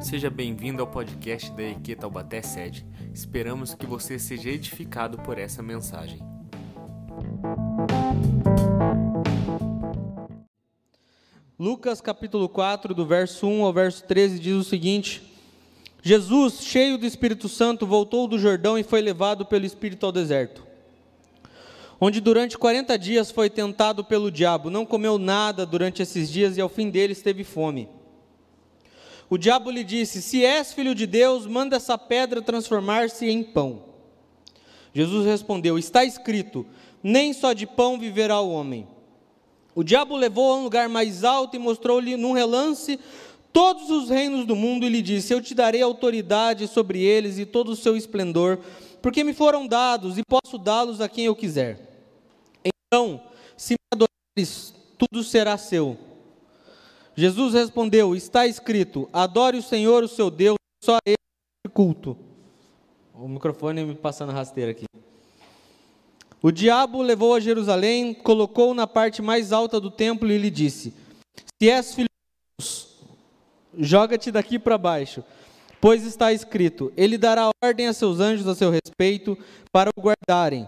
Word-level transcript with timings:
Seja 0.00 0.30
bem-vindo 0.30 0.80
ao 0.80 0.88
podcast 0.88 1.52
da 1.52 1.62
EQ 1.62 1.94
Taubaté 1.96 2.40
Sede. 2.40 2.86
Esperamos 3.12 3.74
que 3.74 3.84
você 3.84 4.18
seja 4.18 4.48
edificado 4.48 5.18
por 5.18 5.36
essa 5.36 5.62
mensagem. 5.62 6.18
Lucas 11.58 12.00
capítulo 12.00 12.48
4, 12.48 12.94
do 12.94 13.04
verso 13.04 13.46
1 13.46 13.62
ao 13.62 13.72
verso 13.74 14.02
13, 14.04 14.38
diz 14.38 14.54
o 14.54 14.64
seguinte: 14.64 15.22
Jesus, 16.02 16.62
cheio 16.62 16.96
do 16.96 17.04
Espírito 17.04 17.46
Santo, 17.46 17.86
voltou 17.86 18.26
do 18.26 18.38
Jordão 18.38 18.78
e 18.78 18.82
foi 18.82 19.02
levado 19.02 19.44
pelo 19.44 19.66
Espírito 19.66 20.06
ao 20.06 20.12
deserto, 20.12 20.66
onde 22.00 22.22
durante 22.22 22.56
40 22.56 22.98
dias 22.98 23.30
foi 23.30 23.50
tentado 23.50 24.02
pelo 24.02 24.30
diabo, 24.30 24.70
não 24.70 24.86
comeu 24.86 25.18
nada 25.18 25.66
durante 25.66 26.00
esses 26.00 26.30
dias 26.30 26.56
e 26.56 26.60
ao 26.60 26.70
fim 26.70 26.88
deles 26.88 27.20
teve 27.20 27.44
fome. 27.44 27.99
O 29.30 29.38
diabo 29.38 29.70
lhe 29.70 29.84
disse: 29.84 30.20
Se 30.20 30.44
és 30.44 30.72
filho 30.72 30.92
de 30.92 31.06
Deus, 31.06 31.46
manda 31.46 31.76
essa 31.76 31.96
pedra 31.96 32.42
transformar-se 32.42 33.30
em 33.30 33.44
pão. 33.44 33.84
Jesus 34.92 35.24
respondeu: 35.24 35.78
Está 35.78 36.04
escrito: 36.04 36.66
Nem 37.00 37.32
só 37.32 37.52
de 37.52 37.64
pão 37.64 37.96
viverá 37.96 38.40
o 38.40 38.50
homem. 38.50 38.88
O 39.72 39.84
diabo 39.84 40.16
levou 40.16 40.52
a 40.52 40.56
um 40.56 40.64
lugar 40.64 40.88
mais 40.88 41.22
alto 41.22 41.54
e 41.54 41.60
mostrou-lhe 41.60 42.16
num 42.16 42.32
relance 42.32 42.98
todos 43.52 43.88
os 43.88 44.10
reinos 44.10 44.44
do 44.44 44.56
mundo 44.56 44.84
e 44.84 44.88
lhe 44.88 45.00
disse: 45.00 45.32
Eu 45.32 45.40
te 45.40 45.54
darei 45.54 45.80
autoridade 45.80 46.66
sobre 46.66 47.00
eles 47.00 47.38
e 47.38 47.46
todo 47.46 47.70
o 47.70 47.76
seu 47.76 47.96
esplendor, 47.96 48.58
porque 49.00 49.22
me 49.22 49.32
foram 49.32 49.64
dados 49.64 50.18
e 50.18 50.22
posso 50.28 50.58
dá-los 50.58 51.00
a 51.00 51.08
quem 51.08 51.26
eu 51.26 51.36
quiser. 51.36 51.78
Então, 52.64 53.22
se 53.56 53.74
me 53.74 53.78
adorares, 53.94 54.74
tudo 54.98 55.22
será 55.22 55.56
seu. 55.56 56.09
Jesus 57.16 57.54
respondeu: 57.54 58.14
Está 58.14 58.46
escrito: 58.46 59.08
Adore 59.12 59.58
o 59.58 59.62
Senhor, 59.62 60.02
o 60.02 60.08
seu 60.08 60.30
Deus, 60.30 60.56
só 60.82 60.98
ele 61.06 61.16
culto. 61.72 62.16
O 63.14 63.28
microfone 63.28 63.84
me 63.84 63.94
passando 63.94 64.32
rasteira 64.32 64.70
aqui. 64.70 64.84
O 66.42 66.50
diabo 66.50 67.02
levou 67.02 67.34
a 67.34 67.40
Jerusalém, 67.40 68.14
colocou-o 68.14 68.74
na 68.74 68.86
parte 68.86 69.20
mais 69.20 69.52
alta 69.52 69.78
do 69.78 69.90
templo 69.90 70.30
e 70.30 70.38
lhe 70.38 70.50
disse: 70.50 70.94
Se 71.60 71.68
és 71.68 71.94
filho 71.94 72.08
de 72.08 72.64
Deus, 72.64 72.88
joga-te 73.78 74.30
daqui 74.30 74.58
para 74.58 74.78
baixo, 74.78 75.22
pois 75.80 76.02
está 76.04 76.32
escrito: 76.32 76.90
Ele 76.96 77.18
dará 77.18 77.50
ordem 77.62 77.88
a 77.88 77.92
seus 77.92 78.20
anjos 78.20 78.46
a 78.46 78.54
seu 78.54 78.70
respeito 78.70 79.36
para 79.70 79.90
o 79.94 80.00
guardarem. 80.00 80.66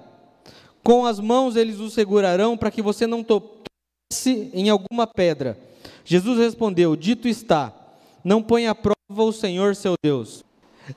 Com 0.85 1.07
as 1.07 1.19
mãos 1.19 1.57
eles 1.57 1.79
o 1.79 1.89
segurarão 1.89 2.57
para 2.57 2.71
que 2.71 2.83
você 2.83 3.07
não 3.07 3.25
tosse 3.25 4.51
em 4.53 4.69
alguma 4.69 5.07
pedra. 5.07 5.57
Jesus 6.05 6.39
respondeu: 6.39 6.97
Dito 6.97 7.29
está, 7.29 7.73
não 8.25 8.43
põe 8.43 8.67
à 8.67 8.75
prova 8.75 8.97
o 9.09 9.33
Senhor 9.33 9.77
seu 9.77 9.95
Deus. 10.03 10.45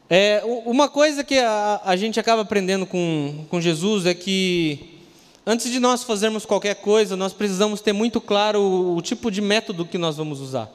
É, 0.10 0.42
uma 0.66 0.90
coisa 0.90 1.24
que 1.24 1.38
a, 1.38 1.82
a 1.84 1.96
gente 1.96 2.20
acaba 2.20 2.42
aprendendo 2.42 2.86
com, 2.86 3.46
com 3.50 3.62
Jesus 3.62 4.06
é 4.06 4.14
que 4.14 5.00
antes 5.46 5.72
de 5.72 5.80
nós 5.80 6.04
fazermos 6.04 6.46
qualquer 6.46 6.76
coisa, 6.76 7.16
nós 7.16 7.34
precisamos 7.34 7.82
ter 7.82 7.94
muito 7.94 8.20
claro 8.20 8.60
o, 8.60 8.98
o 8.98 9.02
tipo 9.02 9.30
de 9.30 9.42
método 9.42 9.86
que 9.86 9.98
nós 9.98 10.18
vamos 10.18 10.40
usar. 10.40 10.70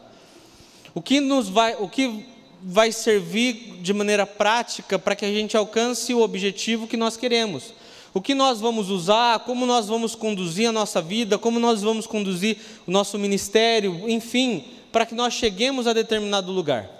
O 0.95 1.03
que 1.03 1.21
nos 1.21 1.49
vai, 1.49 1.77
o 1.79 1.89
que 1.89 2.27
vai 2.63 2.93
servir 2.93 3.79
de 3.81 3.93
maneira 3.93 4.27
prática 4.27 4.99
para 4.99 5.17
que 5.17 5.25
a 5.25 5.33
gente 5.33 5.57
alcance 5.57 6.13
o 6.15 6.21
objetivo 6.21 6.87
que 6.87 6.97
nós 6.97 7.17
queremos. 7.17 7.75
O 8.13 8.21
que 8.21 8.35
nós 8.35 8.61
vamos 8.61 8.91
usar, 8.91 9.41
como 9.41 9.65
nós 9.65 9.87
vamos 9.87 10.15
conduzir 10.15 10.69
a 10.69 10.73
nossa 10.73 11.01
vida, 11.01 11.39
como 11.39 11.61
nós 11.61 11.81
vamos 11.83 12.07
conduzir 12.07 12.57
o 12.87 12.91
nosso 12.91 13.19
ministério, 13.19 14.09
enfim, 14.09 14.65
para 14.91 15.07
que 15.07 15.15
nós 15.15 15.35
cheguemos 15.35 15.87
a 15.87 15.93
determinado 15.93 16.51
lugar. 16.51 16.91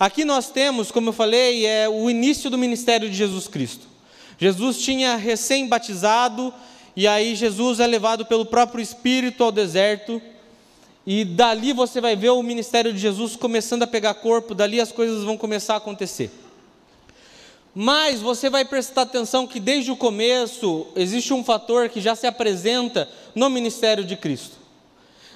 Aqui 0.00 0.24
nós 0.24 0.50
temos, 0.50 0.90
como 0.90 1.10
eu 1.10 1.12
falei, 1.12 1.64
é 1.64 1.88
o 1.88 2.10
início 2.10 2.50
do 2.50 2.58
ministério 2.58 3.08
de 3.08 3.16
Jesus 3.16 3.46
Cristo. 3.46 3.86
Jesus 4.36 4.78
tinha 4.78 5.16
recém-batizado, 5.16 6.52
e 6.96 7.06
aí 7.06 7.36
Jesus 7.36 7.78
é 7.78 7.86
levado 7.86 8.26
pelo 8.26 8.44
próprio 8.44 8.82
Espírito 8.82 9.44
ao 9.44 9.52
deserto, 9.52 10.20
e 11.06 11.24
dali 11.24 11.72
você 11.72 12.00
vai 12.00 12.16
ver 12.16 12.30
o 12.30 12.42
ministério 12.42 12.92
de 12.92 12.98
Jesus 12.98 13.34
começando 13.36 13.84
a 13.84 13.86
pegar 13.86 14.14
corpo, 14.14 14.54
dali 14.54 14.80
as 14.80 14.92
coisas 14.92 15.22
vão 15.22 15.36
começar 15.36 15.74
a 15.74 15.78
acontecer. 15.78 16.30
Mas 17.80 18.20
você 18.20 18.50
vai 18.50 18.64
prestar 18.64 19.02
atenção 19.02 19.46
que 19.46 19.60
desde 19.60 19.92
o 19.92 19.96
começo 19.96 20.88
existe 20.96 21.32
um 21.32 21.44
fator 21.44 21.88
que 21.88 22.00
já 22.00 22.16
se 22.16 22.26
apresenta 22.26 23.08
no 23.36 23.48
ministério 23.48 24.04
de 24.04 24.16
Cristo. 24.16 24.56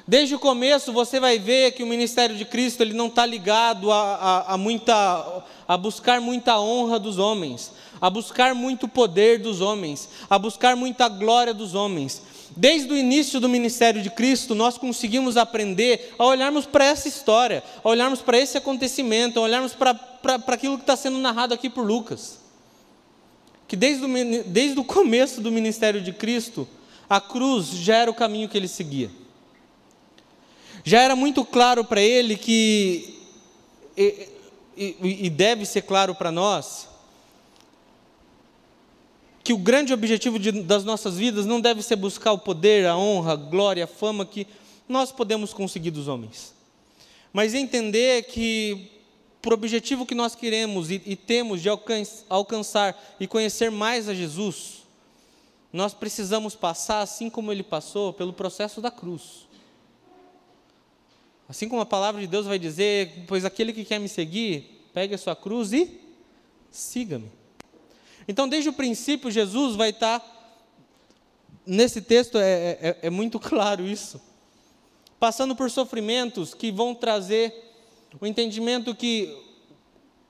Desde 0.08 0.34
o 0.34 0.40
começo 0.40 0.92
você 0.92 1.20
vai 1.20 1.38
ver 1.38 1.70
que 1.70 1.84
o 1.84 1.86
ministério 1.86 2.34
de 2.34 2.44
Cristo 2.44 2.80
ele 2.80 2.94
não 2.94 3.06
está 3.06 3.24
ligado 3.24 3.92
a, 3.92 4.16
a, 4.16 4.54
a, 4.54 4.58
muita, 4.58 5.44
a 5.68 5.76
buscar 5.76 6.20
muita 6.20 6.58
honra 6.58 6.98
dos 6.98 7.16
homens, 7.16 7.70
a 8.00 8.10
buscar 8.10 8.56
muito 8.56 8.88
poder 8.88 9.38
dos 9.38 9.60
homens, 9.60 10.08
a 10.28 10.36
buscar 10.36 10.74
muita 10.74 11.08
glória 11.08 11.54
dos 11.54 11.76
homens. 11.76 12.22
Desde 12.56 12.92
o 12.92 12.96
início 12.96 13.40
do 13.40 13.48
ministério 13.48 14.02
de 14.02 14.10
Cristo, 14.10 14.54
nós 14.54 14.76
conseguimos 14.76 15.36
aprender 15.36 16.14
a 16.18 16.24
olharmos 16.24 16.66
para 16.66 16.84
essa 16.84 17.08
história, 17.08 17.62
a 17.82 17.88
olharmos 17.88 18.20
para 18.20 18.38
esse 18.38 18.58
acontecimento, 18.58 19.38
a 19.38 19.42
olharmos 19.42 19.72
para, 19.72 19.94
para, 19.94 20.38
para 20.38 20.54
aquilo 20.54 20.76
que 20.76 20.82
está 20.82 20.96
sendo 20.96 21.18
narrado 21.18 21.54
aqui 21.54 21.70
por 21.70 21.84
Lucas. 21.84 22.38
Que 23.66 23.76
desde 23.76 24.04
o, 24.04 24.44
desde 24.44 24.78
o 24.78 24.84
começo 24.84 25.40
do 25.40 25.50
ministério 25.50 26.02
de 26.02 26.12
Cristo, 26.12 26.68
a 27.08 27.20
cruz 27.20 27.68
já 27.68 27.96
era 27.96 28.10
o 28.10 28.14
caminho 28.14 28.48
que 28.48 28.56
ele 28.56 28.68
seguia. 28.68 29.10
Já 30.84 31.00
era 31.00 31.16
muito 31.16 31.44
claro 31.44 31.84
para 31.84 32.02
ele 32.02 32.36
que, 32.36 33.18
e, 33.96 34.28
e, 34.76 35.26
e 35.26 35.30
deve 35.30 35.64
ser 35.64 35.82
claro 35.82 36.14
para 36.14 36.30
nós, 36.30 36.88
que 39.44 39.52
o 39.52 39.58
grande 39.58 39.92
objetivo 39.92 40.38
de, 40.38 40.52
das 40.62 40.84
nossas 40.84 41.16
vidas 41.16 41.46
não 41.46 41.60
deve 41.60 41.82
ser 41.82 41.96
buscar 41.96 42.32
o 42.32 42.38
poder, 42.38 42.86
a 42.86 42.96
honra, 42.96 43.32
a 43.32 43.36
glória, 43.36 43.84
a 43.84 43.88
fama 43.88 44.24
que 44.24 44.46
nós 44.88 45.10
podemos 45.10 45.52
conseguir 45.52 45.90
dos 45.90 46.06
homens, 46.06 46.54
mas 47.32 47.54
entender 47.54 48.24
que, 48.24 48.90
por 49.40 49.52
objetivo 49.52 50.06
que 50.06 50.14
nós 50.14 50.34
queremos 50.34 50.90
e, 50.90 51.02
e 51.06 51.16
temos 51.16 51.60
de 51.60 51.68
alcançar 52.28 53.00
e 53.18 53.26
conhecer 53.26 53.70
mais 53.70 54.08
a 54.08 54.14
Jesus, 54.14 54.82
nós 55.72 55.94
precisamos 55.94 56.54
passar, 56.54 57.00
assim 57.00 57.30
como 57.30 57.50
ele 57.50 57.62
passou, 57.62 58.12
pelo 58.12 58.32
processo 58.32 58.80
da 58.80 58.90
cruz. 58.90 59.48
Assim 61.48 61.68
como 61.68 61.80
a 61.80 61.86
palavra 61.86 62.20
de 62.20 62.26
Deus 62.26 62.46
vai 62.46 62.58
dizer, 62.58 63.24
pois 63.26 63.44
aquele 63.44 63.72
que 63.72 63.84
quer 63.84 63.98
me 63.98 64.08
seguir, 64.08 64.86
pegue 64.92 65.14
a 65.14 65.18
sua 65.18 65.34
cruz 65.34 65.72
e 65.72 66.00
siga-me. 66.70 67.41
Então, 68.26 68.48
desde 68.48 68.68
o 68.68 68.72
princípio, 68.72 69.30
Jesus 69.30 69.76
vai 69.76 69.90
estar, 69.90 70.22
nesse 71.66 72.00
texto 72.00 72.38
é, 72.38 72.78
é, 72.80 72.98
é 73.02 73.10
muito 73.10 73.38
claro 73.40 73.86
isso, 73.86 74.20
passando 75.18 75.54
por 75.54 75.70
sofrimentos 75.70 76.54
que 76.54 76.70
vão 76.70 76.94
trazer 76.94 77.54
o 78.20 78.26
entendimento 78.26 78.94
que 78.94 79.34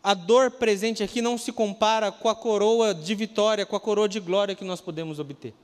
a 0.03 0.15
dor 0.15 0.51
presente 0.51 1.03
aqui 1.03 1.23
não 1.23 1.39
se 1.39 1.53
compara 1.53 2.11
com 2.11 2.29
a 2.29 2.35
coroa 2.35 2.93
de 2.95 3.15
vitória, 3.15 3.65
com 3.65 3.77
a 3.77 3.81
coroa 3.81 4.09
de 4.09 4.19
glória 4.19 4.55
que 4.55 4.65
nós 4.65 4.81
podemos 4.81 5.19
obter. 5.19 5.55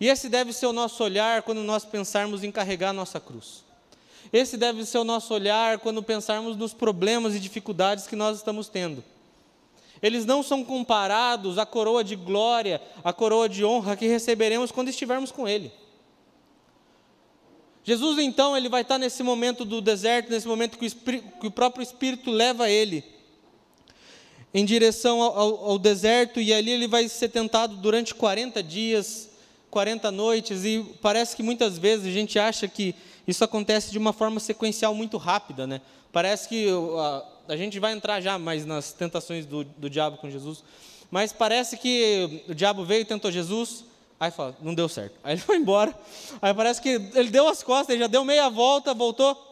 E 0.00 0.08
esse 0.08 0.28
deve 0.28 0.52
ser 0.52 0.66
o 0.66 0.72
nosso 0.72 1.02
olhar 1.02 1.42
quando 1.42 1.62
nós 1.62 1.84
pensarmos 1.84 2.44
em 2.44 2.52
carregar 2.52 2.90
a 2.90 2.92
nossa 2.92 3.18
cruz. 3.18 3.64
Esse 4.32 4.56
deve 4.56 4.84
ser 4.84 4.98
o 4.98 5.04
nosso 5.04 5.34
olhar 5.34 5.78
quando 5.78 6.02
pensarmos 6.02 6.56
nos 6.56 6.72
problemas 6.72 7.34
e 7.34 7.40
dificuldades 7.40 8.06
que 8.06 8.14
nós 8.14 8.36
estamos 8.36 8.68
tendo. 8.68 9.02
Eles 10.02 10.24
não 10.24 10.42
são 10.42 10.64
comparados 10.64 11.58
à 11.58 11.66
coroa 11.66 12.04
de 12.04 12.16
glória, 12.16 12.80
à 13.02 13.12
coroa 13.12 13.48
de 13.48 13.64
honra 13.64 13.96
que 13.96 14.06
receberemos 14.06 14.70
quando 14.70 14.88
estivermos 14.88 15.30
com 15.30 15.48
Ele. 15.48 15.72
Jesus, 17.88 18.18
então, 18.18 18.54
ele 18.54 18.68
vai 18.68 18.82
estar 18.82 18.98
nesse 18.98 19.22
momento 19.22 19.64
do 19.64 19.80
deserto, 19.80 20.30
nesse 20.30 20.46
momento 20.46 20.76
que 20.76 20.86
o, 20.86 21.40
que 21.40 21.46
o 21.46 21.50
próprio 21.50 21.82
Espírito 21.82 22.30
leva 22.30 22.68
ele 22.68 23.02
em 24.52 24.62
direção 24.62 25.22
ao, 25.22 25.70
ao, 25.70 25.78
deserto, 25.78 26.38
e 26.38 26.52
ali 26.52 26.70
ele 26.70 26.86
vai 26.86 27.08
ser 27.08 27.30
tentado 27.30 27.76
durante 27.76 28.14
40 28.14 28.62
dias, 28.62 29.30
40 29.70 30.10
noites, 30.10 30.66
e 30.66 30.84
parece 31.00 31.34
que 31.34 31.42
muitas 31.42 31.78
vezes 31.78 32.06
a 32.06 32.10
gente 32.10 32.38
acha 32.38 32.68
que 32.68 32.94
isso 33.26 33.42
acontece 33.42 33.90
de 33.90 33.96
uma 33.96 34.12
forma 34.12 34.38
sequencial 34.38 34.94
muito 34.94 35.16
rápida, 35.16 35.66
né? 35.66 35.80
Parece 36.12 36.46
que 36.46 36.66
a 37.48 37.56
gente 37.56 37.80
vai 37.80 37.92
entrar 37.92 38.20
já 38.20 38.38
mais 38.38 38.64
nas 38.66 38.92
tentações 38.92 39.46
do, 39.46 39.64
do 39.64 39.88
diabo 39.88 40.18
com 40.18 40.30
Jesus, 40.30 40.62
mas 41.10 41.32
parece 41.32 41.76
que 41.76 42.44
o 42.48 42.54
diabo 42.54 42.84
veio 42.84 43.00
e 43.00 43.04
tentou 43.04 43.30
Jesus, 43.32 43.84
aí 44.20 44.30
fala, 44.30 44.56
não 44.60 44.74
deu 44.74 44.88
certo. 44.88 45.18
Aí 45.24 45.34
ele 45.34 45.40
foi 45.42 45.56
embora, 45.56 45.94
aí 46.40 46.52
parece 46.52 46.80
que 46.80 46.90
ele 46.90 47.30
deu 47.30 47.48
as 47.48 47.62
costas, 47.62 47.90
ele 47.90 48.00
já 48.02 48.06
deu 48.06 48.24
meia 48.24 48.48
volta, 48.48 48.92
voltou. 48.92 49.46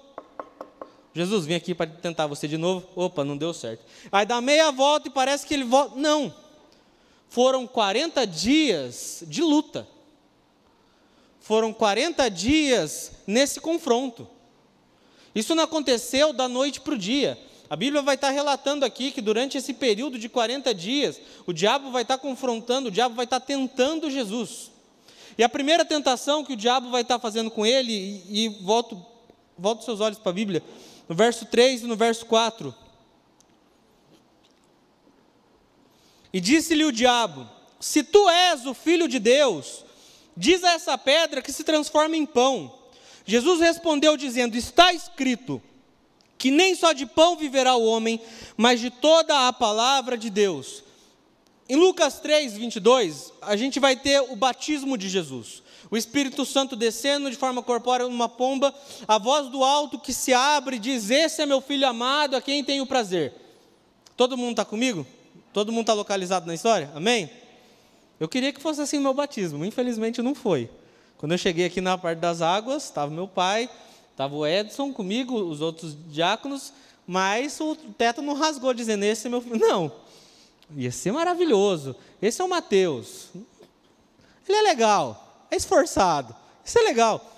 Jesus, 1.14 1.46
vim 1.46 1.54
aqui 1.54 1.74
para 1.74 1.86
tentar 1.86 2.26
você 2.26 2.46
de 2.46 2.58
novo. 2.58 2.86
Opa, 2.94 3.24
não 3.24 3.38
deu 3.38 3.54
certo. 3.54 3.82
Aí 4.12 4.26
dá 4.26 4.38
meia 4.38 4.70
volta 4.70 5.08
e 5.08 5.10
parece 5.10 5.46
que 5.46 5.54
ele 5.54 5.64
volta. 5.64 5.96
Não. 5.96 6.34
Foram 7.30 7.66
40 7.66 8.26
dias 8.26 9.24
de 9.26 9.40
luta. 9.40 9.88
Foram 11.40 11.72
40 11.72 12.28
dias 12.28 13.12
nesse 13.26 13.60
confronto. 13.60 14.28
Isso 15.34 15.54
não 15.54 15.64
aconteceu 15.64 16.34
da 16.34 16.48
noite 16.48 16.82
para 16.82 16.92
o 16.92 16.98
dia. 16.98 17.38
A 17.68 17.74
Bíblia 17.74 18.00
vai 18.00 18.14
estar 18.14 18.30
relatando 18.30 18.84
aqui 18.84 19.10
que 19.10 19.20
durante 19.20 19.58
esse 19.58 19.74
período 19.74 20.18
de 20.18 20.28
40 20.28 20.72
dias, 20.72 21.20
o 21.46 21.52
diabo 21.52 21.90
vai 21.90 22.02
estar 22.02 22.18
confrontando, 22.18 22.88
o 22.88 22.92
diabo 22.92 23.14
vai 23.14 23.24
estar 23.24 23.40
tentando 23.40 24.10
Jesus. 24.10 24.70
E 25.36 25.42
a 25.42 25.48
primeira 25.48 25.84
tentação 25.84 26.44
que 26.44 26.52
o 26.52 26.56
diabo 26.56 26.90
vai 26.90 27.02
estar 27.02 27.18
fazendo 27.18 27.50
com 27.50 27.66
ele, 27.66 27.92
e, 27.92 28.44
e 28.44 28.48
volto, 28.62 29.04
volto 29.58 29.84
seus 29.84 30.00
olhos 30.00 30.18
para 30.18 30.30
a 30.30 30.34
Bíblia, 30.34 30.62
no 31.08 31.14
verso 31.14 31.44
3 31.46 31.82
e 31.82 31.86
no 31.86 31.96
verso 31.96 32.24
4. 32.26 32.74
E 36.32 36.40
disse-lhe 36.40 36.84
o 36.84 36.92
diabo: 36.92 37.48
Se 37.80 38.04
tu 38.04 38.28
és 38.28 38.64
o 38.64 38.74
filho 38.74 39.08
de 39.08 39.18
Deus, 39.18 39.84
diz 40.36 40.62
a 40.62 40.72
essa 40.72 40.96
pedra 40.96 41.42
que 41.42 41.52
se 41.52 41.64
transforma 41.64 42.16
em 42.16 42.24
pão. 42.24 42.72
Jesus 43.24 43.60
respondeu, 43.60 44.16
dizendo: 44.16 44.56
Está 44.56 44.92
escrito 44.92 45.60
que 46.46 46.50
nem 46.52 46.76
só 46.76 46.92
de 46.92 47.04
pão 47.04 47.34
viverá 47.34 47.74
o 47.74 47.84
homem, 47.84 48.20
mas 48.56 48.78
de 48.78 48.88
toda 48.88 49.48
a 49.48 49.52
palavra 49.52 50.16
de 50.16 50.30
Deus. 50.30 50.84
Em 51.68 51.74
Lucas 51.74 52.20
3, 52.20 52.52
22, 52.52 53.32
a 53.42 53.56
gente 53.56 53.80
vai 53.80 53.96
ter 53.96 54.20
o 54.20 54.36
batismo 54.36 54.96
de 54.96 55.08
Jesus. 55.08 55.60
O 55.90 55.96
Espírito 55.96 56.44
Santo 56.44 56.76
descendo 56.76 57.28
de 57.28 57.36
forma 57.36 57.64
corpórea 57.64 58.06
numa 58.06 58.28
pomba, 58.28 58.72
a 59.08 59.18
voz 59.18 59.48
do 59.48 59.64
alto 59.64 59.98
que 59.98 60.12
se 60.12 60.32
abre 60.32 60.78
diz: 60.78 61.10
Esse 61.10 61.42
é 61.42 61.46
meu 61.46 61.60
filho 61.60 61.88
amado, 61.88 62.36
a 62.36 62.40
quem 62.40 62.62
tenho 62.62 62.86
prazer. 62.86 63.34
Todo 64.16 64.36
mundo 64.36 64.52
está 64.52 64.64
comigo? 64.64 65.04
Todo 65.52 65.72
mundo 65.72 65.80
está 65.80 65.94
localizado 65.94 66.46
na 66.46 66.54
história? 66.54 66.92
Amém? 66.94 67.28
Eu 68.20 68.28
queria 68.28 68.52
que 68.52 68.62
fosse 68.62 68.80
assim 68.80 68.98
o 68.98 69.02
meu 69.02 69.14
batismo, 69.14 69.64
infelizmente 69.64 70.22
não 70.22 70.32
foi. 70.32 70.70
Quando 71.18 71.32
eu 71.32 71.38
cheguei 71.38 71.66
aqui 71.66 71.80
na 71.80 71.98
parte 71.98 72.20
das 72.20 72.40
águas, 72.40 72.84
estava 72.84 73.10
meu 73.10 73.26
pai, 73.26 73.68
estava 74.16 74.34
o 74.34 74.46
Edson 74.46 74.94
comigo, 74.94 75.36
os 75.36 75.60
outros 75.60 75.94
diáconos, 76.10 76.72
mas 77.06 77.60
o 77.60 77.76
teto 77.76 78.22
não 78.22 78.32
rasgou 78.32 78.72
dizendo: 78.72 79.04
Esse 79.04 79.26
é 79.26 79.30
meu 79.30 79.42
filho. 79.42 79.58
Não. 79.58 79.92
Ia 80.74 80.90
ser 80.90 81.12
maravilhoso. 81.12 81.94
Esse 82.20 82.40
é 82.40 82.44
o 82.44 82.48
Mateus. 82.48 83.28
Ele 84.48 84.56
é 84.56 84.62
legal, 84.62 85.44
é 85.50 85.56
esforçado. 85.56 86.34
Isso 86.64 86.78
é 86.78 86.82
legal. 86.82 87.30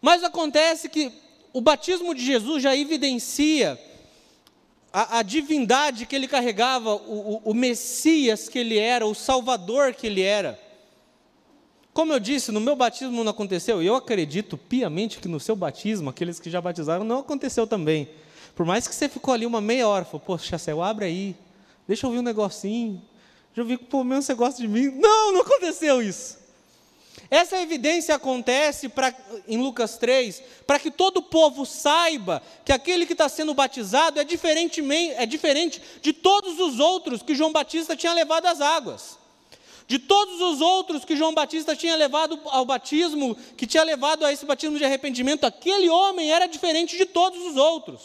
Mas 0.00 0.22
acontece 0.22 0.88
que 0.88 1.12
o 1.52 1.60
batismo 1.60 2.14
de 2.14 2.24
Jesus 2.24 2.62
já 2.62 2.76
evidencia 2.76 3.76
a, 4.92 5.18
a 5.18 5.22
divindade 5.22 6.06
que 6.06 6.14
ele 6.14 6.28
carregava, 6.28 6.94
o, 6.94 7.42
o, 7.44 7.50
o 7.50 7.54
Messias 7.54 8.48
que 8.48 8.60
ele 8.60 8.78
era, 8.78 9.04
o 9.04 9.14
Salvador 9.14 9.92
que 9.92 10.06
ele 10.06 10.22
era. 10.22 10.56
Como 11.92 12.12
eu 12.12 12.20
disse, 12.20 12.52
no 12.52 12.60
meu 12.60 12.76
batismo 12.76 13.24
não 13.24 13.30
aconteceu, 13.30 13.82
e 13.82 13.86
eu 13.86 13.96
acredito 13.96 14.56
piamente 14.56 15.18
que 15.18 15.28
no 15.28 15.40
seu 15.40 15.56
batismo, 15.56 16.10
aqueles 16.10 16.38
que 16.38 16.50
já 16.50 16.60
batizaram, 16.60 17.04
não 17.04 17.18
aconteceu 17.18 17.66
também. 17.66 18.08
Por 18.54 18.64
mais 18.64 18.86
que 18.86 18.94
você 18.94 19.08
ficou 19.08 19.34
ali 19.34 19.46
uma 19.46 19.60
meia 19.60 19.88
hora, 19.88 20.04
falou, 20.04 20.20
poxa, 20.20 20.58
céu, 20.58 20.82
abre 20.82 21.04
aí, 21.04 21.36
Deixa 21.90 22.06
eu 22.06 22.10
ouvir 22.10 22.20
um 22.20 22.22
negocinho. 22.22 23.02
Já 23.52 23.62
ouvi 23.62 23.76
que 23.76 23.86
pelo 23.86 24.04
menos 24.04 24.24
você 24.24 24.32
gosta 24.32 24.62
de 24.62 24.68
mim. 24.68 24.92
Não, 24.92 25.32
não 25.32 25.40
aconteceu 25.40 26.00
isso. 26.00 26.38
Essa 27.28 27.60
evidência 27.60 28.14
acontece 28.14 28.88
pra, 28.88 29.12
em 29.48 29.58
Lucas 29.58 29.98
3, 29.98 30.40
para 30.68 30.78
que 30.78 30.88
todo 30.88 31.16
o 31.16 31.22
povo 31.22 31.66
saiba 31.66 32.40
que 32.64 32.70
aquele 32.70 33.06
que 33.06 33.12
está 33.12 33.28
sendo 33.28 33.52
batizado 33.54 34.20
é, 34.20 34.22
é 34.22 35.26
diferente 35.26 35.82
de 36.00 36.12
todos 36.12 36.60
os 36.60 36.78
outros 36.78 37.22
que 37.22 37.34
João 37.34 37.50
Batista 37.50 37.96
tinha 37.96 38.12
levado 38.12 38.46
às 38.46 38.60
águas. 38.60 39.18
De 39.90 39.98
todos 39.98 40.40
os 40.40 40.60
outros 40.60 41.04
que 41.04 41.16
João 41.16 41.34
Batista 41.34 41.74
tinha 41.74 41.96
levado 41.96 42.38
ao 42.44 42.64
batismo, 42.64 43.36
que 43.56 43.66
tinha 43.66 43.82
levado 43.82 44.24
a 44.24 44.32
esse 44.32 44.46
batismo 44.46 44.78
de 44.78 44.84
arrependimento, 44.84 45.42
aquele 45.42 45.90
homem 45.90 46.30
era 46.30 46.46
diferente 46.46 46.96
de 46.96 47.04
todos 47.04 47.44
os 47.44 47.56
outros. 47.56 48.00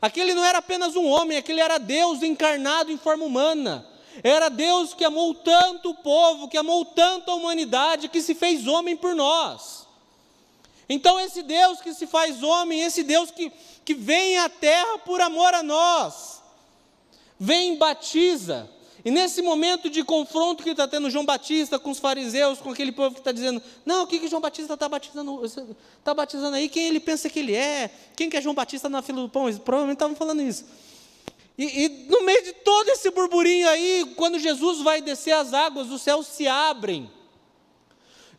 Aquele 0.00 0.32
não 0.32 0.42
era 0.42 0.56
apenas 0.56 0.96
um 0.96 1.06
homem, 1.06 1.36
aquele 1.36 1.60
era 1.60 1.76
Deus 1.76 2.22
encarnado 2.22 2.90
em 2.90 2.96
forma 2.96 3.26
humana. 3.26 3.86
Era 4.22 4.48
Deus 4.48 4.94
que 4.94 5.04
amou 5.04 5.34
tanto 5.34 5.90
o 5.90 5.94
povo, 5.96 6.48
que 6.48 6.56
amou 6.56 6.82
tanto 6.82 7.30
a 7.30 7.34
humanidade, 7.34 8.08
que 8.08 8.22
se 8.22 8.34
fez 8.34 8.66
homem 8.66 8.96
por 8.96 9.14
nós. 9.14 9.86
Então, 10.88 11.20
esse 11.20 11.42
Deus 11.42 11.78
que 11.82 11.92
se 11.92 12.06
faz 12.06 12.42
homem, 12.42 12.80
esse 12.80 13.02
Deus 13.02 13.30
que, 13.30 13.52
que 13.84 13.92
vem 13.92 14.38
à 14.38 14.48
terra 14.48 14.96
por 15.00 15.20
amor 15.20 15.52
a 15.52 15.62
nós, 15.62 16.40
vem 17.38 17.74
e 17.74 17.76
batiza, 17.76 18.70
e 19.06 19.10
nesse 19.12 19.40
momento 19.40 19.88
de 19.88 20.02
confronto 20.02 20.64
que 20.64 20.70
está 20.70 20.88
tendo 20.88 21.08
João 21.08 21.24
Batista 21.24 21.78
com 21.78 21.92
os 21.92 22.00
fariseus, 22.00 22.58
com 22.58 22.70
aquele 22.70 22.90
povo 22.90 23.14
que 23.14 23.20
está 23.20 23.30
dizendo, 23.30 23.62
não, 23.84 24.02
o 24.02 24.06
que, 24.08 24.18
que 24.18 24.26
João 24.26 24.42
Batista 24.42 24.74
está 24.74 24.88
batizando, 24.88 25.44
está 25.44 26.12
batizando 26.12 26.56
aí? 26.56 26.68
Quem 26.68 26.88
ele 26.88 26.98
pensa 26.98 27.30
que 27.30 27.38
ele 27.38 27.54
é? 27.54 27.88
Quem 28.16 28.28
que 28.28 28.36
é 28.36 28.42
João 28.42 28.52
Batista 28.52 28.88
na 28.88 29.02
fila 29.02 29.22
do 29.22 29.28
pão? 29.28 29.46
Eles 29.46 29.60
provavelmente 29.60 29.98
estavam 29.98 30.16
falando 30.16 30.42
isso. 30.42 30.64
E, 31.56 31.84
e, 31.84 31.88
no 32.08 32.24
meio 32.24 32.42
de 32.42 32.52
todo 32.52 32.88
esse 32.88 33.08
burburinho 33.12 33.68
aí, 33.68 34.12
quando 34.16 34.40
Jesus 34.40 34.82
vai 34.82 35.00
descer 35.00 35.36
as 35.36 35.54
águas, 35.54 35.88
os 35.88 36.02
céus 36.02 36.26
se 36.26 36.48
abrem. 36.48 37.08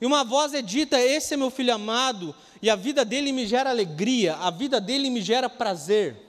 E 0.01 0.05
uma 0.05 0.25
voz 0.25 0.53
é 0.53 0.61
dita: 0.61 0.99
Esse 0.99 1.35
é 1.35 1.37
meu 1.37 1.49
filho 1.49 1.73
amado, 1.73 2.35
e 2.61 2.69
a 2.69 2.75
vida 2.75 3.05
dele 3.05 3.31
me 3.31 3.47
gera 3.47 3.69
alegria, 3.69 4.35
a 4.35 4.51
vida 4.51 4.81
dele 4.81 5.09
me 5.09 5.21
gera 5.21 5.49
prazer. 5.49 6.26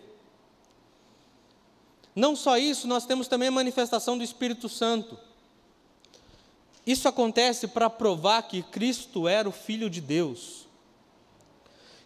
Não 2.19 2.35
só 2.35 2.59
isso, 2.59 2.89
nós 2.89 3.07
temos 3.07 3.29
também 3.29 3.47
a 3.47 3.53
manifestação 3.53 4.19
do 4.19 4.25
Espírito 4.25 4.69
Santo. 4.69 5.17
Isso 6.85 7.07
acontece 7.07 7.69
para 7.69 7.89
provar 7.89 8.43
que 8.43 8.61
Cristo 8.61 9.29
era 9.29 9.49
o 9.49 9.53
Filho 9.53 9.89
de 9.89 10.01
Deus. 10.01 10.67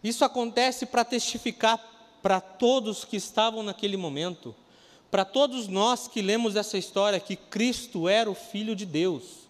Isso 0.04 0.22
acontece 0.22 0.84
para 0.84 1.02
testificar 1.02 1.82
para 2.20 2.42
todos 2.42 3.06
que 3.06 3.16
estavam 3.16 3.62
naquele 3.62 3.96
momento, 3.96 4.54
para 5.10 5.24
todos 5.24 5.66
nós 5.66 6.06
que 6.06 6.20
lemos 6.20 6.56
essa 6.56 6.76
história, 6.76 7.18
que 7.18 7.34
Cristo 7.34 8.06
era 8.06 8.30
o 8.30 8.34
Filho 8.34 8.76
de 8.76 8.84
Deus. 8.84 9.48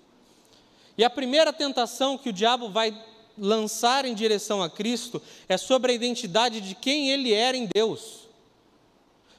E 0.97 1.03
a 1.03 1.11
primeira 1.11 1.53
tentação 1.53 2.17
que 2.17 2.29
o 2.29 2.33
diabo 2.33 2.71
vai 2.71 2.97
lançar 3.37 4.05
em 4.05 4.15
direção 4.15 4.63
a 4.63 4.71
Cristo 4.71 5.21
é 5.49 5.57
sobre 5.57 5.91
a 5.91 5.95
identidade 5.97 6.61
de 6.61 6.77
quem 6.77 7.11
ele 7.11 7.33
era 7.33 7.57
em 7.57 7.67
Deus. 7.67 8.22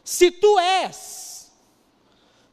Se 0.03 0.31
tu 0.31 0.59
és 0.59 1.51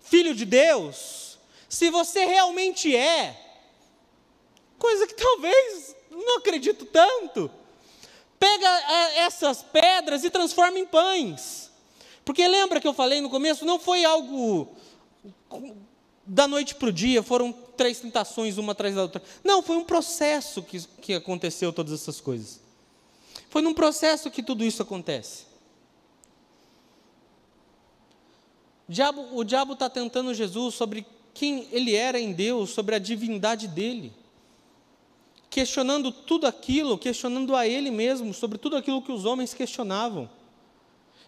filho 0.00 0.34
de 0.34 0.44
Deus, 0.44 1.38
se 1.68 1.90
você 1.90 2.24
realmente 2.24 2.94
é, 2.94 3.38
coisa 4.78 5.06
que 5.06 5.14
talvez 5.20 5.94
não 6.10 6.38
acredito 6.38 6.84
tanto, 6.84 7.50
pega 8.38 8.68
é, 8.68 9.18
essas 9.20 9.62
pedras 9.62 10.24
e 10.24 10.30
transforma 10.30 10.78
em 10.78 10.86
pães. 10.86 11.70
Porque 12.24 12.46
lembra 12.46 12.80
que 12.80 12.86
eu 12.86 12.94
falei 12.94 13.20
no 13.20 13.30
começo, 13.30 13.64
não 13.64 13.78
foi 13.78 14.04
algo 14.04 14.68
da 16.26 16.46
noite 16.46 16.74
para 16.74 16.88
o 16.88 16.92
dia, 16.92 17.22
foram 17.22 17.52
três 17.52 18.00
tentações, 18.00 18.58
uma 18.58 18.72
atrás 18.72 18.94
da 18.94 19.02
outra. 19.02 19.22
Não, 19.42 19.62
foi 19.62 19.76
um 19.76 19.84
processo 19.84 20.62
que, 20.62 20.80
que 21.00 21.14
aconteceu 21.14 21.72
todas 21.72 21.92
essas 21.92 22.20
coisas. 22.20 22.60
Foi 23.48 23.62
num 23.62 23.74
processo 23.74 24.30
que 24.30 24.42
tudo 24.42 24.64
isso 24.64 24.82
acontece. 24.82 25.49
Diabo, 28.90 29.28
o 29.32 29.44
diabo 29.44 29.74
está 29.74 29.88
tentando 29.88 30.34
Jesus 30.34 30.74
sobre 30.74 31.06
quem 31.32 31.68
ele 31.70 31.94
era 31.94 32.18
em 32.18 32.32
Deus, 32.32 32.70
sobre 32.70 32.96
a 32.96 32.98
divindade 32.98 33.68
dele. 33.68 34.12
Questionando 35.48 36.10
tudo 36.10 36.46
aquilo, 36.46 36.98
questionando 36.98 37.54
a 37.54 37.66
ele 37.66 37.90
mesmo, 37.90 38.34
sobre 38.34 38.58
tudo 38.58 38.76
aquilo 38.76 39.00
que 39.00 39.12
os 39.12 39.24
homens 39.24 39.54
questionavam. 39.54 40.28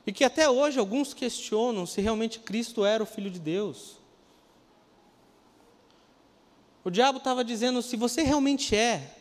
E 0.04 0.12
que 0.12 0.24
até 0.24 0.50
hoje 0.50 0.80
alguns 0.80 1.14
questionam 1.14 1.86
se 1.86 2.00
realmente 2.00 2.40
Cristo 2.40 2.84
era 2.84 3.02
o 3.02 3.06
Filho 3.06 3.30
de 3.30 3.38
Deus. 3.38 3.96
O 6.84 6.90
diabo 6.90 7.18
estava 7.18 7.44
dizendo: 7.44 7.80
se 7.80 7.96
você 7.96 8.22
realmente 8.22 8.74
é 8.74 9.16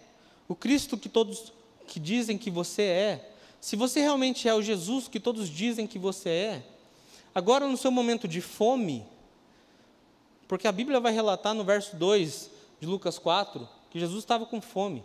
o 0.47 0.55
Cristo 0.55 0.97
que 0.97 1.07
todos 1.07 1.53
que 1.87 1.99
dizem 1.99 2.37
que 2.37 2.49
você 2.49 2.81
é, 2.81 3.33
se 3.59 3.75
você 3.75 3.99
realmente 3.99 4.47
é 4.47 4.53
o 4.55 4.61
Jesus 4.61 5.07
que 5.07 5.19
todos 5.19 5.47
dizem 5.47 5.85
que 5.85 5.99
você 5.99 6.29
é, 6.29 6.63
Agora, 7.33 7.67
no 7.67 7.77
seu 7.77 7.91
momento 7.91 8.27
de 8.27 8.41
fome, 8.41 9.05
porque 10.47 10.67
a 10.67 10.71
Bíblia 10.71 10.99
vai 10.99 11.13
relatar 11.13 11.53
no 11.53 11.63
verso 11.63 11.95
2 11.95 12.49
de 12.79 12.87
Lucas 12.87 13.17
4 13.17 13.67
que 13.89 13.99
Jesus 13.99 14.19
estava 14.19 14.45
com 14.45 14.61
fome. 14.61 15.03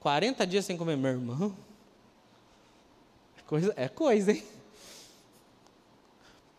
40 0.00 0.46
dias 0.46 0.64
sem 0.64 0.76
comer, 0.76 0.96
meu 0.96 1.10
irmão. 1.10 1.56
É 3.36 3.42
coisa, 3.42 3.74
é 3.76 3.88
coisa, 3.88 4.32
hein? 4.32 4.44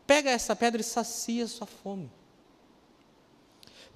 Pega 0.06 0.30
essa 0.30 0.56
pedra 0.56 0.80
e 0.80 0.84
sacia 0.84 1.48
sua 1.48 1.68
fome. 1.68 2.12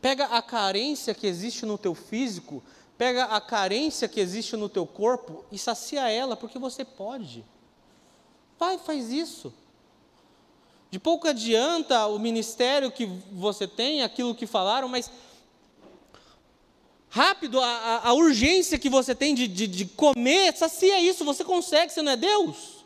Pega 0.02 0.26
a 0.26 0.42
carência 0.42 1.14
que 1.14 1.28
existe 1.28 1.66
no 1.66 1.78
teu 1.78 1.94
físico, 1.94 2.64
pega 2.98 3.26
a 3.26 3.40
carência 3.40 4.08
que 4.08 4.20
existe 4.20 4.58
no 4.58 4.68
teu 4.68 4.86
corpo 4.86 5.46
e 5.52 5.58
sacia 5.58 6.10
ela, 6.10 6.36
porque 6.36 6.58
você 6.58 6.84
pode. 6.84 7.46
Vai, 8.58 8.78
faz 8.78 9.12
isso. 9.12 9.54
De 10.92 11.00
pouco 11.00 11.26
adianta 11.26 12.06
o 12.08 12.20
ministério 12.20 12.92
que 12.92 13.06
você 13.32 13.66
tem, 13.66 14.04
aquilo 14.04 14.36
que 14.36 14.46
falaram, 14.46 14.90
mas 14.90 15.10
rápido, 17.10 17.62
a, 17.62 18.10
a 18.10 18.14
urgência 18.14 18.78
que 18.78 18.90
você 18.90 19.16
tem 19.16 19.34
de, 19.34 19.48
de, 19.48 19.68
de 19.68 19.86
comer, 19.86 20.54
sacia 20.56 21.00
isso, 21.00 21.24
você 21.24 21.46
consegue, 21.46 21.94
você 21.94 22.02
não 22.02 22.12
é 22.12 22.18
Deus? 22.18 22.86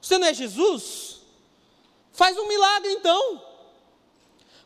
Você 0.00 0.16
não 0.16 0.26
é 0.26 0.32
Jesus? 0.32 1.20
Faz 2.12 2.36
um 2.38 2.48
milagre 2.48 2.92
então. 2.92 3.42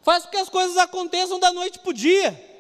Faz 0.01 0.25
com 0.25 0.31
que 0.31 0.37
as 0.37 0.49
coisas 0.49 0.77
aconteçam 0.77 1.41
da 1.41 1.53
noite 1.53 1.81
para 1.81 1.91
o 1.91 1.93
dia. 1.93 2.51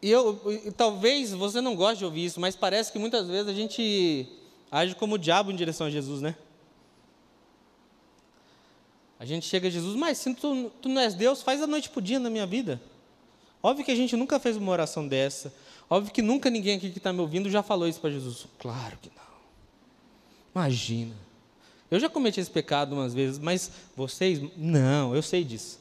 E 0.00 0.10
eu, 0.10 0.40
e 0.64 0.72
talvez 0.72 1.32
você 1.32 1.60
não 1.60 1.76
goste 1.76 1.98
de 1.98 2.04
ouvir 2.06 2.24
isso, 2.24 2.40
mas 2.40 2.56
parece 2.56 2.90
que 2.90 2.98
muitas 2.98 3.28
vezes 3.28 3.48
a 3.48 3.54
gente 3.54 4.26
age 4.70 4.94
como 4.94 5.16
o 5.16 5.18
diabo 5.18 5.50
em 5.50 5.56
direção 5.56 5.86
a 5.86 5.90
Jesus, 5.90 6.22
né? 6.22 6.36
A 9.18 9.24
gente 9.24 9.46
chega 9.46 9.68
a 9.68 9.70
Jesus, 9.70 9.96
mas 9.96 10.18
se 10.18 10.32
tu, 10.34 10.70
tu 10.80 10.88
não 10.88 11.00
és 11.00 11.14
Deus, 11.14 11.42
faz 11.42 11.60
a 11.60 11.66
noite 11.66 11.90
para 11.90 11.98
o 11.98 12.02
dia 12.02 12.20
na 12.20 12.30
minha 12.30 12.46
vida. 12.46 12.80
Óbvio 13.62 13.84
que 13.84 13.90
a 13.90 13.96
gente 13.96 14.16
nunca 14.16 14.38
fez 14.38 14.56
uma 14.56 14.70
oração 14.70 15.06
dessa. 15.06 15.52
Óbvio 15.90 16.12
que 16.12 16.22
nunca 16.22 16.48
ninguém 16.48 16.76
aqui 16.76 16.90
que 16.90 16.98
está 16.98 17.12
me 17.12 17.20
ouvindo 17.20 17.50
já 17.50 17.62
falou 17.62 17.88
isso 17.88 18.00
para 18.00 18.10
Jesus. 18.10 18.46
Claro 18.58 18.96
que 19.02 19.10
não. 19.10 19.28
Imagina. 20.54 21.14
Eu 21.90 21.98
já 21.98 22.08
cometi 22.08 22.38
esse 22.38 22.50
pecado 22.50 22.92
umas 22.94 23.14
vezes, 23.14 23.38
mas 23.38 23.70
vocês, 23.96 24.40
não, 24.56 25.14
eu 25.14 25.22
sei 25.22 25.42
disso. 25.42 25.80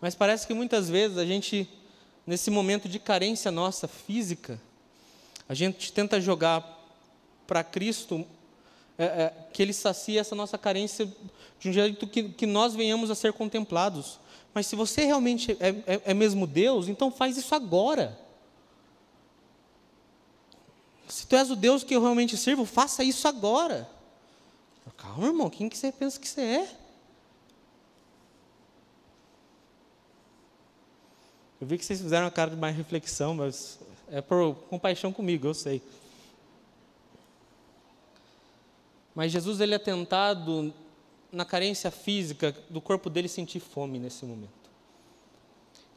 Mas 0.00 0.14
parece 0.14 0.46
que 0.46 0.54
muitas 0.54 0.88
vezes 0.88 1.18
a 1.18 1.26
gente, 1.26 1.68
nesse 2.26 2.50
momento 2.50 2.88
de 2.88 2.98
carência 2.98 3.50
nossa 3.50 3.86
física, 3.86 4.60
a 5.48 5.54
gente 5.54 5.92
tenta 5.92 6.20
jogar 6.20 6.80
para 7.46 7.62
Cristo 7.62 8.24
é, 8.98 9.04
é, 9.04 9.34
que 9.52 9.62
Ele 9.62 9.72
sacia 9.72 10.20
essa 10.20 10.34
nossa 10.34 10.58
carência 10.58 11.10
de 11.58 11.68
um 11.68 11.72
jeito 11.72 12.06
que, 12.06 12.24
que 12.30 12.46
nós 12.46 12.74
venhamos 12.74 13.10
a 13.10 13.14
ser 13.14 13.32
contemplados. 13.32 14.18
Mas 14.54 14.66
se 14.66 14.76
você 14.76 15.04
realmente 15.04 15.56
é, 15.60 15.68
é, 15.94 16.02
é 16.06 16.14
mesmo 16.14 16.46
Deus, 16.46 16.88
então 16.88 17.10
faz 17.10 17.36
isso 17.36 17.54
agora. 17.54 18.18
Se 21.08 21.26
tu 21.26 21.36
és 21.36 21.50
o 21.50 21.56
Deus 21.56 21.84
que 21.84 21.94
eu 21.94 22.00
realmente 22.00 22.36
sirvo, 22.36 22.64
faça 22.64 23.04
isso 23.04 23.26
agora. 23.28 23.88
Calma, 24.96 25.26
irmão, 25.26 25.50
quem 25.50 25.68
que 25.68 25.76
você 25.76 25.90
pensa 25.90 26.18
que 26.18 26.28
você 26.28 26.40
é? 26.40 26.76
Eu 31.60 31.66
vi 31.66 31.78
que 31.78 31.84
vocês 31.84 32.00
fizeram 32.00 32.24
uma 32.24 32.30
cara 32.30 32.50
de 32.50 32.56
mais 32.56 32.76
reflexão, 32.76 33.34
mas 33.34 33.78
é 34.10 34.20
por 34.20 34.54
compaixão 34.68 35.12
comigo, 35.12 35.46
eu 35.46 35.54
sei. 35.54 35.82
Mas 39.14 39.32
Jesus 39.32 39.60
ele 39.60 39.74
é 39.74 39.78
tentado 39.78 40.72
na 41.30 41.44
carência 41.44 41.90
física 41.90 42.54
do 42.68 42.80
corpo 42.80 43.08
dele 43.08 43.28
sentir 43.28 43.60
fome 43.60 43.98
nesse 43.98 44.24
momento. 44.24 44.62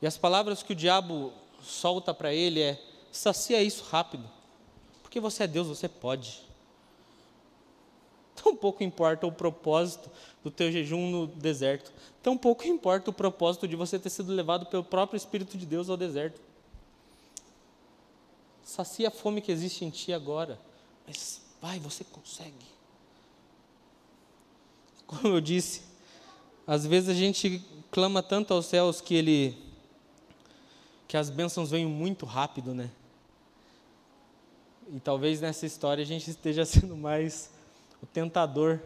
E 0.02 0.08
as 0.08 0.18
palavras 0.18 0.64
que 0.64 0.74
o 0.74 0.76
diabo 0.76 1.32
solta 1.62 2.14
para 2.14 2.34
ele 2.34 2.62
é: 2.62 2.82
sacia 3.12 3.62
isso 3.62 3.84
rápido, 3.84 4.30
porque 5.02 5.20
você 5.20 5.44
é 5.44 5.48
Deus, 5.48 5.68
você 5.68 5.88
pode. 5.88 6.44
Tão 8.36 8.56
pouco 8.56 8.84
importa 8.84 9.26
o 9.26 9.32
propósito 9.32 10.10
do 10.44 10.52
teu 10.52 10.72
jejum 10.72 11.10
no 11.10 11.26
deserto, 11.26 11.92
tão 12.22 12.38
pouco 12.38 12.68
importa 12.68 13.10
o 13.10 13.14
propósito 13.14 13.68
de 13.68 13.76
você 13.76 13.98
ter 13.98 14.12
sido 14.12 14.32
levado 14.32 14.68
pelo 14.68 14.84
próprio 14.84 15.18
Espírito 15.18 15.58
de 15.58 15.66
Deus 15.66 15.90
ao 15.90 15.98
deserto. 15.98 16.40
Sacia 18.64 19.08
a 19.08 19.12
fome 19.12 19.42
que 19.42 19.52
existe 19.52 19.86
em 19.86 19.90
ti 19.90 20.14
agora, 20.14 20.60
mas 21.08 21.42
vai, 21.62 21.80
você 21.80 22.04
consegue. 22.04 22.75
Como 25.08 25.28
eu 25.28 25.42
disse, 25.42 25.84
às 26.66 26.86
vezes 26.86 27.10
a 27.10 27.14
gente 27.14 27.64
clama 27.92 28.24
tanto 28.24 28.54
aos 28.54 28.66
céus 28.66 29.00
que 29.02 29.14
ele 29.14 29.58
que 31.08 31.16
as 31.16 31.30
bênçãos 31.30 31.70
vêm 31.70 31.86
muito 31.86 32.26
rápido, 32.26 32.74
né? 32.74 32.90
E 34.92 35.00
talvez 35.00 35.40
nessa 35.40 35.66
história 35.66 36.02
a 36.02 36.06
gente 36.06 36.30
esteja 36.30 36.66
sendo 36.66 36.98
mais 36.98 37.52
o 38.02 38.06
tentador 38.06 38.80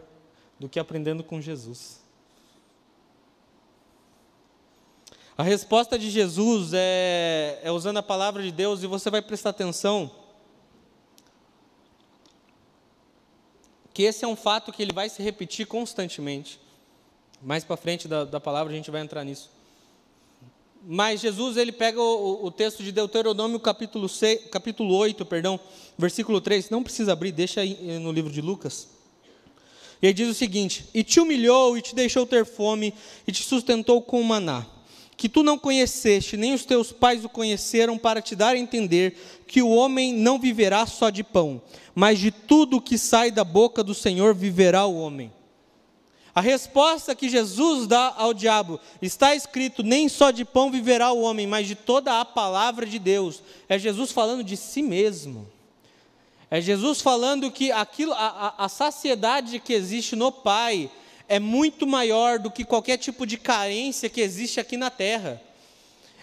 do 0.58 0.68
que 0.68 0.78
aprendendo 0.78 1.24
com 1.24 1.40
Jesus. 1.40 2.00
A 5.36 5.42
resposta 5.42 5.98
de 5.98 6.10
Jesus 6.10 6.72
é, 6.74 7.58
é 7.62 7.72
usando 7.72 7.96
a 7.96 8.02
palavra 8.02 8.42
de 8.42 8.52
Deus, 8.52 8.82
e 8.82 8.86
você 8.86 9.08
vai 9.08 9.22
prestar 9.22 9.50
atenção 9.50 10.10
que 14.00 14.04
esse 14.04 14.24
é 14.24 14.28
um 14.28 14.34
fato 14.34 14.72
que 14.72 14.80
ele 14.82 14.94
vai 14.94 15.10
se 15.10 15.22
repetir 15.22 15.66
constantemente. 15.66 16.58
Mais 17.42 17.64
para 17.64 17.76
frente 17.76 18.08
da, 18.08 18.24
da, 18.24 18.40
palavra 18.40 18.72
a 18.72 18.74
gente 18.74 18.90
vai 18.90 19.02
entrar 19.02 19.22
nisso. 19.24 19.50
Mas 20.82 21.20
Jesus 21.20 21.58
ele 21.58 21.70
pega 21.70 22.00
o, 22.00 22.46
o 22.46 22.50
texto 22.50 22.82
de 22.82 22.92
Deuteronômio 22.92 23.60
capítulo, 23.60 24.08
6, 24.08 24.46
capítulo 24.50 24.94
8, 24.96 25.26
perdão, 25.26 25.60
versículo 25.98 26.40
3, 26.40 26.70
não 26.70 26.82
precisa 26.82 27.12
abrir, 27.12 27.30
deixa 27.30 27.60
aí 27.60 27.76
eh, 27.90 27.98
no 27.98 28.10
livro 28.10 28.32
de 28.32 28.40
Lucas. 28.40 28.88
E 30.00 30.06
ele 30.06 30.14
diz 30.14 30.30
o 30.30 30.34
seguinte: 30.34 30.88
E 30.94 31.04
te 31.04 31.20
humilhou, 31.20 31.76
e 31.76 31.82
te 31.82 31.94
deixou 31.94 32.26
ter 32.26 32.46
fome, 32.46 32.94
e 33.26 33.32
te 33.32 33.42
sustentou 33.42 34.00
com 34.00 34.22
maná, 34.22 34.64
que 35.20 35.28
tu 35.28 35.42
não 35.42 35.58
conheceste, 35.58 36.34
nem 36.34 36.54
os 36.54 36.64
teus 36.64 36.92
pais 36.92 37.26
o 37.26 37.28
conheceram, 37.28 37.98
para 37.98 38.22
te 38.22 38.34
dar 38.34 38.54
a 38.54 38.58
entender 38.58 39.42
que 39.46 39.60
o 39.60 39.68
homem 39.68 40.14
não 40.14 40.38
viverá 40.38 40.86
só 40.86 41.10
de 41.10 41.22
pão, 41.22 41.60
mas 41.94 42.18
de 42.18 42.30
tudo 42.30 42.80
que 42.80 42.96
sai 42.96 43.30
da 43.30 43.44
boca 43.44 43.84
do 43.84 43.92
Senhor 43.92 44.34
viverá 44.34 44.86
o 44.86 44.96
homem. 44.96 45.30
A 46.34 46.40
resposta 46.40 47.14
que 47.14 47.28
Jesus 47.28 47.86
dá 47.86 48.14
ao 48.16 48.32
diabo 48.32 48.80
está 49.02 49.34
escrito: 49.34 49.82
nem 49.82 50.08
só 50.08 50.30
de 50.30 50.42
pão 50.42 50.70
viverá 50.70 51.12
o 51.12 51.20
homem, 51.20 51.46
mas 51.46 51.66
de 51.66 51.74
toda 51.74 52.18
a 52.18 52.24
palavra 52.24 52.86
de 52.86 52.98
Deus. 52.98 53.42
É 53.68 53.78
Jesus 53.78 54.12
falando 54.12 54.42
de 54.42 54.56
si 54.56 54.80
mesmo. 54.80 55.46
É 56.50 56.62
Jesus 56.62 57.02
falando 57.02 57.50
que 57.50 57.70
aquilo, 57.70 58.14
a, 58.14 58.54
a, 58.56 58.64
a 58.64 58.68
saciedade 58.70 59.60
que 59.60 59.74
existe 59.74 60.16
no 60.16 60.32
Pai 60.32 60.90
é 61.30 61.38
muito 61.38 61.86
maior 61.86 62.40
do 62.40 62.50
que 62.50 62.64
qualquer 62.64 62.96
tipo 62.96 63.24
de 63.24 63.36
carência 63.36 64.10
que 64.10 64.20
existe 64.20 64.58
aqui 64.58 64.76
na 64.76 64.90
terra. 64.90 65.40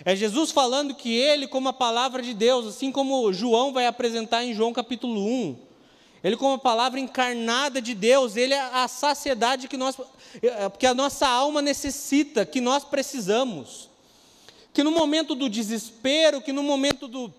É 0.03 0.13
Jesus 0.13 0.51
falando 0.51 0.93
que 0.93 1.15
Ele, 1.15 1.47
como 1.47 1.69
a 1.69 1.73
palavra 1.73 2.21
de 2.21 2.33
Deus, 2.33 2.67
assim 2.67 2.91
como 2.91 3.31
João 3.31 3.71
vai 3.71 3.87
apresentar 3.87 4.43
em 4.43 4.53
João 4.53 4.73
capítulo 4.73 5.25
1, 5.25 5.67
ele, 6.21 6.35
como 6.35 6.55
a 6.55 6.59
palavra 6.59 6.99
encarnada 6.99 7.81
de 7.81 7.93
Deus, 7.93 8.35
Ele 8.35 8.53
é 8.53 8.59
a 8.59 8.85
saciedade 8.89 9.69
que, 9.69 9.77
nós, 9.77 9.95
é, 10.41 10.69
que 10.77 10.85
a 10.85 10.93
nossa 10.93 11.25
alma 11.25 11.61
necessita, 11.61 12.45
que 12.45 12.59
nós 12.59 12.83
precisamos. 12.83 13.89
Que 14.73 14.83
no 14.83 14.91
momento 14.91 15.35
do 15.35 15.47
desespero, 15.47 16.41
que 16.41 16.51
no 16.51 16.63
momento 16.63 17.07
do, 17.07 17.33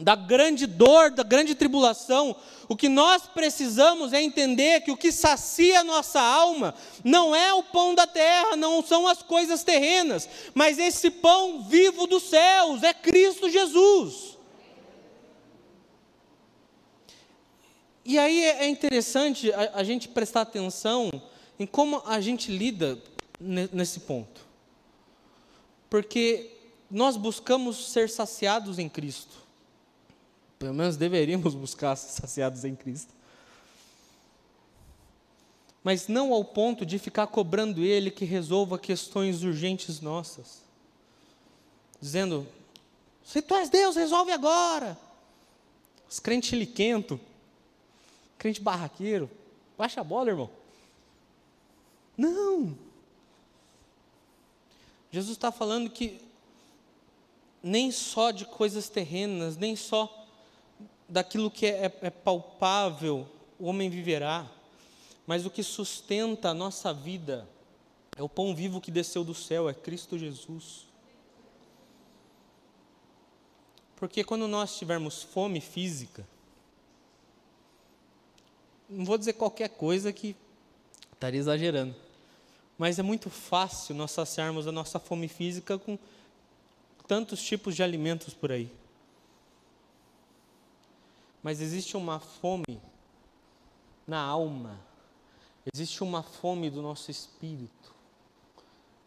da 0.00 0.14
grande 0.14 0.66
dor, 0.66 1.10
da 1.10 1.22
grande 1.22 1.54
tribulação, 1.54 2.36
o 2.68 2.76
que 2.76 2.88
nós 2.88 3.22
precisamos 3.26 4.12
é 4.12 4.22
entender 4.22 4.82
que 4.82 4.90
o 4.90 4.96
que 4.96 5.10
sacia 5.10 5.80
a 5.80 5.84
nossa 5.84 6.20
alma 6.20 6.74
não 7.02 7.34
é 7.34 7.52
o 7.54 7.62
pão 7.62 7.94
da 7.94 8.06
terra, 8.06 8.56
não 8.56 8.82
são 8.82 9.08
as 9.08 9.22
coisas 9.22 9.64
terrenas, 9.64 10.28
mas 10.54 10.78
esse 10.78 11.10
pão 11.10 11.62
vivo 11.62 12.06
dos 12.06 12.24
céus, 12.24 12.82
é 12.82 12.92
Cristo 12.92 13.48
Jesus. 13.48 14.36
E 18.04 18.18
aí 18.18 18.44
é, 18.44 18.64
é 18.64 18.68
interessante 18.68 19.52
a, 19.52 19.72
a 19.74 19.84
gente 19.84 20.08
prestar 20.08 20.42
atenção 20.42 21.10
em 21.58 21.66
como 21.66 22.02
a 22.06 22.20
gente 22.20 22.50
lida 22.50 22.98
nesse 23.40 24.00
ponto. 24.00 24.46
Porque 25.90 26.54
nós 26.90 27.16
buscamos 27.16 27.90
ser 27.90 28.08
saciados 28.08 28.78
em 28.78 28.88
Cristo. 28.88 29.47
Pelo 30.58 30.74
menos 30.74 30.96
deveríamos 30.96 31.54
buscar 31.54 31.96
saciados 31.96 32.64
em 32.64 32.74
Cristo. 32.74 33.12
Mas 35.84 36.08
não 36.08 36.32
ao 36.32 36.44
ponto 36.44 36.84
de 36.84 36.98
ficar 36.98 37.26
cobrando 37.28 37.84
Ele 37.84 38.10
que 38.10 38.24
resolva 38.24 38.78
questões 38.78 39.42
urgentes 39.42 40.00
nossas. 40.00 40.62
Dizendo, 42.00 42.46
se 43.24 43.40
tu 43.40 43.54
és 43.54 43.70
Deus, 43.70 43.96
resolve 43.96 44.32
agora. 44.32 44.98
Os 46.08 46.18
crentes 46.18 46.52
liquento 46.58 47.20
crente 48.38 48.60
barraqueiro. 48.60 49.28
Baixa 49.76 50.00
a 50.00 50.04
bola, 50.04 50.30
irmão. 50.30 50.50
Não. 52.16 52.76
Jesus 55.10 55.36
está 55.36 55.50
falando 55.50 55.90
que 55.90 56.20
nem 57.62 57.90
só 57.90 58.30
de 58.30 58.44
coisas 58.44 58.88
terrenas, 58.88 59.56
nem 59.56 59.74
só 59.74 60.17
daquilo 61.08 61.50
que 61.50 61.66
é, 61.66 61.92
é, 62.02 62.10
palpável 62.10 63.26
o 63.58 63.66
homem 63.66 63.88
viverá, 63.88 64.46
mas 65.26 65.46
o 65.46 65.50
que 65.50 65.62
sustenta 65.62 66.50
a 66.50 66.54
nossa 66.54 66.92
vida 66.92 67.48
é 68.16 68.22
o 68.22 68.28
pão 68.28 68.54
vivo 68.54 68.80
que 68.80 68.90
desceu 68.90 69.24
do 69.24 69.34
céu, 69.34 69.68
é 69.68 69.74
Cristo 69.74 70.18
Jesus. 70.18 70.86
Porque 73.96 74.22
quando 74.22 74.46
nós 74.46 74.76
tivermos 74.76 75.22
fome 75.22 75.60
física, 75.60 76.26
não 78.88 79.04
vou 79.04 79.18
dizer 79.18 79.32
qualquer 79.32 79.70
coisa 79.70 80.12
que 80.12 80.36
estaria 81.12 81.40
exagerando, 81.40 81.94
mas 82.76 82.98
é 82.98 83.02
muito 83.02 83.28
fácil 83.28 83.94
nós 83.94 84.12
saciarmos 84.12 84.66
a 84.66 84.72
nossa 84.72 85.00
fome 85.00 85.26
física 85.26 85.78
com 85.78 85.98
tantos 87.08 87.42
tipos 87.42 87.74
de 87.74 87.82
alimentos 87.82 88.34
por 88.34 88.52
aí. 88.52 88.70
Mas 91.48 91.62
existe 91.62 91.96
uma 91.96 92.20
fome 92.20 92.78
na 94.06 94.20
alma, 94.20 94.78
Existe 95.72 96.02
uma 96.02 96.22
fome 96.22 96.68
do 96.68 96.82
nosso 96.82 97.10
espírito. 97.10 97.94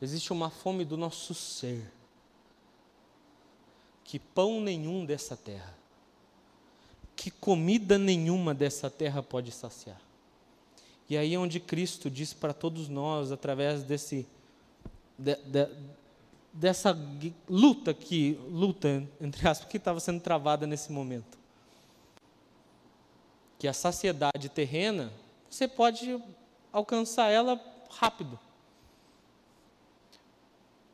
Existe 0.01 0.33
uma 0.33 0.49
fome 0.49 0.83
do 0.83 0.97
nosso 0.97 1.35
ser. 1.35 1.87
Que 4.03 4.17
pão 4.17 4.59
nenhum 4.59 5.05
dessa 5.05 5.37
terra, 5.37 5.77
que 7.15 7.29
comida 7.29 7.99
nenhuma 7.99 8.55
dessa 8.55 8.89
terra 8.89 9.21
pode 9.21 9.51
saciar. 9.51 10.01
E 11.07 11.15
aí 11.15 11.35
é 11.35 11.37
onde 11.37 11.59
Cristo 11.59 12.09
diz 12.09 12.33
para 12.33 12.55
todos 12.55 12.89
nós, 12.89 13.31
através 13.31 13.83
desse, 13.83 14.27
de, 15.15 15.35
de, 15.35 15.69
dessa 16.51 16.97
luta 17.47 17.93
que, 17.93 18.33
luta, 18.49 19.07
entre 19.21 19.47
aspas, 19.47 19.69
que 19.69 19.77
estava 19.77 19.99
sendo 19.99 20.21
travada 20.21 20.65
nesse 20.65 20.91
momento. 20.91 21.39
Que 23.61 23.67
a 23.67 23.73
saciedade 23.73 24.49
terrena, 24.49 25.13
você 25.47 25.67
pode 25.67 26.19
alcançar 26.73 27.29
ela 27.29 27.63
rápido. 27.91 28.39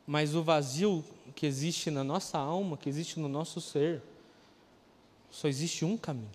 Mas 0.05 0.35
o 0.35 0.43
vazio 0.43 1.01
que 1.33 1.45
existe 1.45 1.89
na 1.89 2.03
nossa 2.03 2.37
alma, 2.37 2.75
que 2.75 2.89
existe 2.89 3.21
no 3.21 3.29
nosso 3.29 3.61
ser, 3.61 4.01
só 5.31 5.47
existe 5.47 5.85
um 5.85 5.95
caminho. 5.95 6.29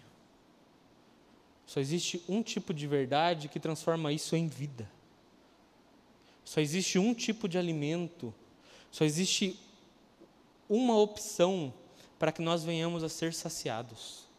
Só 1.66 1.80
existe 1.80 2.24
um 2.26 2.42
tipo 2.42 2.72
de 2.72 2.86
verdade 2.86 3.46
que 3.46 3.60
transforma 3.60 4.10
isso 4.10 4.34
em 4.34 4.48
vida. 4.48 4.90
Só 6.46 6.62
existe 6.62 6.98
um 6.98 7.12
tipo 7.12 7.46
de 7.46 7.58
alimento. 7.58 8.32
Só 8.90 9.04
existe 9.04 9.60
uma 10.66 10.96
opção 10.96 11.74
para 12.18 12.32
que 12.32 12.40
nós 12.40 12.64
venhamos 12.64 13.04
a 13.04 13.10
ser 13.10 13.34
saciados. 13.34 14.31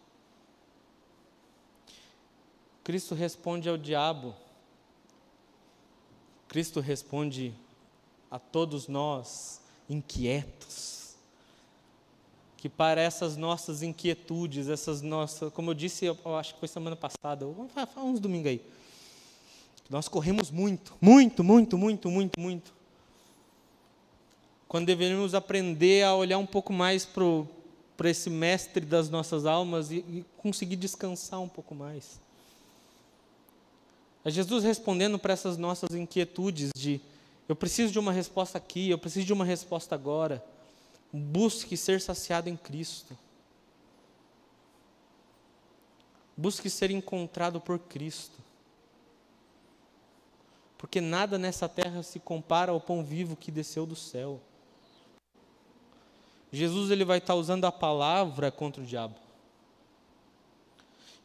Cristo 2.83 3.15
responde 3.15 3.69
ao 3.69 3.77
diabo 3.77 4.35
Cristo 6.53 6.79
responde 6.79 7.51
a 8.29 8.37
todos 8.37 8.87
nós 8.87 9.59
inquietos, 9.89 11.15
que 12.57 12.69
para 12.69 13.01
essas 13.01 13.35
nossas 13.35 13.81
inquietudes, 13.81 14.69
essas 14.69 15.01
nossas, 15.01 15.51
como 15.51 15.71
eu 15.71 15.73
disse, 15.73 16.05
eu 16.05 16.37
acho 16.37 16.53
que 16.53 16.59
foi 16.59 16.67
semana 16.67 16.95
passada, 16.95 17.43
há 17.75 18.03
uns 18.03 18.19
domingos 18.19 18.51
aí, 18.51 18.61
nós 19.89 20.07
corremos 20.07 20.51
muito, 20.51 20.95
muito, 21.01 21.43
muito, 21.43 21.75
muito, 21.75 22.11
muito, 22.11 22.39
muito. 22.39 22.71
Quando 24.67 24.85
deveríamos 24.85 25.33
aprender 25.33 26.03
a 26.03 26.13
olhar 26.15 26.37
um 26.37 26.45
pouco 26.45 26.71
mais 26.71 27.03
para 27.03 28.11
esse 28.11 28.29
mestre 28.29 28.85
das 28.85 29.09
nossas 29.09 29.47
almas 29.47 29.89
e, 29.89 29.95
e 29.95 30.25
conseguir 30.37 30.75
descansar 30.75 31.41
um 31.41 31.49
pouco 31.49 31.73
mais. 31.73 32.21
É 34.25 34.31
Jesus 34.31 34.63
respondendo 34.63 35.19
para 35.19 35.33
essas 35.33 35.57
nossas 35.57 35.95
inquietudes 35.95 36.71
de 36.75 37.01
eu 37.47 37.55
preciso 37.55 37.91
de 37.91 37.99
uma 37.99 38.11
resposta 38.11 38.57
aqui, 38.57 38.89
eu 38.89 38.97
preciso 38.97 39.25
de 39.25 39.33
uma 39.33 39.43
resposta 39.43 39.93
agora. 39.93 40.43
Busque 41.11 41.75
ser 41.75 41.99
saciado 41.99 42.49
em 42.49 42.55
Cristo. 42.55 43.17
Busque 46.35 46.69
ser 46.69 46.89
encontrado 46.89 47.59
por 47.59 47.77
Cristo. 47.77 48.39
Porque 50.77 50.99
nada 50.99 51.37
nessa 51.37 51.69
terra 51.69 52.01
se 52.01 52.19
compara 52.19 52.71
ao 52.71 52.79
pão 52.79 53.03
vivo 53.03 53.35
que 53.35 53.51
desceu 53.51 53.85
do 53.85 53.95
céu. 53.95 54.41
Jesus 56.51 56.91
ele 56.91 57.05
vai 57.05 57.17
estar 57.17 57.35
usando 57.35 57.65
a 57.65 57.71
palavra 57.71 58.51
contra 58.51 58.81
o 58.81 58.85
diabo. 58.85 59.15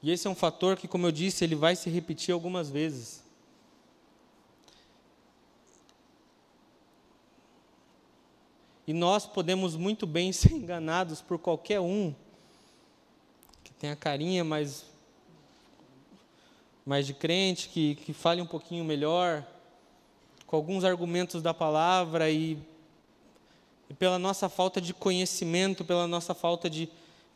E 0.02 0.11
esse 0.11 0.26
é 0.26 0.31
um 0.31 0.35
fator 0.35 0.76
que, 0.76 0.87
como 0.87 1.07
eu 1.07 1.12
disse, 1.12 1.45
ele 1.45 1.55
vai 1.55 1.75
se 1.75 1.90
repetir 1.90 2.33
algumas 2.33 2.70
vezes. 2.70 3.22
E 8.87 8.92
nós 8.94 9.27
podemos 9.27 9.77
muito 9.77 10.07
bem 10.07 10.33
ser 10.33 10.53
enganados 10.53 11.20
por 11.20 11.38
qualquer 11.38 11.81
um 11.81 12.14
que 13.62 13.70
tenha 13.72 13.94
carinha 13.94 14.42
mais, 14.44 14.87
mais 16.87 17.07
de 17.07 17.12
crente, 17.12 17.68
que, 17.68 17.96
que 17.96 18.12
fale 18.14 18.40
um 18.40 18.46
pouquinho 18.46 18.85
melhor, 18.85 19.44
com 20.46 20.57
alguns 20.57 20.85
argumentos 20.85 21.42
da 21.42 21.53
palavra 21.53 22.31
e, 22.31 22.57
e 23.90 23.94
pela 23.94 24.18
nossa 24.18 24.49
falta 24.49 24.81
de 24.81 24.94
conhecimento, 24.94 25.85
pela 25.85 26.07
nossa 26.07 26.33
falta 26.33 26.70
de, 26.70 26.88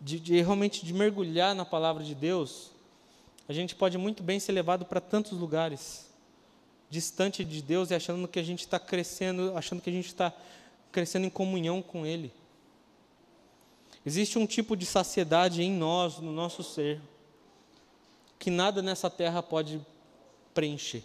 de, 0.03 0.19
de 0.19 0.41
realmente 0.43 0.85
de 0.85 0.93
mergulhar 0.93 1.55
na 1.55 1.65
palavra 1.65 2.03
de 2.03 2.15
Deus, 2.15 2.71
a 3.49 3.53
gente 3.53 3.75
pode 3.75 3.97
muito 3.97 4.23
bem 4.23 4.41
ser 4.41 4.53
levado 4.53 4.85
para 4.85 5.01
tantos 5.01 5.33
lugares, 5.33 6.11
distante 6.91 7.45
de 7.45 7.62
Deus 7.62 7.91
e 7.91 7.95
achando 7.95 8.27
que 8.27 8.38
a 8.38 8.43
gente 8.43 8.61
está 8.61 8.79
crescendo, 8.79 9.57
achando 9.57 9.81
que 9.81 9.88
a 9.88 9.93
gente 9.93 10.09
está 10.09 10.33
crescendo 10.91 11.27
em 11.27 11.31
comunhão 11.31 11.81
com 11.81 12.05
Ele. 12.05 12.33
Existe 14.05 14.38
um 14.38 14.47
tipo 14.47 14.77
de 14.77 14.85
saciedade 14.85 15.62
em 15.62 15.71
nós, 15.71 16.19
no 16.19 16.33
nosso 16.33 16.62
ser, 16.65 17.01
que 18.38 18.51
nada 18.51 18.83
nessa 18.83 19.09
terra 19.09 19.43
pode 19.43 19.81
preencher. 20.53 21.05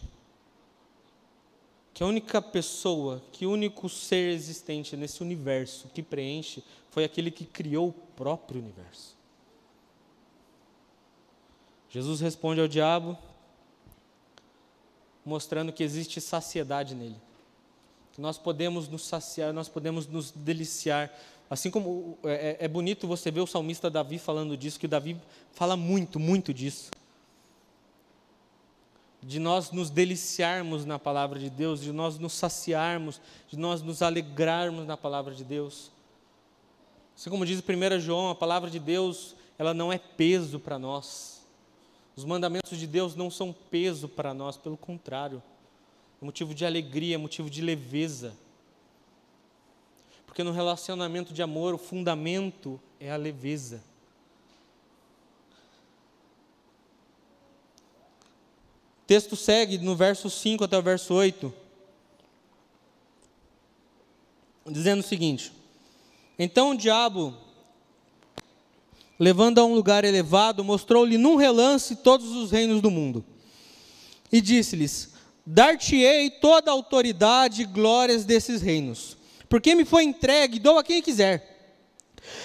Que 1.97 2.03
a 2.03 2.05
única 2.05 2.39
pessoa, 2.39 3.23
que 3.31 3.47
o 3.47 3.51
único 3.51 3.89
ser 3.89 4.31
existente 4.31 4.95
nesse 4.95 5.23
universo 5.23 5.89
que 5.95 6.03
preenche 6.03 6.63
foi 6.91 7.03
aquele 7.03 7.31
que 7.31 7.43
criou 7.43 7.87
o 7.87 7.91
próprio 7.91 8.61
universo. 8.61 9.17
Jesus 11.89 12.21
responde 12.21 12.61
ao 12.61 12.67
diabo, 12.67 13.17
mostrando 15.25 15.73
que 15.73 15.81
existe 15.81 16.21
saciedade 16.21 16.93
nele. 16.93 17.19
Que 18.13 18.21
nós 18.21 18.37
podemos 18.37 18.87
nos 18.87 19.03
saciar, 19.03 19.51
nós 19.51 19.67
podemos 19.67 20.05
nos 20.05 20.29
deliciar. 20.29 21.11
Assim 21.49 21.71
como 21.71 22.15
é, 22.23 22.57
é, 22.59 22.65
é 22.65 22.67
bonito 22.67 23.07
você 23.07 23.31
ver 23.31 23.41
o 23.41 23.47
salmista 23.47 23.89
Davi 23.89 24.19
falando 24.19 24.55
disso, 24.55 24.79
que 24.79 24.85
o 24.85 24.89
Davi 24.89 25.19
fala 25.51 25.75
muito, 25.75 26.19
muito 26.19 26.53
disso 26.53 26.91
de 29.27 29.39
nós 29.39 29.71
nos 29.71 29.89
deliciarmos 29.89 30.85
na 30.85 30.97
palavra 30.97 31.37
de 31.37 31.49
Deus, 31.49 31.81
de 31.81 31.91
nós 31.91 32.17
nos 32.17 32.31
saciarmos, 32.31 33.19
de 33.49 33.57
nós 33.57 33.81
nos 33.81 34.01
alegrarmos 34.01 34.87
na 34.87 34.95
palavra 34.95 35.35
de 35.35 35.43
Deus. 35.43 35.91
Assim 37.13 37.29
como 37.29 37.45
diz 37.45 37.61
1 37.61 37.99
João, 37.99 38.29
a 38.29 38.35
palavra 38.35 38.69
de 38.69 38.79
Deus, 38.79 39.35
ela 39.59 39.73
não 39.73 39.91
é 39.91 39.97
peso 39.97 40.61
para 40.61 40.79
nós. 40.79 41.45
Os 42.15 42.23
mandamentos 42.23 42.79
de 42.79 42.87
Deus 42.87 43.15
não 43.15 43.29
são 43.29 43.53
peso 43.69 44.07
para 44.07 44.33
nós, 44.33 44.55
pelo 44.55 44.77
contrário. 44.77 45.43
É 46.21 46.25
motivo 46.25 46.55
de 46.55 46.65
alegria, 46.65 47.15
é 47.15 47.17
motivo 47.17 47.49
de 47.49 47.61
leveza. 47.61 48.33
Porque 50.25 50.41
no 50.41 50.53
relacionamento 50.53 51.33
de 51.33 51.43
amor, 51.43 51.73
o 51.73 51.77
fundamento 51.77 52.79
é 52.97 53.11
a 53.11 53.17
leveza. 53.17 53.83
Texto 59.07 59.35
segue 59.35 59.77
no 59.77 59.95
verso 59.95 60.29
5 60.29 60.63
até 60.63 60.77
o 60.77 60.81
verso 60.81 61.13
8, 61.13 61.53
dizendo 64.69 64.99
o 64.99 65.07
seguinte: 65.07 65.51
então 66.37 66.71
o 66.71 66.77
diabo, 66.77 67.33
levando 69.19 69.59
a 69.59 69.65
um 69.65 69.73
lugar 69.73 70.05
elevado, 70.05 70.63
mostrou-lhe 70.63 71.17
num 71.17 71.35
relance 71.35 71.95
todos 71.95 72.31
os 72.31 72.51
reinos 72.51 72.81
do 72.81 72.91
mundo. 72.91 73.25
E 74.31 74.39
disse-lhes: 74.39 75.13
Dar-te-ei 75.45 76.29
toda 76.29 76.69
a 76.69 76.73
autoridade 76.73 77.63
e 77.63 77.65
glórias 77.65 78.23
desses 78.23 78.61
reinos, 78.61 79.17
porque 79.49 79.73
me 79.73 79.83
foi 79.83 80.03
entregue, 80.03 80.59
dou 80.59 80.77
a 80.77 80.83
quem 80.83 81.01
quiser. 81.01 81.55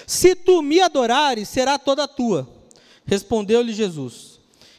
Se 0.06 0.34
tu 0.34 0.62
me 0.62 0.80
adorares, 0.80 1.48
será 1.48 1.78
toda 1.78 2.08
tua. 2.08 2.48
Respondeu-lhe 3.04 3.74
Jesus: 3.74 4.31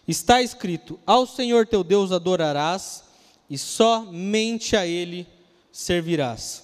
Está 0.08 0.42
escrito: 0.42 1.00
Ao 1.06 1.26
Senhor 1.26 1.66
teu 1.66 1.84
Deus 1.84 2.12
adorarás, 2.12 3.04
e 3.50 3.58
somente 3.58 4.76
a 4.76 4.86
Ele 4.86 5.28
servirás. 5.72 6.64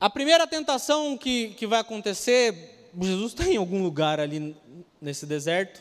A 0.00 0.10
primeira 0.10 0.46
tentação 0.46 1.16
que, 1.16 1.48
que 1.50 1.66
vai 1.66 1.80
acontecer, 1.80 2.90
Jesus 3.00 3.32
está 3.32 3.48
em 3.48 3.56
algum 3.56 3.82
lugar 3.82 4.20
ali 4.20 4.54
nesse 5.00 5.24
deserto, 5.24 5.80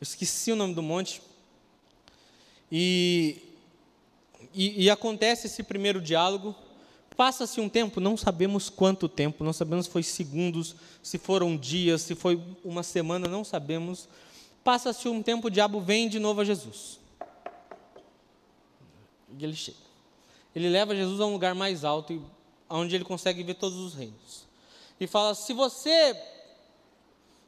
eu 0.00 0.02
esqueci 0.02 0.52
o 0.52 0.56
nome 0.56 0.74
do 0.74 0.82
monte, 0.82 1.20
e, 2.70 3.38
e, 4.54 4.84
e 4.84 4.90
acontece 4.90 5.46
esse 5.46 5.62
primeiro 5.62 6.00
diálogo, 6.00 6.54
passa-se 7.16 7.60
um 7.60 7.68
tempo, 7.68 7.98
não 7.98 8.16
sabemos 8.16 8.68
quanto 8.68 9.08
tempo, 9.08 9.42
não 9.42 9.52
sabemos 9.52 9.86
se 9.86 9.92
foi 9.92 10.02
segundos, 10.02 10.76
se 11.02 11.18
foram 11.18 11.56
dias, 11.56 12.02
se 12.02 12.14
foi 12.14 12.40
uma 12.62 12.82
semana, 12.82 13.26
não 13.26 13.42
sabemos. 13.42 14.08
Passa-se 14.66 15.08
um 15.08 15.22
tempo, 15.22 15.46
o 15.46 15.50
diabo 15.50 15.80
vem 15.80 16.08
de 16.08 16.18
novo 16.18 16.40
a 16.40 16.44
Jesus. 16.44 16.98
E 19.38 19.44
ele 19.44 19.54
chega. 19.54 19.76
Ele 20.52 20.68
leva 20.68 20.92
Jesus 20.92 21.20
a 21.20 21.26
um 21.26 21.30
lugar 21.30 21.54
mais 21.54 21.84
alto 21.84 22.20
onde 22.68 22.96
ele 22.96 23.04
consegue 23.04 23.44
ver 23.44 23.54
todos 23.54 23.78
os 23.78 23.94
reinos. 23.94 24.44
E 24.98 25.06
fala: 25.06 25.36
se 25.36 25.52
você 25.52 26.20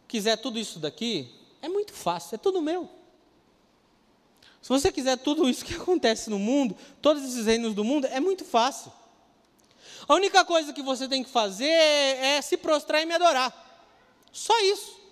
quiser 0.06 0.36
tudo 0.36 0.60
isso 0.60 0.78
daqui, 0.78 1.28
é 1.60 1.68
muito 1.68 1.92
fácil, 1.92 2.36
é 2.36 2.38
tudo 2.38 2.62
meu. 2.62 2.88
Se 4.62 4.68
você 4.68 4.92
quiser 4.92 5.18
tudo 5.18 5.48
isso 5.48 5.64
que 5.64 5.74
acontece 5.82 6.30
no 6.30 6.38
mundo, 6.38 6.76
todos 7.02 7.24
esses 7.24 7.46
reinos 7.46 7.74
do 7.74 7.82
mundo, 7.82 8.06
é 8.06 8.20
muito 8.20 8.44
fácil. 8.44 8.92
A 10.06 10.14
única 10.14 10.44
coisa 10.44 10.72
que 10.72 10.82
você 10.82 11.08
tem 11.08 11.24
que 11.24 11.30
fazer 11.30 11.66
é 11.66 12.40
se 12.40 12.56
prostrar 12.56 13.02
e 13.02 13.06
me 13.06 13.14
adorar. 13.14 13.52
Só 14.30 14.56
isso. 14.60 15.07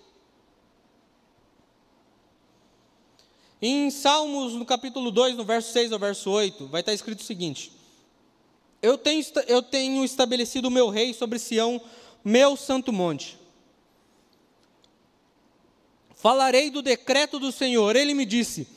Em 3.61 3.89
Salmos, 3.89 4.53
no 4.53 4.65
capítulo 4.65 5.09
2, 5.09 5.35
no 5.35 5.43
verso 5.43 5.71
6 5.73 5.91
ao 5.91 5.97
verso 5.97 6.29
8, 6.29 6.67
vai 6.67 6.81
estar 6.81 6.93
escrito 6.93 7.21
o 7.21 7.23
seguinte: 7.23 7.71
Eu 8.81 8.97
tenho, 8.97 9.23
eu 9.47 9.63
tenho 9.63 10.05
estabelecido 10.05 10.67
o 10.67 10.71
meu 10.71 10.89
rei 10.89 11.13
sobre 11.13 11.39
Sião, 11.39 11.81
meu 12.23 12.55
santo 12.55 12.93
monte. 12.93 13.37
Falarei 16.15 16.69
do 16.69 16.81
decreto 16.81 17.39
do 17.39 17.51
Senhor. 17.51 17.95
Ele 17.95 18.13
me 18.13 18.25
disse: 18.25 18.67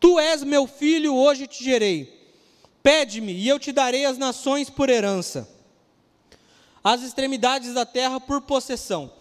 Tu 0.00 0.18
és 0.18 0.42
meu 0.42 0.66
filho, 0.66 1.14
hoje 1.14 1.46
te 1.46 1.62
gerei. 1.62 2.20
Pede-me, 2.82 3.32
e 3.32 3.46
eu 3.46 3.58
te 3.58 3.70
darei 3.70 4.04
as 4.06 4.18
nações 4.18 4.68
por 4.68 4.90
herança, 4.90 5.48
as 6.82 7.02
extremidades 7.02 7.74
da 7.74 7.86
terra 7.86 8.18
por 8.18 8.40
possessão. 8.40 9.12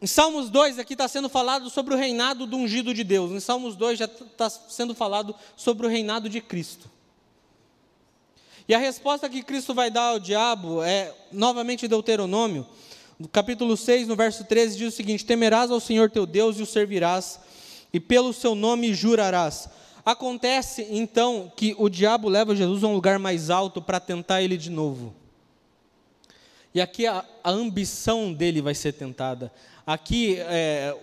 Em 0.00 0.06
Salmos 0.06 0.50
2, 0.50 0.78
aqui 0.78 0.92
está 0.92 1.08
sendo 1.08 1.28
falado 1.28 1.70
sobre 1.70 1.94
o 1.94 1.96
reinado 1.96 2.46
do 2.46 2.56
ungido 2.56 2.92
de 2.92 3.02
Deus. 3.02 3.32
Em 3.32 3.40
Salmos 3.40 3.74
2 3.76 3.98
já 3.98 4.04
está 4.04 4.50
sendo 4.50 4.94
falado 4.94 5.34
sobre 5.56 5.86
o 5.86 5.90
reinado 5.90 6.28
de 6.28 6.40
Cristo. 6.40 6.90
E 8.68 8.74
a 8.74 8.78
resposta 8.78 9.28
que 9.28 9.42
Cristo 9.42 9.72
vai 9.72 9.90
dar 9.90 10.10
ao 10.10 10.18
diabo 10.18 10.82
é, 10.82 11.14
novamente, 11.32 11.88
Deuteronômio, 11.88 12.66
no 13.18 13.26
capítulo 13.26 13.76
6, 13.76 14.08
no 14.08 14.16
verso 14.16 14.44
13, 14.44 14.76
diz 14.76 14.92
o 14.92 14.96
seguinte: 14.96 15.24
Temerás 15.24 15.70
ao 15.70 15.80
Senhor 15.80 16.10
teu 16.10 16.26
Deus 16.26 16.58
e 16.58 16.62
o 16.62 16.66
servirás, 16.66 17.40
e 17.90 17.98
pelo 17.98 18.34
seu 18.34 18.54
nome 18.54 18.92
jurarás. 18.92 19.68
Acontece 20.04 20.86
então 20.90 21.50
que 21.56 21.74
o 21.78 21.88
diabo 21.88 22.28
leva 22.28 22.54
Jesus 22.54 22.84
a 22.84 22.86
um 22.86 22.94
lugar 22.94 23.18
mais 23.18 23.48
alto 23.48 23.80
para 23.80 23.98
tentar 23.98 24.42
ele 24.42 24.56
de 24.58 24.70
novo. 24.70 25.14
E 26.76 26.80
aqui 26.82 27.06
a, 27.06 27.24
a 27.42 27.50
ambição 27.50 28.34
dele 28.34 28.60
vai 28.60 28.74
ser 28.74 28.92
tentada. 28.92 29.50
Aqui 29.86 30.36
é, 30.38 30.94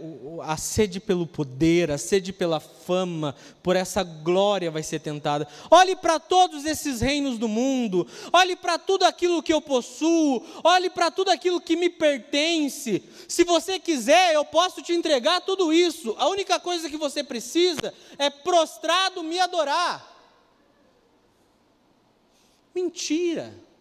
a 0.43 0.55
sede 0.55 0.99
pelo 0.99 1.25
poder, 1.25 1.89
a 1.89 1.97
sede 1.97 2.31
pela 2.31 2.59
fama, 2.59 3.35
por 3.63 3.75
essa 3.75 4.03
glória 4.03 4.69
vai 4.69 4.83
ser 4.83 4.99
tentada. 4.99 5.47
Olhe 5.71 5.95
para 5.95 6.19
todos 6.19 6.63
esses 6.63 7.01
reinos 7.01 7.39
do 7.39 7.47
mundo, 7.47 8.05
olhe 8.31 8.55
para 8.55 8.77
tudo 8.77 9.03
aquilo 9.03 9.41
que 9.41 9.51
eu 9.51 9.59
possuo, 9.59 10.45
olhe 10.63 10.91
para 10.91 11.09
tudo 11.09 11.31
aquilo 11.31 11.59
que 11.59 11.75
me 11.75 11.89
pertence. 11.89 13.01
Se 13.27 13.43
você 13.43 13.79
quiser, 13.79 14.35
eu 14.35 14.45
posso 14.45 14.79
te 14.79 14.93
entregar 14.93 15.41
tudo 15.41 15.73
isso. 15.73 16.13
A 16.19 16.27
única 16.27 16.59
coisa 16.59 16.87
que 16.87 16.97
você 16.97 17.23
precisa 17.23 17.91
é 18.19 18.29
prostrado 18.29 19.23
me 19.23 19.39
adorar. 19.39 20.07
Mentira. 22.75 23.72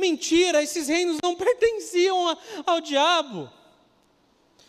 Mentira, 0.00 0.62
esses 0.62 0.88
reinos 0.88 1.18
não 1.22 1.36
pertenciam 1.36 2.36
ao 2.66 2.80
diabo. 2.80 3.50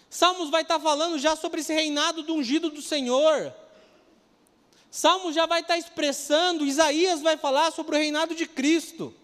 Salmos 0.09 0.49
vai 0.49 0.61
estar 0.61 0.79
falando 0.79 1.17
já 1.17 1.37
sobre 1.37 1.61
esse 1.61 1.73
reinado 1.73 2.21
do 2.21 2.35
ungido 2.35 2.69
do 2.69 2.81
Senhor. 2.81 3.53
Salmos 4.91 5.33
já 5.33 5.45
vai 5.45 5.61
estar 5.61 5.77
expressando, 5.77 6.65
Isaías 6.65 7.21
vai 7.21 7.37
falar 7.37 7.71
sobre 7.71 7.95
o 7.95 7.97
reinado 7.99 8.35
de 8.35 8.45
Cristo. 8.45 9.15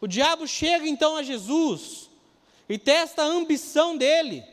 O 0.00 0.06
diabo 0.06 0.46
chega 0.46 0.86
então 0.86 1.16
a 1.16 1.24
Jesus 1.24 2.08
e 2.68 2.78
testa 2.78 3.24
a 3.24 3.26
ambição 3.26 3.96
dele. 3.96 4.44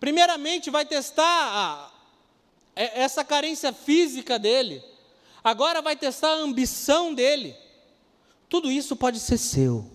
Primeiramente, 0.00 0.68
vai 0.68 0.84
testar 0.84 1.22
a, 1.24 1.92
essa 2.74 3.24
carência 3.24 3.72
física 3.72 4.36
dele 4.36 4.82
agora 5.42 5.80
vai 5.82 5.96
testar 5.96 6.28
a 6.28 6.42
ambição 6.42 7.14
dele. 7.14 7.54
Tudo 8.48 8.70
isso 8.70 8.96
pode 8.96 9.20
ser 9.20 9.38
seu. 9.38 9.88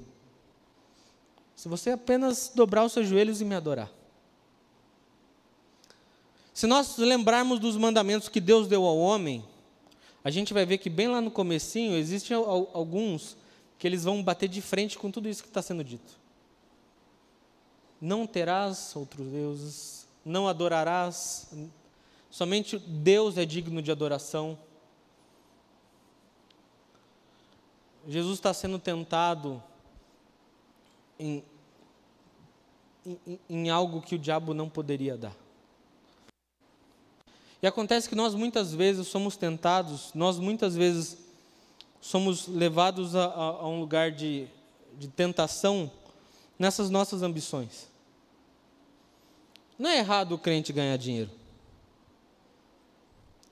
Se 1.56 1.68
você 1.68 1.92
apenas 1.92 2.52
dobrar 2.54 2.84
os 2.84 2.92
seus 2.92 3.08
joelhos 3.08 3.42
e 3.42 3.46
me 3.46 3.56
adorar. 3.56 3.90
Se 6.54 6.68
nós 6.68 6.98
lembrarmos 6.98 7.60
dos 7.60 7.76
mandamentos 7.76 8.30
que 8.30 8.40
Deus 8.40 8.68
deu 8.68 8.86
ao 8.86 8.98
homem, 8.98 9.44
a 10.24 10.30
gente 10.30 10.54
vai 10.54 10.66
ver 10.66 10.78
que 10.78 10.90
bem 10.90 11.08
lá 11.08 11.20
no 11.20 11.32
comecinho 11.32 11.98
existem 11.98 12.36
alguns 12.36 13.36
que 13.80 13.88
eles 13.88 14.04
vão 14.04 14.24
bater 14.24 14.48
de 14.48 14.62
frente 14.62 14.98
com 14.98 15.10
tudo 15.10 15.28
isso 15.28 15.42
que 15.42 15.50
está 15.50 15.62
sendo 15.62 15.84
dito. 15.84 16.20
Não 18.00 18.28
terás 18.28 18.96
outros 18.96 19.28
deuses, 19.28 20.08
não 20.24 20.48
adorarás, 20.48 21.50
somente 22.30 22.78
Deus 22.78 23.38
é 23.38 23.46
digno 23.46 23.82
de 23.82 23.92
adoração. 23.92 24.58
Jesus 28.08 28.38
está 28.38 28.54
sendo 28.54 28.78
tentado 28.78 29.64
em, 31.18 31.44
em, 33.06 33.40
em 33.50 33.70
algo 33.70 34.02
que 34.02 34.16
o 34.16 34.20
diabo 34.20 34.54
não 34.54 34.70
poderia 34.70 35.18
dar. 35.18 35.36
E 37.62 37.68
acontece 37.68 38.10
que 38.10 38.16
nós 38.16 38.36
muitas 38.36 38.74
vezes 38.74 39.08
somos 39.08 39.38
tentados, 39.38 40.12
nós 40.14 40.38
muitas 40.38 40.76
vezes 40.76 41.18
somos 42.02 42.46
levados 42.48 43.16
a, 43.16 43.24
a, 43.24 43.44
a 43.62 43.68
um 43.68 43.80
lugar 43.80 44.12
de, 44.12 44.48
de 44.98 45.08
tentação 45.08 45.90
nessas 46.60 46.90
nossas 46.90 47.22
ambições. 47.22 47.88
Não 49.80 49.90
é 49.90 50.00
errado 50.00 50.34
o 50.34 50.38
crente 50.38 50.74
ganhar 50.74 50.98
dinheiro. 50.98 51.32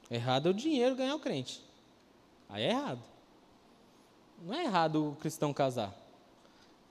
Errado 0.09 0.47
é 0.47 0.51
o 0.51 0.53
dinheiro 0.53 0.95
ganhar 0.95 1.15
o 1.15 1.19
crente. 1.19 1.63
Aí 2.49 2.63
é 2.63 2.71
errado. 2.71 3.01
Não 4.43 4.53
é 4.55 4.63
errado 4.63 5.09
o 5.09 5.15
cristão 5.15 5.53
casar. 5.53 5.93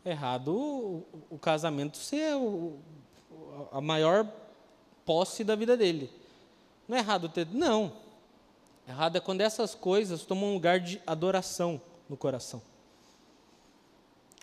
É 0.04 0.10
errado 0.10 0.54
o, 0.54 1.06
o 1.30 1.38
casamento 1.38 1.98
ser 1.98 2.34
o, 2.36 2.78
a 3.72 3.80
maior 3.80 4.26
posse 5.04 5.42
da 5.42 5.56
vida 5.56 5.76
dele. 5.76 6.10
Não 6.88 6.96
é 6.96 7.00
errado 7.00 7.28
ter. 7.28 7.46
Não. 7.52 7.92
Errado 8.88 9.16
é 9.16 9.20
quando 9.20 9.40
essas 9.40 9.74
coisas 9.74 10.24
tomam 10.24 10.50
um 10.50 10.54
lugar 10.54 10.80
de 10.80 11.00
adoração 11.06 11.80
no 12.08 12.16
coração. 12.16 12.62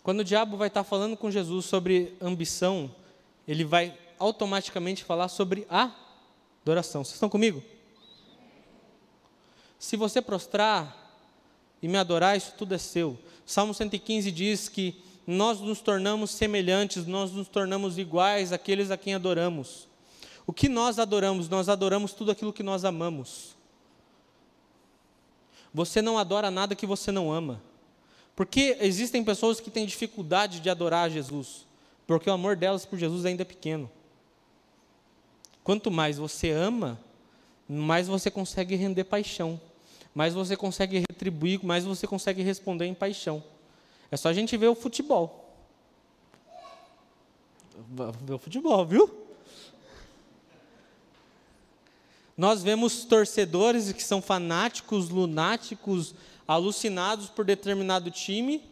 Quando 0.03 0.21
o 0.21 0.23
diabo 0.23 0.55
vai 0.55 0.67
estar 0.67 0.83
falando 0.83 1.17
com 1.17 1.29
Jesus 1.29 1.65
sobre 1.65 2.15
ambição, 2.21 2.93
ele 3.47 3.65
vai 3.65 3.97
automaticamente 4.17 5.03
falar 5.03 5.27
sobre 5.27 5.67
a 5.69 5.91
adoração. 6.61 7.03
Vocês 7.03 7.15
estão 7.15 7.29
comigo? 7.29 7.61
Se 9.77 9.97
você 9.97 10.21
prostrar 10.21 11.06
e 11.81 11.87
me 11.87 11.97
adorar, 11.97 12.35
isso 12.37 12.53
tudo 12.57 12.73
é 12.73 12.77
seu. 12.77 13.17
Salmo 13.45 13.73
115 13.73 14.31
diz 14.31 14.67
que 14.67 14.95
nós 15.25 15.59
nos 15.59 15.81
tornamos 15.81 16.31
semelhantes, 16.31 17.05
nós 17.05 17.31
nos 17.31 17.47
tornamos 17.47 17.97
iguais 17.97 18.51
àqueles 18.51 18.91
a 18.91 18.97
quem 18.97 19.13
adoramos. 19.13 19.87
O 20.45 20.53
que 20.53 20.69
nós 20.69 20.97
adoramos? 20.97 21.49
Nós 21.49 21.67
adoramos 21.67 22.13
tudo 22.13 22.31
aquilo 22.31 22.53
que 22.53 22.63
nós 22.63 22.85
amamos. 22.85 23.55
Você 25.73 26.01
não 26.01 26.17
adora 26.17 26.49
nada 26.49 26.75
que 26.75 26.85
você 26.85 27.11
não 27.11 27.31
ama. 27.31 27.61
Porque 28.35 28.77
existem 28.79 29.23
pessoas 29.23 29.59
que 29.59 29.69
têm 29.69 29.85
dificuldade 29.85 30.59
de 30.59 30.69
adorar 30.69 31.09
Jesus, 31.09 31.65
porque 32.05 32.29
o 32.29 32.33
amor 32.33 32.55
delas 32.55 32.85
por 32.85 32.97
Jesus 32.97 33.25
ainda 33.25 33.41
é 33.41 33.45
pequeno. 33.45 33.89
Quanto 35.63 35.91
mais 35.91 36.17
você 36.17 36.51
ama, 36.51 36.99
mais 37.67 38.07
você 38.07 38.31
consegue 38.31 38.75
render 38.75 39.03
paixão 39.03 39.59
mais 40.17 40.33
você 40.33 40.57
consegue 40.57 40.97
retribuir, 40.97 41.63
mais 41.63 41.85
você 41.85 42.07
consegue 42.07 42.41
responder 42.41 42.87
em 42.87 42.93
paixão. 42.95 43.43
É 44.09 44.17
só 44.17 44.29
a 44.29 44.33
gente 44.33 44.57
ver 44.57 44.67
o 44.67 44.73
futebol. 44.73 45.47
Ver 48.25 48.33
o 48.33 48.39
futebol, 48.39 48.83
viu? 48.83 49.15
Nós 52.35 52.63
vemos 52.63 53.05
torcedores 53.05 53.91
que 53.91 54.01
são 54.01 54.19
fanáticos, 54.19 55.09
lunáticos, 55.09 56.15
alucinados 56.47 57.29
por 57.29 57.45
determinado 57.45 58.09
time, 58.09 58.63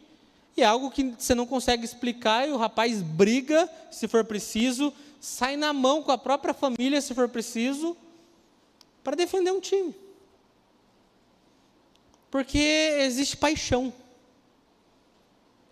e 0.56 0.62
é 0.62 0.66
algo 0.66 0.90
que 0.90 1.14
você 1.16 1.32
não 1.32 1.46
consegue 1.46 1.84
explicar, 1.84 2.48
e 2.48 2.50
o 2.50 2.56
rapaz 2.56 3.00
briga, 3.02 3.70
se 3.92 4.08
for 4.08 4.24
preciso, 4.24 4.92
sai 5.20 5.56
na 5.56 5.72
mão 5.72 6.02
com 6.02 6.10
a 6.10 6.18
própria 6.18 6.52
família, 6.52 7.00
se 7.00 7.14
for 7.14 7.28
preciso, 7.28 7.96
para 9.04 9.14
defender 9.14 9.52
um 9.52 9.60
time. 9.60 9.94
Porque 12.30 12.58
existe 12.58 13.36
paixão. 13.36 13.92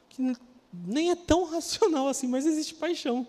Que 0.08 0.36
nem 0.72 1.10
é 1.10 1.16
tão 1.16 1.44
racional 1.50 2.08
assim, 2.08 2.26
mas 2.26 2.46
existe 2.46 2.74
paixão. 2.74 3.26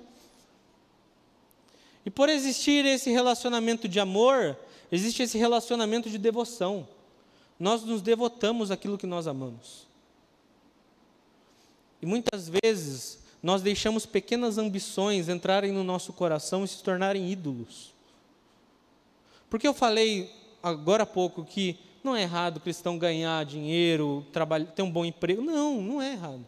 E 2.06 2.10
por 2.10 2.30
existir 2.30 2.86
esse 2.86 3.10
relacionamento 3.10 3.88
de 3.88 4.00
amor, 4.00 4.58
existe 4.92 5.24
esse 5.24 5.38
relacionamento 5.38 6.10
de 6.10 6.18
devoção. 6.18 6.88
Nós 7.60 7.84
nos 7.84 8.02
devotamos 8.02 8.70
àquilo 8.70 8.98
que 8.98 9.08
nós 9.08 9.26
amamos. 9.26 9.88
E 12.02 12.06
muitas 12.06 12.50
vezes 12.50 13.20
nós 13.42 13.62
deixamos 13.62 14.06
pequenas 14.06 14.58
ambições 14.58 15.30
entrarem 15.30 15.72
no 15.72 15.84
nosso 15.84 16.14
coração 16.14 16.64
e 16.64 16.68
se 16.68 16.84
tornarem 16.84 17.32
ídolos. 17.32 17.94
Porque 19.50 19.68
eu 19.68 19.74
falei 19.74 20.32
agora 20.62 21.04
há 21.04 21.06
pouco 21.06 21.46
que 21.46 21.78
não 22.06 22.16
é 22.16 22.22
errado 22.22 22.58
o 22.58 22.60
cristão 22.62 22.98
ganhar 22.98 23.44
dinheiro, 23.46 24.26
trabalhar, 24.32 24.68
ter 24.68 24.84
um 24.84 24.92
bom 24.92 25.04
emprego. 25.04 25.42
Não, 25.42 25.82
não 25.82 26.02
é 26.02 26.14
errado. 26.14 26.46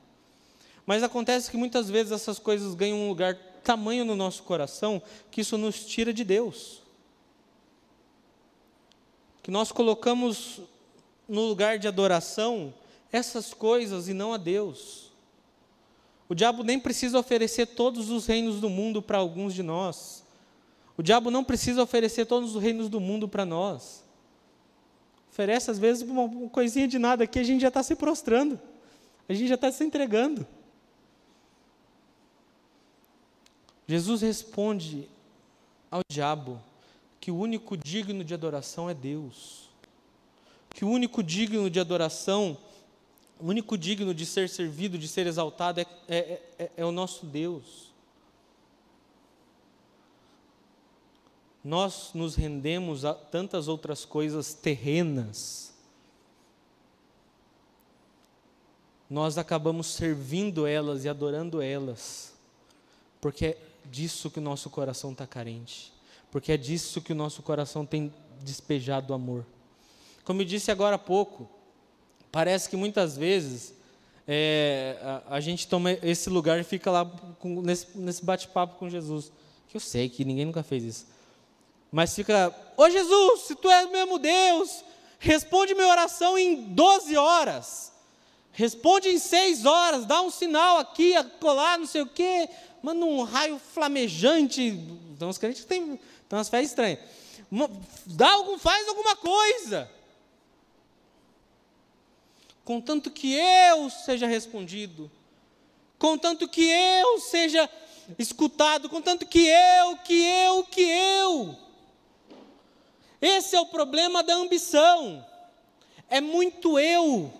Mas 0.85 1.01
acontece 1.01 1.49
que 1.49 1.57
muitas 1.57 1.89
vezes 1.89 2.11
essas 2.11 2.37
coisas 2.37 2.75
ganham 2.75 2.97
um 2.97 3.09
lugar 3.09 3.35
tamanho 3.63 4.05
no 4.05 4.15
nosso 4.15 4.43
coração 4.43 5.01
que 5.29 5.41
isso 5.41 5.57
nos 5.57 5.83
tira 5.83 6.13
de 6.13 6.23
Deus. 6.23 6.81
Que 9.41 9.49
nós 9.49 9.71
colocamos 9.71 10.61
no 11.27 11.41
lugar 11.41 11.79
de 11.79 11.87
adoração 11.87 12.73
essas 13.11 13.53
coisas 13.53 14.07
e 14.07 14.13
não 14.13 14.33
a 14.33 14.37
Deus. 14.37 15.11
O 16.29 16.35
diabo 16.35 16.63
nem 16.63 16.79
precisa 16.79 17.17
oferecer 17.17 17.65
todos 17.65 18.09
os 18.09 18.27
reinos 18.27 18.61
do 18.61 18.69
mundo 18.69 19.01
para 19.01 19.17
alguns 19.17 19.53
de 19.53 19.63
nós. 19.63 20.23
O 20.95 21.01
diabo 21.01 21.31
não 21.31 21.43
precisa 21.43 21.81
oferecer 21.81 22.25
todos 22.25 22.55
os 22.55 22.61
reinos 22.61 22.89
do 22.89 22.99
mundo 22.99 23.27
para 23.27 23.45
nós. 23.45 24.06
Oferece, 25.37 25.69
às 25.69 25.77
vezes, 25.77 26.01
uma 26.01 26.49
coisinha 26.49 26.87
de 26.87 26.97
nada 26.97 27.25
aqui, 27.25 27.37
a 27.37 27.43
gente 27.43 27.61
já 27.61 27.67
está 27.67 27.83
se 27.83 27.95
prostrando, 27.95 28.59
a 29.29 29.33
gente 29.33 29.47
já 29.47 29.53
está 29.53 29.71
se 29.71 29.83
entregando. 29.83 30.47
Jesus 33.87 34.23
responde 34.23 35.07
ao 35.91 36.01
diabo 36.11 36.59
que 37.19 37.29
o 37.29 37.37
único 37.37 37.77
digno 37.77 38.23
de 38.23 38.33
adoração 38.33 38.89
é 38.89 38.95
Deus. 38.95 39.69
Que 40.71 40.83
o 40.83 40.89
único 40.89 41.21
digno 41.21 41.69
de 41.69 41.79
adoração, 41.79 42.57
o 43.39 43.45
único 43.45 43.77
digno 43.77 44.15
de 44.15 44.25
ser 44.25 44.49
servido, 44.49 44.97
de 44.97 45.07
ser 45.07 45.27
exaltado 45.27 45.81
é, 45.81 45.85
é, 46.07 46.41
é, 46.57 46.71
é 46.77 46.83
o 46.83 46.91
nosso 46.91 47.27
Deus. 47.27 47.86
Nós 51.67 52.11
nos 52.13 52.33
rendemos 52.33 53.03
a 53.03 53.13
tantas 53.13 53.67
outras 53.67 54.05
coisas 54.05 54.53
terrenas. 54.53 55.73
Nós 59.09 59.37
acabamos 59.37 59.87
servindo 59.87 60.65
elas 60.65 61.03
e 61.03 61.09
adorando 61.09 61.61
elas, 61.61 62.33
porque 63.19 63.57
disso 63.83 64.31
que 64.31 64.39
o 64.39 64.41
nosso 64.41 64.69
coração 64.69 65.11
está 65.11 65.27
carente, 65.27 65.91
porque 66.31 66.53
é 66.53 66.57
disso 66.57 67.01
que 67.01 67.11
o 67.11 67.15
nosso 67.15 67.41
coração 67.41 67.85
tem 67.85 68.13
despejado 68.41 69.13
amor. 69.13 69.45
Como 70.23 70.41
eu 70.41 70.45
disse 70.45 70.71
agora 70.71 70.95
há 70.95 70.99
pouco, 70.99 71.49
parece 72.31 72.69
que 72.69 72.77
muitas 72.77 73.17
vezes 73.17 73.73
é, 74.25 74.97
a, 75.01 75.35
a, 75.35 75.39
gente 75.41 75.67
toma 75.67 75.91
esse 75.91 76.29
lugar 76.29 76.57
e 76.61 76.63
fica 76.63 76.89
lá 76.89 77.05
com, 77.39 77.61
nesse, 77.61 77.87
nesse 77.97 78.23
bate-papo 78.23 78.77
com 78.77 78.89
Jesus. 78.89 79.33
Que 79.67 79.75
eu 79.75 79.81
sei 79.81 80.07
que 80.07 80.23
ninguém 80.23 80.45
nunca 80.45 80.63
fez 80.63 80.81
isso. 80.85 81.16
Mas 81.91 82.13
fica, 82.13 82.53
ô 82.75 82.89
Jesus, 82.89 83.41
se 83.41 83.55
tu 83.55 83.69
és 83.69 83.89
mesmo 83.89 84.19
Deus, 84.19 84.83
responde 85.19 85.73
minha 85.73 85.87
oração 85.87 86.37
em 86.37 86.55
12 86.73 87.15
horas. 87.15 87.91
Responde 88.51 89.09
em 89.09 89.19
seis 89.19 89.65
horas, 89.65 90.05
dá 90.05 90.21
um 90.21 90.31
sinal 90.31 90.79
aqui, 90.79 91.13
colar, 91.39 91.77
não 91.77 91.85
sei 91.85 92.01
o 92.01 92.07
quê 92.07 92.49
manda 92.81 93.05
um 93.05 93.23
raio 93.23 93.59
flamejante. 93.59 94.61
Então 94.61 95.29
os 95.29 95.37
crentes 95.37 95.65
têm, 95.65 95.97
têm 95.97 96.37
umas 96.37 96.49
fé 96.49 96.61
estranhas. 96.61 96.99
Dá 98.05 98.31
algum, 98.31 98.57
faz 98.57 98.87
alguma 98.87 99.15
coisa. 99.15 99.89
Contanto 102.63 103.09
que 103.09 103.33
eu 103.33 103.89
seja 103.89 104.27
respondido, 104.27 105.09
contanto 105.97 106.49
que 106.49 106.69
eu 106.69 107.19
seja 107.21 107.69
escutado, 108.19 108.89
contanto 108.89 109.25
que 109.25 109.47
eu, 109.47 109.97
que 109.97 110.13
eu, 110.13 110.63
que 110.65 110.81
eu. 110.81 111.57
Esse 113.21 113.55
é 113.55 113.59
o 113.59 113.65
problema 113.65 114.23
da 114.23 114.35
ambição. 114.35 115.25
É 116.09 116.21
muito 116.21 116.79
eu, 116.79 117.33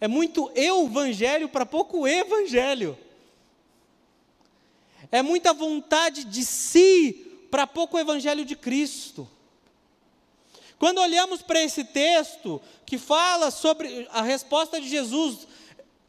é 0.00 0.06
muito 0.06 0.50
eu 0.54 0.84
evangelho 0.84 1.48
para 1.48 1.66
pouco 1.66 2.06
evangelho 2.06 2.98
é 5.12 5.20
muita 5.20 5.52
vontade 5.52 6.24
de 6.24 6.42
si 6.42 7.26
para 7.50 7.66
pouco 7.66 7.98
evangelho 7.98 8.46
de 8.46 8.56
Cristo. 8.56 9.28
Quando 10.78 11.02
olhamos 11.02 11.42
para 11.42 11.62
esse 11.62 11.84
texto 11.84 12.60
que 12.86 12.96
fala 12.96 13.50
sobre 13.50 14.08
a 14.10 14.22
resposta 14.22 14.80
de 14.80 14.88
Jesus 14.88 15.46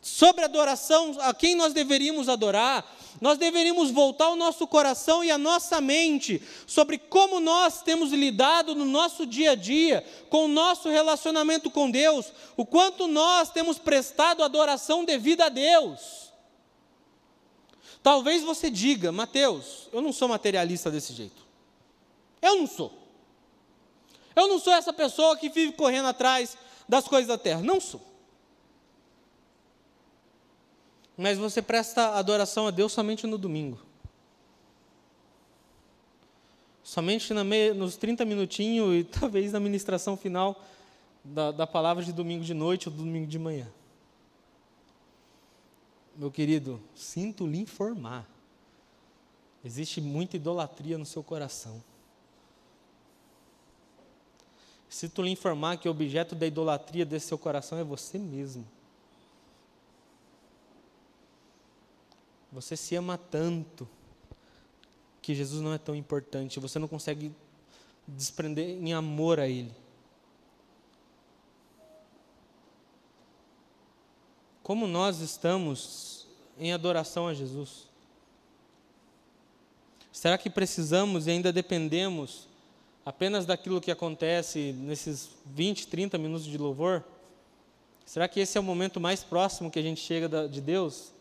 sobre 0.04 0.44
adoração, 0.44 1.16
a 1.22 1.34
quem 1.34 1.56
nós 1.56 1.72
deveríamos 1.72 2.28
adorar, 2.28 2.86
nós 3.22 3.38
deveríamos 3.38 3.90
voltar 3.90 4.30
o 4.32 4.36
nosso 4.36 4.68
coração 4.68 5.24
e 5.24 5.32
a 5.32 5.38
nossa 5.38 5.80
mente 5.80 6.42
sobre 6.68 6.98
como 6.98 7.40
nós 7.40 7.82
temos 7.82 8.12
lidado 8.12 8.76
no 8.76 8.84
nosso 8.84 9.26
dia 9.26 9.52
a 9.52 9.56
dia, 9.56 10.06
com 10.30 10.44
o 10.44 10.50
nosso 10.50 10.90
relacionamento 10.90 11.72
com 11.72 11.90
Deus, 11.90 12.34
o 12.58 12.66
quanto 12.66 13.08
nós 13.08 13.50
temos 13.50 13.80
prestado 13.80 14.44
adoração 14.44 15.06
devida 15.06 15.46
a 15.46 15.50
Deus. 15.50 16.34
Talvez 18.04 18.44
você 18.44 18.70
diga, 18.70 19.10
Mateus, 19.10 19.88
eu 19.94 20.02
não 20.02 20.12
sou 20.12 20.28
materialista 20.28 20.92
desse 20.92 21.14
jeito. 21.14 21.48
Eu 22.42 22.58
não 22.58 22.68
sou. 22.68 22.92
Eu 24.36 24.50
não 24.50 24.60
sou 24.60 24.74
essa 24.74 24.92
pessoa 24.92 25.38
que 25.38 25.48
vive 25.48 25.72
correndo 25.72 26.10
atrás 26.10 26.58
das 26.90 27.08
coisas 27.08 27.30
da 27.30 27.38
terra. 27.38 27.62
Não 27.62 27.80
sou. 27.80 28.13
Mas 31.18 31.38
você 31.38 31.62
presta 31.62 32.16
adoração 32.16 32.68
a 32.68 32.72
Deus 32.72 32.92
somente 32.92 33.28
no 33.28 33.38
domingo. 33.38 33.80
Somente 36.84 37.34
meia, 37.34 37.74
nos 37.74 37.96
30 37.96 38.26
minutinhos 38.26 38.96
e 38.96 39.04
talvez 39.20 39.52
na 39.52 39.60
ministração 39.60 40.18
final 40.18 40.62
da, 41.24 41.52
da 41.52 41.68
palavra 41.68 42.04
de 42.04 42.12
domingo 42.12 42.44
de 42.44 42.54
noite 42.54 42.90
ou 42.90 42.96
domingo 42.96 43.28
de 43.28 43.40
manhã 43.40 43.68
meu 46.16 46.32
querido, 46.32 46.82
sinto 46.96 47.46
lhe 47.46 47.60
informar. 47.60 48.28
Existe 49.64 50.02
muita 50.02 50.36
idolatria 50.36 50.98
no 50.98 51.06
seu 51.06 51.24
coração. 51.24 51.82
Sinto 54.90 55.22
lhe 55.22 55.32
informar 55.32 55.78
que 55.78 55.88
o 55.88 55.92
objeto 55.92 56.36
da 56.36 56.46
idolatria 56.46 57.06
desse 57.06 57.28
seu 57.28 57.38
coração 57.38 57.78
é 57.78 57.84
você 57.84 58.20
mesmo. 58.20 58.68
Você 62.54 62.78
se 62.78 62.96
ama 62.96 63.18
tanto 63.18 63.90
que 65.24 65.34
Jesus 65.34 65.62
não 65.62 65.74
é 65.74 65.78
tão 65.80 65.96
importante, 65.96 66.60
você 66.60 66.78
não 66.78 66.88
consegue 66.88 67.32
desprender 68.08 68.70
em 68.70 68.94
amor 68.94 69.40
a 69.40 69.48
Ele. 69.48 69.74
Como 74.62 74.86
nós 74.86 75.20
estamos 75.20 76.28
em 76.60 76.72
adoração 76.72 77.28
a 77.28 77.34
Jesus? 77.34 77.88
Será 80.12 80.38
que 80.38 80.50
precisamos 80.50 81.26
e 81.26 81.32
ainda 81.32 81.52
dependemos 81.52 82.48
apenas 83.04 83.46
daquilo 83.46 83.82
que 83.82 83.90
acontece 83.90 84.74
nesses 84.74 85.32
20, 85.48 85.88
30 85.88 86.18
minutos 86.20 86.46
de 86.46 86.58
louvor? 86.58 87.04
Será 88.06 88.28
que 88.28 88.40
esse 88.40 88.58
é 88.58 88.62
o 88.62 88.64
momento 88.64 89.00
mais 89.00 89.24
próximo 89.24 89.72
que 89.72 89.80
a 89.80 89.82
gente 89.82 90.00
chega 90.00 90.48
de 90.48 90.62
Deus? 90.62 91.13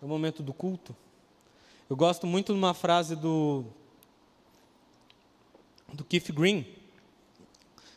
É 0.00 0.04
o 0.04 0.08
momento 0.08 0.42
do 0.42 0.52
culto? 0.52 0.96
Eu 1.88 1.96
gosto 1.96 2.26
muito 2.26 2.52
de 2.52 2.58
uma 2.58 2.74
frase 2.74 3.16
do, 3.16 3.64
do 5.92 6.04
Keith 6.04 6.32
Green. 6.32 6.66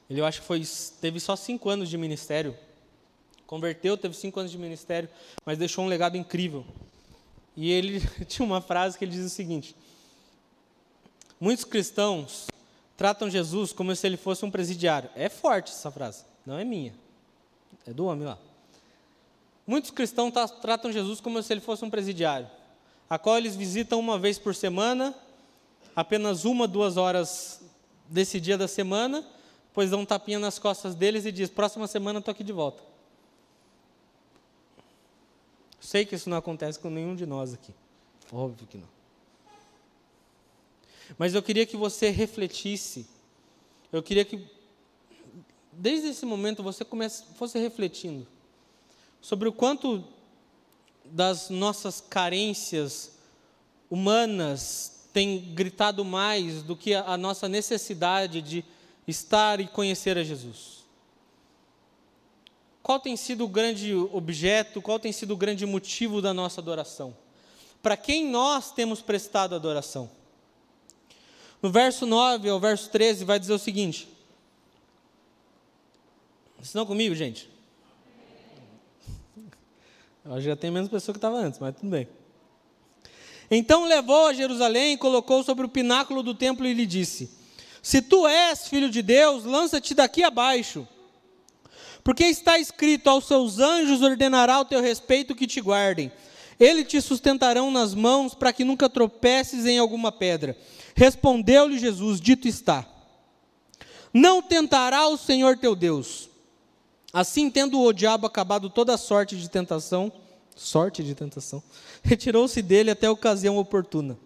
Ele, 0.09 0.19
eu 0.21 0.25
acho 0.25 0.41
que 0.41 0.47
foi, 0.47 0.63
teve 0.99 1.19
só 1.19 1.35
cinco 1.35 1.69
anos 1.69 1.89
de 1.89 1.97
ministério 1.97 2.57
converteu, 3.53 3.95
teve 3.95 4.15
cinco 4.15 4.39
anos 4.39 4.51
de 4.51 4.57
ministério, 4.57 5.07
mas 5.45 5.59
deixou 5.59 5.85
um 5.85 5.87
legado 5.87 6.17
incrível. 6.17 6.65
E 7.55 7.71
ele 7.71 8.01
tinha 8.25 8.43
uma 8.43 8.61
frase 8.61 8.97
que 8.97 9.05
ele 9.05 9.11
diz 9.11 9.23
o 9.23 9.29
seguinte: 9.29 9.75
Muitos 11.39 11.63
cristãos 11.63 12.47
tratam 12.97 13.29
Jesus 13.29 13.71
como 13.71 13.95
se 13.95 14.07
ele 14.07 14.17
fosse 14.17 14.43
um 14.43 14.49
presidiário. 14.49 15.07
É 15.15 15.29
forte 15.29 15.71
essa 15.71 15.91
frase, 15.91 16.25
não 16.45 16.57
é 16.57 16.65
minha, 16.65 16.95
é 17.85 17.93
do 17.93 18.05
homem 18.05 18.25
lá. 18.25 18.39
Muitos 19.65 19.91
cristãos 19.91 20.33
tratam 20.61 20.91
Jesus 20.91 21.21
como 21.21 21.41
se 21.41 21.53
ele 21.53 21.61
fosse 21.61 21.85
um 21.85 21.89
presidiário, 21.89 22.49
a 23.09 23.17
qual 23.17 23.37
eles 23.37 23.55
visitam 23.55 23.99
uma 23.99 24.19
vez 24.19 24.37
por 24.37 24.53
semana, 24.53 25.15
apenas 25.95 26.43
uma, 26.43 26.67
duas 26.67 26.97
horas 26.97 27.61
desse 28.09 28.41
dia 28.41 28.57
da 28.57 28.67
semana, 28.67 29.25
pois 29.73 29.89
dão 29.89 30.01
um 30.01 30.05
tapinha 30.05 30.37
nas 30.37 30.59
costas 30.59 30.95
deles 30.95 31.25
e 31.25 31.31
diz: 31.31 31.49
próxima 31.49 31.87
semana 31.87 32.19
estou 32.19 32.31
aqui 32.33 32.43
de 32.43 32.51
volta. 32.51 32.83
Sei 35.79 36.05
que 36.05 36.15
isso 36.15 36.29
não 36.29 36.37
acontece 36.37 36.77
com 36.77 36.89
nenhum 36.89 37.15
de 37.15 37.25
nós 37.25 37.53
aqui. 37.53 37.73
Óbvio 38.31 38.67
que 38.67 38.77
não. 38.77 38.87
Mas 41.17 41.33
eu 41.33 41.43
queria 41.43 41.65
que 41.65 41.77
você 41.77 42.09
refletisse. 42.09 43.05
Eu 43.91 44.01
queria 44.01 44.25
que, 44.25 44.45
desde 45.71 46.07
esse 46.07 46.25
momento, 46.25 46.63
você 46.63 46.83
comece, 46.83 47.23
fosse 47.35 47.59
refletindo 47.59 48.25
sobre 49.23 49.47
o 49.47 49.53
quanto 49.53 50.03
das 51.05 51.49
nossas 51.49 52.01
carências 52.01 53.13
humanas 53.89 55.07
tem 55.13 55.39
gritado 55.53 56.03
mais 56.03 56.61
do 56.61 56.75
que 56.75 56.93
a 56.93 57.15
nossa 57.15 57.47
necessidade 57.47 58.41
de 58.41 58.65
estar 59.07 59.61
e 59.61 59.67
conhecer 59.67 60.17
a 60.17 60.23
Jesus? 60.23 60.83
Qual 62.81 62.99
tem 62.99 63.15
sido 63.15 63.45
o 63.45 63.47
grande 63.47 63.95
objeto, 63.95 64.81
qual 64.81 64.99
tem 64.99 65.13
sido 65.13 65.31
o 65.31 65.37
grande 65.37 65.65
motivo 65.65 66.21
da 66.21 66.33
nossa 66.33 66.59
adoração? 66.59 67.15
Para 67.81 67.95
quem 67.95 68.29
nós 68.29 68.73
temos 68.73 69.01
prestado 69.01 69.55
adoração? 69.55 70.11
No 71.61 71.71
verso 71.71 72.05
9 72.05 72.49
ao 72.49 72.59
verso 72.59 72.89
13 72.89 73.23
vai 73.23 73.39
dizer 73.39 73.53
o 73.53 73.59
seguinte: 73.59 74.05
Estão 76.61 76.85
comigo, 76.85 77.15
gente? 77.15 77.52
Eu 80.25 80.41
já 80.41 80.55
tem 80.55 80.71
menos 80.71 80.89
pessoa 80.89 81.13
que 81.13 81.17
estava 81.17 81.37
antes, 81.37 81.59
mas 81.59 81.75
tudo 81.75 81.89
bem. 81.89 82.07
Então 83.51 83.85
levou 83.85 84.27
a 84.27 84.33
Jerusalém 84.33 84.93
e 84.93 84.97
colocou 84.97 85.43
sobre 85.43 85.65
o 85.65 85.69
pináculo 85.69 86.23
do 86.23 86.33
templo 86.33 86.65
e 86.65 86.73
lhe 86.73 86.85
disse: 86.85 87.29
Se 87.81 88.01
tu 88.01 88.25
és 88.25 88.67
filho 88.67 88.89
de 88.89 89.01
Deus, 89.01 89.43
lança-te 89.43 89.93
daqui 89.93 90.23
abaixo. 90.23 90.87
Porque 92.03 92.23
está 92.23 92.57
escrito: 92.57 93.09
Aos 93.09 93.27
seus 93.27 93.59
anjos 93.59 94.01
ordenará 94.01 94.59
o 94.59 94.65
teu 94.65 94.81
respeito 94.81 95.35
que 95.35 95.45
te 95.45 95.59
guardem. 95.59 96.11
Eles 96.59 96.87
te 96.87 97.01
sustentarão 97.01 97.69
nas 97.69 97.93
mãos 97.93 98.33
para 98.33 98.53
que 98.53 98.63
nunca 98.63 98.89
tropeces 98.89 99.65
em 99.65 99.77
alguma 99.77 100.11
pedra. 100.11 100.57
Respondeu-lhe 100.95 101.77
Jesus: 101.77 102.21
Dito 102.21 102.47
está. 102.47 102.87
Não 104.13 104.41
tentará 104.41 105.07
o 105.07 105.17
Senhor 105.17 105.57
teu 105.57 105.75
Deus. 105.75 106.29
Assim, 107.13 107.47
tendo 107.51 107.79
o 107.79 107.93
diabo 107.93 108.25
acabado 108.25 108.71
toda 108.71 108.97
sorte 108.97 109.37
de 109.37 109.47
tentação, 109.47 110.11
sorte 110.55 111.03
de 111.03 111.13
tentação, 111.13 111.61
retirou-se 112.01 112.59
dele 112.59 112.89
até 112.89 113.05
a 113.05 113.11
ocasião 113.11 113.57
oportuna. 113.57 114.17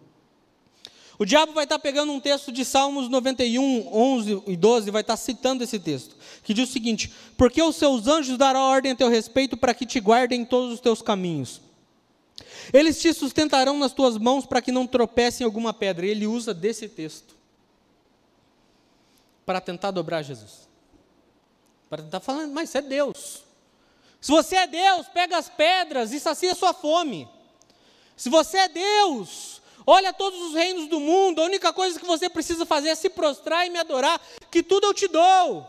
O 1.19 1.25
diabo 1.25 1.51
vai 1.51 1.65
estar 1.65 1.79
pegando 1.79 2.13
um 2.13 2.19
texto 2.19 2.49
de 2.49 2.63
Salmos 2.63 3.09
91, 3.09 3.93
11 3.93 4.43
e 4.47 4.55
12, 4.55 4.91
vai 4.91 5.01
estar 5.01 5.17
citando 5.17 5.63
esse 5.63 5.79
texto, 5.79 6.15
que 6.43 6.53
diz 6.53 6.69
o 6.69 6.71
seguinte: 6.71 7.11
Porque 7.35 7.61
os 7.61 7.75
seus 7.75 8.07
anjos 8.07 8.37
darão 8.37 8.61
ordem 8.61 8.91
a 8.91 8.95
teu 8.95 9.09
respeito 9.09 9.57
para 9.57 9.73
que 9.73 9.85
te 9.85 9.99
guardem 9.99 10.41
em 10.41 10.45
todos 10.45 10.73
os 10.73 10.79
teus 10.79 11.01
caminhos. 11.01 11.59
Eles 12.71 13.01
te 13.01 13.11
sustentarão 13.13 13.79
nas 13.79 13.93
tuas 13.93 14.17
mãos 14.17 14.45
para 14.45 14.61
que 14.61 14.71
não 14.71 14.85
tropece 14.85 15.41
em 15.41 15.45
alguma 15.45 15.73
pedra. 15.73 16.05
E 16.05 16.09
ele 16.09 16.27
usa 16.27 16.53
desse 16.53 16.87
texto 16.87 17.35
para 19.45 19.59
tentar 19.59 19.91
dobrar 19.91 20.21
Jesus. 20.21 20.66
Para 21.89 22.03
tentar 22.03 22.19
falar, 22.19 22.47
mas 22.47 22.73
é 22.75 22.81
Deus. 22.81 23.43
Se 24.19 24.31
você 24.31 24.55
é 24.55 24.67
Deus, 24.67 25.07
pega 25.07 25.37
as 25.37 25.47
pedras 25.47 26.11
e 26.11 26.19
sacia 26.19 26.55
sua 26.55 26.73
fome. 26.73 27.29
Se 28.15 28.29
você 28.29 28.57
é 28.57 28.67
Deus, 28.67 29.61
olha 29.85 30.11
todos 30.11 30.41
os 30.41 30.53
reinos 30.53 30.87
do 30.87 30.99
mundo, 30.99 31.41
a 31.41 31.45
única 31.45 31.71
coisa 31.71 31.99
que 31.99 32.05
você 32.05 32.29
precisa 32.29 32.65
fazer 32.65 32.89
é 32.89 32.95
se 32.95 33.09
prostrar 33.09 33.65
e 33.65 33.69
me 33.69 33.79
adorar, 33.79 34.19
que 34.51 34.63
tudo 34.63 34.87
eu 34.87 34.93
te 34.93 35.07
dou. 35.07 35.65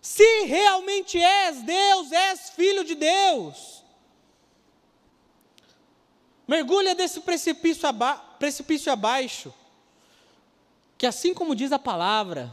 Se 0.00 0.44
realmente 0.46 1.16
és 1.16 1.62
Deus, 1.62 2.10
és 2.10 2.50
filho 2.50 2.82
de 2.82 2.96
Deus. 2.96 3.84
Mergulha 6.48 6.94
desse 6.94 7.20
precipício, 7.20 7.88
aba 7.88 8.16
precipício 8.16 8.92
abaixo, 8.92 9.54
que 10.98 11.06
assim 11.06 11.32
como 11.32 11.54
diz 11.54 11.70
a 11.70 11.78
palavra, 11.78 12.52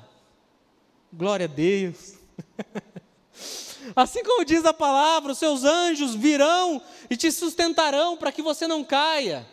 glória 1.12 1.46
a 1.46 1.50
Deus. 1.50 2.19
Assim 3.96 4.24
como 4.24 4.46
diz 4.46 4.66
a 4.66 4.74
palavra, 4.74 5.32
os 5.32 5.38
seus 5.38 5.64
anjos 5.64 6.16
virão 6.16 6.82
e 7.10 7.18
te 7.18 7.32
sustentarão 7.32 8.18
para 8.18 8.32
que 8.32 8.42
você 8.42 8.68
não 8.68 8.84
caia. 8.84 9.48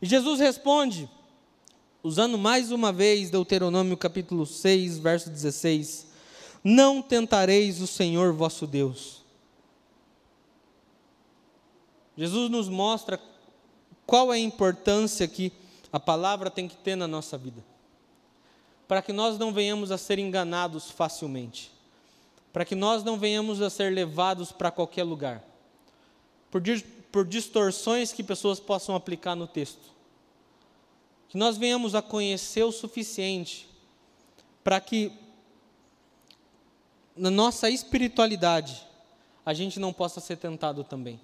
E 0.00 0.06
Jesus 0.06 0.40
responde, 0.40 1.08
usando 2.02 2.36
mais 2.36 2.70
uma 2.70 2.92
vez 2.92 3.30
Deuteronômio 3.30 3.96
capítulo 3.96 4.44
6, 4.44 4.98
verso 4.98 5.30
16: 5.30 6.06
Não 6.62 7.00
tentareis 7.00 7.80
o 7.80 7.86
Senhor 7.86 8.32
vosso 8.32 8.66
Deus. 8.66 9.24
Jesus 12.16 12.50
nos 12.50 12.68
mostra 12.68 13.20
qual 14.06 14.32
é 14.32 14.36
a 14.36 14.40
importância 14.40 15.26
que 15.26 15.52
a 15.92 16.00
palavra 16.00 16.50
tem 16.50 16.68
que 16.68 16.76
ter 16.76 16.96
na 16.96 17.06
nossa 17.06 17.36
vida, 17.36 17.62
para 18.86 19.02
que 19.02 19.12
nós 19.12 19.38
não 19.38 19.52
venhamos 19.52 19.90
a 19.90 19.98
ser 19.98 20.18
enganados 20.18 20.90
facilmente 20.90 21.76
para 22.56 22.64
que 22.64 22.74
nós 22.74 23.04
não 23.04 23.18
venhamos 23.18 23.60
a 23.60 23.68
ser 23.68 23.92
levados 23.92 24.50
para 24.50 24.70
qualquer 24.70 25.02
lugar, 25.02 25.44
por, 26.50 26.62
por 27.12 27.26
distorções 27.26 28.14
que 28.14 28.24
pessoas 28.24 28.58
possam 28.58 28.94
aplicar 28.94 29.34
no 29.34 29.46
texto. 29.46 29.90
Que 31.28 31.36
nós 31.36 31.58
venhamos 31.58 31.94
a 31.94 32.00
conhecer 32.00 32.62
o 32.64 32.72
suficiente 32.72 33.68
para 34.64 34.80
que, 34.80 35.12
na 37.14 37.30
nossa 37.30 37.68
espiritualidade, 37.68 38.86
a 39.44 39.52
gente 39.52 39.78
não 39.78 39.92
possa 39.92 40.18
ser 40.18 40.38
tentado 40.38 40.82
também. 40.82 41.20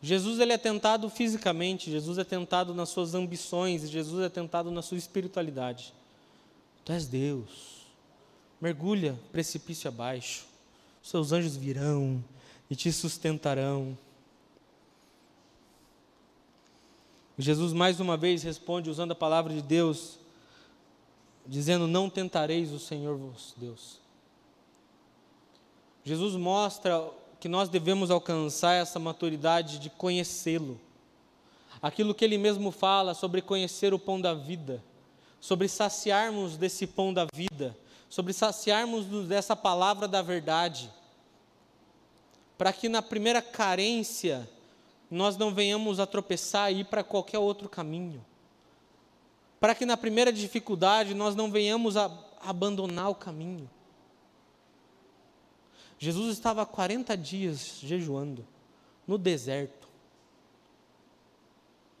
Jesus 0.00 0.38
ele 0.38 0.52
é 0.52 0.58
tentado 0.58 1.10
fisicamente, 1.10 1.90
Jesus 1.90 2.18
é 2.18 2.24
tentado 2.24 2.72
nas 2.72 2.90
suas 2.90 3.16
ambições, 3.16 3.90
Jesus 3.90 4.24
é 4.24 4.28
tentado 4.28 4.70
na 4.70 4.80
sua 4.80 4.96
espiritualidade. 4.96 5.92
Tu 6.88 6.92
és 6.92 7.06
Deus 7.06 7.78
mergulha 8.58 9.14
precipício 9.30 9.88
abaixo, 9.88 10.46
seus 11.02 11.32
anjos 11.32 11.54
virão 11.54 12.24
e 12.70 12.74
te 12.74 12.90
sustentarão. 12.90 13.94
Jesus 17.38 17.74
mais 17.74 18.00
uma 18.00 18.16
vez 18.16 18.42
responde 18.42 18.88
usando 18.88 19.12
a 19.12 19.14
palavra 19.14 19.52
de 19.52 19.60
Deus, 19.60 20.18
dizendo: 21.46 21.86
Não 21.86 22.08
tentareis 22.08 22.72
o 22.72 22.78
Senhor 22.78 23.18
vosso 23.18 23.52
Deus. 23.58 23.98
Jesus 26.02 26.36
mostra 26.36 27.06
que 27.38 27.50
nós 27.50 27.68
devemos 27.68 28.10
alcançar 28.10 28.72
essa 28.72 28.98
maturidade 28.98 29.78
de 29.78 29.90
conhecê-lo. 29.90 30.80
Aquilo 31.82 32.14
que 32.14 32.24
ele 32.24 32.38
mesmo 32.38 32.70
fala 32.70 33.12
sobre 33.12 33.42
conhecer 33.42 33.92
o 33.92 33.98
pão 33.98 34.18
da 34.18 34.32
vida, 34.32 34.82
sobre 35.40 35.68
saciarmos 35.68 36.56
desse 36.56 36.86
pão 36.86 37.12
da 37.12 37.26
vida, 37.32 37.76
sobre 38.08 38.32
saciarmos 38.32 39.06
dessa 39.26 39.54
palavra 39.54 40.08
da 40.08 40.22
verdade, 40.22 40.92
para 42.56 42.72
que 42.72 42.88
na 42.88 43.02
primeira 43.02 43.40
carência 43.40 44.48
nós 45.10 45.36
não 45.36 45.54
venhamos 45.54 46.00
a 46.00 46.06
tropeçar 46.06 46.72
e 46.72 46.80
ir 46.80 46.84
para 46.84 47.04
qualquer 47.04 47.38
outro 47.38 47.68
caminho, 47.68 48.24
para 49.60 49.74
que 49.74 49.86
na 49.86 49.96
primeira 49.96 50.32
dificuldade 50.32 51.14
nós 51.14 51.34
não 51.34 51.50
venhamos 51.50 51.96
a 51.96 52.10
abandonar 52.40 53.10
o 53.10 53.14
caminho. 53.14 53.68
Jesus 55.98 56.32
estava 56.32 56.64
40 56.64 57.16
dias 57.16 57.80
jejuando 57.82 58.46
no 59.06 59.18
deserto. 59.18 59.88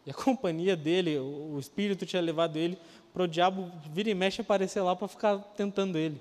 E 0.06 0.10
a 0.10 0.14
companhia 0.14 0.76
dele, 0.76 1.18
o 1.18 1.58
Espírito 1.58 2.06
tinha 2.06 2.22
levado 2.22 2.56
ele 2.56 2.78
para 3.12 3.24
o 3.24 3.28
diabo 3.28 3.70
vir 3.90 4.06
e 4.06 4.14
mexe 4.14 4.40
aparecer 4.40 4.80
lá 4.80 4.94
para 4.94 5.08
ficar 5.08 5.38
tentando 5.56 5.98
ele. 5.98 6.20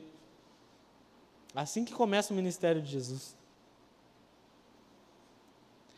Assim 1.56 1.84
que 1.84 1.94
começa 1.94 2.34
o 2.34 2.36
ministério 2.36 2.82
de 2.82 2.92
Jesus. 2.92 3.36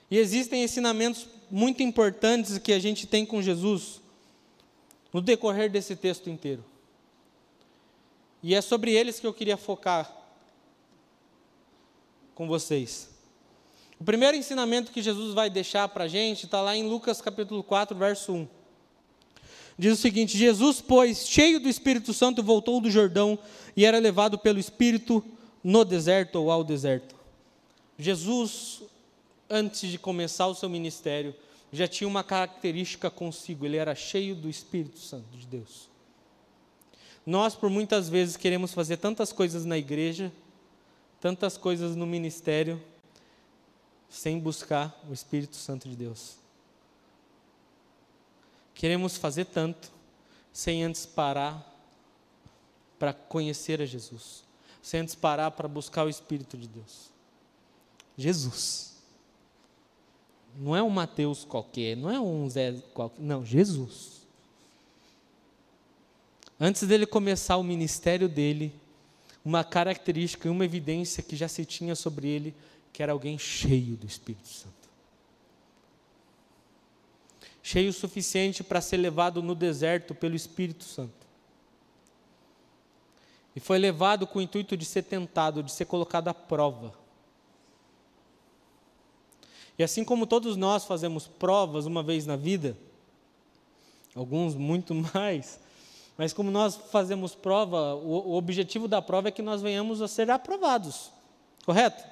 E 0.10 0.18
existem 0.18 0.64
ensinamentos 0.64 1.28
muito 1.52 1.84
importantes 1.84 2.58
que 2.58 2.74
a 2.74 2.80
gente 2.80 3.06
tem 3.06 3.26
com 3.26 3.42
Jesus 3.42 4.02
no 5.14 5.22
decorrer 5.22 5.70
desse 5.70 5.96
texto 5.96 6.30
inteiro. 6.30 6.64
E 8.42 8.56
é 8.56 8.62
sobre 8.62 8.94
eles 8.94 9.20
que 9.20 9.28
eu 9.28 9.34
queria 9.34 9.58
focar 9.58 10.12
com 12.34 12.48
vocês. 12.48 13.10
O 14.00 14.04
primeiro 14.04 14.38
ensinamento 14.38 14.94
que 14.94 15.02
Jesus 15.02 15.34
vai 15.34 15.50
deixar 15.50 15.90
para 15.90 16.06
a 16.06 16.08
gente 16.08 16.46
está 16.46 16.62
lá 16.62 16.76
em 16.76 16.88
Lucas 16.88 17.22
capítulo 17.22 17.62
4, 17.62 17.98
verso 17.98 18.34
1. 18.34 18.59
Diz 19.80 19.94
o 19.94 20.02
seguinte: 20.02 20.38
Jesus, 20.38 20.82
pois, 20.82 21.26
cheio 21.26 21.58
do 21.58 21.70
Espírito 21.70 22.14
Santo, 22.14 22.44
voltou 22.44 22.82
do 22.82 22.92
Jordão 22.92 23.40
e 23.78 23.86
era 23.86 23.98
levado 23.98 24.38
pelo 24.38 24.60
Espírito 24.60 25.24
no 25.64 25.86
deserto 25.86 26.36
ou 26.36 26.52
ao 26.52 26.66
deserto. 26.66 27.16
Jesus, 27.98 28.84
antes 29.50 29.90
de 29.90 29.98
começar 29.98 30.48
o 30.48 30.54
seu 30.54 30.68
ministério, 30.68 31.34
já 31.72 31.88
tinha 31.88 32.10
uma 32.10 32.26
característica 32.26 33.10
consigo, 33.10 33.66
ele 33.66 33.78
era 33.78 33.96
cheio 33.96 34.36
do 34.36 34.50
Espírito 34.50 35.00
Santo 35.00 35.38
de 35.38 35.48
Deus. 35.48 35.88
Nós, 37.26 37.56
por 37.56 37.70
muitas 37.70 38.10
vezes, 38.10 38.36
queremos 38.36 38.74
fazer 38.74 38.98
tantas 38.98 39.32
coisas 39.32 39.64
na 39.64 39.78
igreja, 39.78 40.30
tantas 41.22 41.56
coisas 41.56 41.96
no 41.96 42.06
ministério, 42.06 42.82
sem 44.10 44.38
buscar 44.40 45.00
o 45.10 45.14
Espírito 45.14 45.56
Santo 45.56 45.88
de 45.88 45.96
Deus. 45.96 46.38
Queremos 48.80 49.18
fazer 49.18 49.44
tanto 49.44 49.92
sem 50.54 50.86
antes 50.86 51.06
parar 51.06 51.70
para 52.98 53.12
conhecer 53.12 53.82
a 53.82 53.86
Jesus, 53.86 54.46
sem 54.82 55.02
antes 55.02 55.16
parar 55.16 55.52
para 55.52 55.68
buscar 55.68 56.06
o 56.06 56.10
Espírito 56.10 56.58
de 56.58 56.66
Deus. 56.66 57.12
Jesus. 58.18 58.94
Não 60.58 60.74
é 60.78 60.82
um 60.82 60.90
Mateus 60.90 61.44
qualquer, 61.44 61.98
não 61.98 62.10
é 62.10 62.22
um 62.22 62.50
Zé 62.50 62.72
qualquer, 62.94 63.22
não, 63.22 63.46
Jesus. 63.46 64.22
Antes 66.58 66.88
dele 66.88 67.06
começar 67.06 67.58
o 67.58 67.64
ministério 67.64 68.30
dele, 68.30 68.74
uma 69.44 69.62
característica 69.62 70.48
e 70.48 70.52
uma 70.52 70.64
evidência 70.64 71.22
que 71.22 71.36
já 71.36 71.50
se 71.50 71.66
tinha 71.66 71.96
sobre 71.96 72.30
ele, 72.30 72.56
que 72.94 73.04
era 73.04 73.12
alguém 73.12 73.38
cheio 73.38 73.98
do 73.98 74.08
Espírito 74.08 74.48
Santo. 74.48 74.79
Cheio 77.72 77.92
o 77.92 77.94
suficiente 77.94 78.64
para 78.64 78.82
ser 78.82 78.98
levado 78.98 79.44
no 79.44 79.54
deserto 79.54 80.16
pelo 80.16 80.36
Espírito 80.36 80.84
Santo. 80.84 81.28
E 83.56 83.60
foi 83.60 83.78
levado 83.78 84.26
com 84.26 84.40
o 84.40 84.42
intuito 84.42 84.76
de 84.76 84.84
ser 84.84 85.04
tentado, 85.04 85.62
de 85.62 85.72
ser 85.72 85.86
colocado 85.86 86.30
à 86.30 86.34
prova. 86.34 86.92
E 89.78 89.84
assim 89.84 90.04
como 90.04 90.26
todos 90.26 90.58
nós 90.58 90.84
fazemos 90.84 91.28
provas 91.28 91.86
uma 91.86 92.02
vez 92.02 92.26
na 92.26 92.36
vida, 92.36 92.76
alguns 94.16 94.56
muito 94.56 94.96
mais, 95.14 95.60
mas 96.18 96.34
como 96.34 96.50
nós 96.50 96.76
fazemos 96.76 97.36
prova, 97.36 97.94
o, 97.94 98.34
objetivo 98.34 98.88
da 98.88 99.00
prova 99.00 99.28
é 99.28 99.32
que 99.32 99.44
nós 99.44 99.62
venhamos 99.62 100.02
a 100.02 100.08
ser 100.08 100.32
aprovados, 100.32 101.12
correto? 101.64 102.04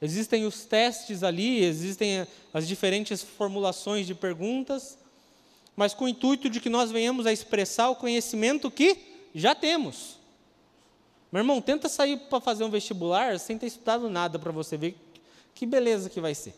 Existem 0.00 0.46
os 0.46 0.64
testes 0.64 1.22
ali, 1.22 1.64
existem 1.64 2.26
as 2.54 2.68
diferentes 2.68 3.22
formulações 3.22 4.06
de 4.06 4.14
perguntas, 4.14 4.96
mas 5.74 5.92
com 5.92 6.04
o 6.04 6.08
intuito 6.08 6.48
de 6.48 6.60
que 6.60 6.70
nós 6.70 6.90
venhamos 6.90 7.26
a 7.26 7.32
expressar 7.32 7.88
o 7.90 7.96
conhecimento 7.96 8.70
que 8.70 8.96
já 9.34 9.54
temos. 9.54 10.18
Meu 11.32 11.40
irmão, 11.40 11.60
tenta 11.60 11.88
sair 11.88 12.16
para 12.16 12.40
fazer 12.40 12.64
um 12.64 12.70
vestibular 12.70 13.38
sem 13.38 13.58
ter 13.58 13.66
estudado 13.66 14.08
nada 14.08 14.38
para 14.38 14.52
você 14.52 14.76
ver 14.76 14.96
que 15.54 15.66
beleza 15.66 16.08
que 16.08 16.20
vai 16.20 16.34
ser. 16.34 16.54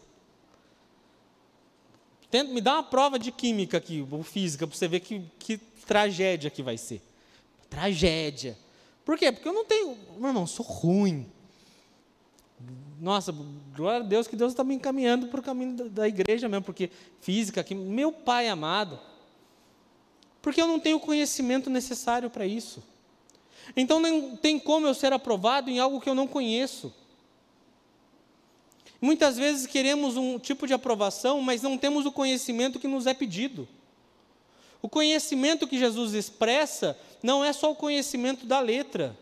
Tenta, 2.30 2.52
me 2.52 2.60
dá 2.60 2.74
uma 2.74 2.82
prova 2.82 3.18
de 3.18 3.32
química 3.32 3.78
aqui, 3.78 4.06
ou 4.08 4.22
física, 4.22 4.66
para 4.66 4.76
você 4.76 4.86
ver 4.86 5.00
que, 5.00 5.22
que 5.38 5.56
tragédia 5.86 6.50
que 6.50 6.62
vai 6.62 6.76
ser. 6.76 7.02
Tragédia. 7.68 8.56
Por 9.04 9.18
quê? 9.18 9.32
Porque 9.32 9.48
eu 9.48 9.52
não 9.52 9.64
tenho. 9.64 9.96
Meu 10.16 10.28
irmão, 10.28 10.46
sou 10.46 10.64
ruim. 10.64 11.26
Nossa, 13.00 13.34
glória 13.74 14.00
a 14.00 14.06
Deus 14.06 14.26
que 14.26 14.36
Deus 14.36 14.52
está 14.52 14.62
me 14.62 14.74
encaminhando 14.74 15.28
para 15.28 15.40
o 15.40 15.42
caminho 15.42 15.88
da, 15.88 16.06
igreja 16.06 16.50
mesmo, 16.50 16.64
porque 16.64 16.90
física, 17.22 17.62
aqui, 17.62 17.74
meu 17.74 18.12
pai 18.12 18.46
amado. 18.46 19.00
Porque 20.42 20.60
eu 20.60 20.66
não 20.66 20.78
tenho 20.78 20.98
o 20.98 21.00
conhecimento 21.00 21.70
necessário 21.70 22.28
para 22.28 22.44
isso. 22.44 22.82
Então 23.74 23.98
não 24.00 24.36
tem 24.36 24.58
como 24.58 24.86
eu 24.86 24.92
ser 24.92 25.14
aprovado 25.14 25.70
em 25.70 25.78
algo 25.78 25.98
que 25.98 26.10
eu 26.10 26.14
não 26.14 26.26
conheço. 26.26 26.92
Muitas 29.00 29.38
vezes 29.38 29.66
queremos 29.66 30.18
um 30.18 30.38
tipo 30.38 30.66
de 30.66 30.74
aprovação, 30.74 31.40
mas 31.40 31.62
não 31.62 31.78
temos 31.78 32.04
o 32.04 32.12
conhecimento 32.12 32.78
que 32.78 32.86
nos 32.86 33.06
é 33.06 33.14
pedido. 33.14 33.66
O 34.82 34.90
conhecimento 34.90 35.66
que 35.66 35.78
Jesus 35.78 36.12
expressa 36.12 36.98
não 37.22 37.42
é 37.42 37.52
só 37.52 37.70
o 37.70 37.76
conhecimento 37.76 38.44
da 38.44 38.60
letra, 38.60 39.16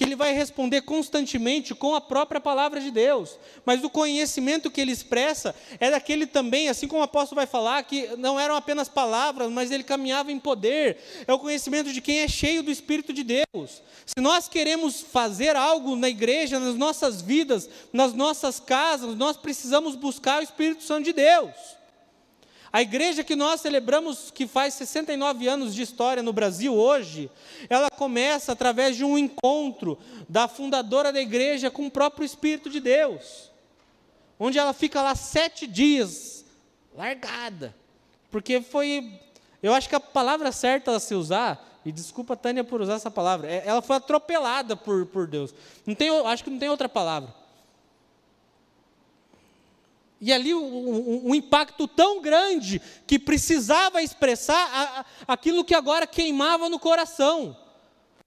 que 0.00 0.04
ele 0.04 0.16
vai 0.16 0.32
responder 0.32 0.80
constantemente 0.80 1.74
com 1.74 1.94
a 1.94 2.00
própria 2.00 2.40
palavra 2.40 2.80
de 2.80 2.90
Deus, 2.90 3.38
mas 3.66 3.84
o 3.84 3.90
conhecimento 3.90 4.70
que 4.70 4.80
ele 4.80 4.92
expressa 4.92 5.54
é 5.78 5.90
daquele 5.90 6.26
também, 6.26 6.70
assim 6.70 6.88
como 6.88 7.02
o 7.02 7.04
apóstolo 7.04 7.36
vai 7.36 7.46
falar, 7.46 7.82
que 7.82 8.06
não 8.16 8.40
eram 8.40 8.56
apenas 8.56 8.88
palavras, 8.88 9.52
mas 9.52 9.70
ele 9.70 9.84
caminhava 9.84 10.32
em 10.32 10.38
poder, 10.38 10.96
é 11.26 11.34
o 11.34 11.38
conhecimento 11.38 11.92
de 11.92 12.00
quem 12.00 12.20
é 12.20 12.28
cheio 12.28 12.62
do 12.62 12.70
Espírito 12.70 13.12
de 13.12 13.22
Deus. 13.22 13.82
Se 14.06 14.18
nós 14.22 14.48
queremos 14.48 15.02
fazer 15.02 15.54
algo 15.54 15.94
na 15.94 16.08
igreja, 16.08 16.58
nas 16.58 16.76
nossas 16.76 17.20
vidas, 17.20 17.68
nas 17.92 18.14
nossas 18.14 18.58
casas, 18.58 19.14
nós 19.14 19.36
precisamos 19.36 19.96
buscar 19.96 20.40
o 20.40 20.42
Espírito 20.42 20.82
Santo 20.82 21.04
de 21.04 21.12
Deus. 21.12 21.79
A 22.72 22.82
igreja 22.82 23.24
que 23.24 23.34
nós 23.34 23.60
celebramos, 23.60 24.30
que 24.30 24.46
faz 24.46 24.74
69 24.74 25.48
anos 25.48 25.74
de 25.74 25.82
história 25.82 26.22
no 26.22 26.32
Brasil 26.32 26.72
hoje, 26.74 27.28
ela 27.68 27.90
começa 27.90 28.52
através 28.52 28.96
de 28.96 29.04
um 29.04 29.18
encontro 29.18 29.98
da 30.28 30.46
fundadora 30.46 31.12
da 31.12 31.20
igreja 31.20 31.70
com 31.70 31.86
o 31.86 31.90
próprio 31.90 32.24
Espírito 32.24 32.70
de 32.70 32.78
Deus, 32.78 33.50
onde 34.38 34.56
ela 34.56 34.72
fica 34.72 35.02
lá 35.02 35.16
sete 35.16 35.66
dias, 35.66 36.44
largada, 36.96 37.74
porque 38.30 38.60
foi, 38.60 39.18
eu 39.60 39.74
acho 39.74 39.88
que 39.88 39.96
a 39.96 40.00
palavra 40.00 40.52
certa 40.52 40.94
a 40.94 41.00
se 41.00 41.14
usar, 41.14 41.80
e 41.84 41.90
desculpa 41.90 42.36
Tânia 42.36 42.62
por 42.62 42.80
usar 42.80 42.94
essa 42.94 43.10
palavra, 43.10 43.50
é, 43.50 43.64
ela 43.66 43.82
foi 43.82 43.96
atropelada 43.96 44.76
por, 44.76 45.06
por 45.06 45.26
Deus. 45.26 45.52
Não 45.84 45.94
tem, 45.96 46.08
acho 46.26 46.44
que 46.44 46.50
não 46.50 46.58
tem 46.58 46.68
outra 46.68 46.88
palavra. 46.88 47.39
E 50.20 50.32
ali 50.32 50.54
um, 50.54 51.28
um, 51.28 51.34
impacto 51.34 51.88
tão 51.88 52.20
grande 52.20 52.80
que 53.06 53.18
precisava 53.18 54.02
expressar 54.02 54.54
a, 54.54 55.00
a, 55.00 55.32
aquilo 55.32 55.64
que 55.64 55.74
agora 55.74 56.06
queimava 56.06 56.68
no 56.68 56.78
coração. 56.78 57.56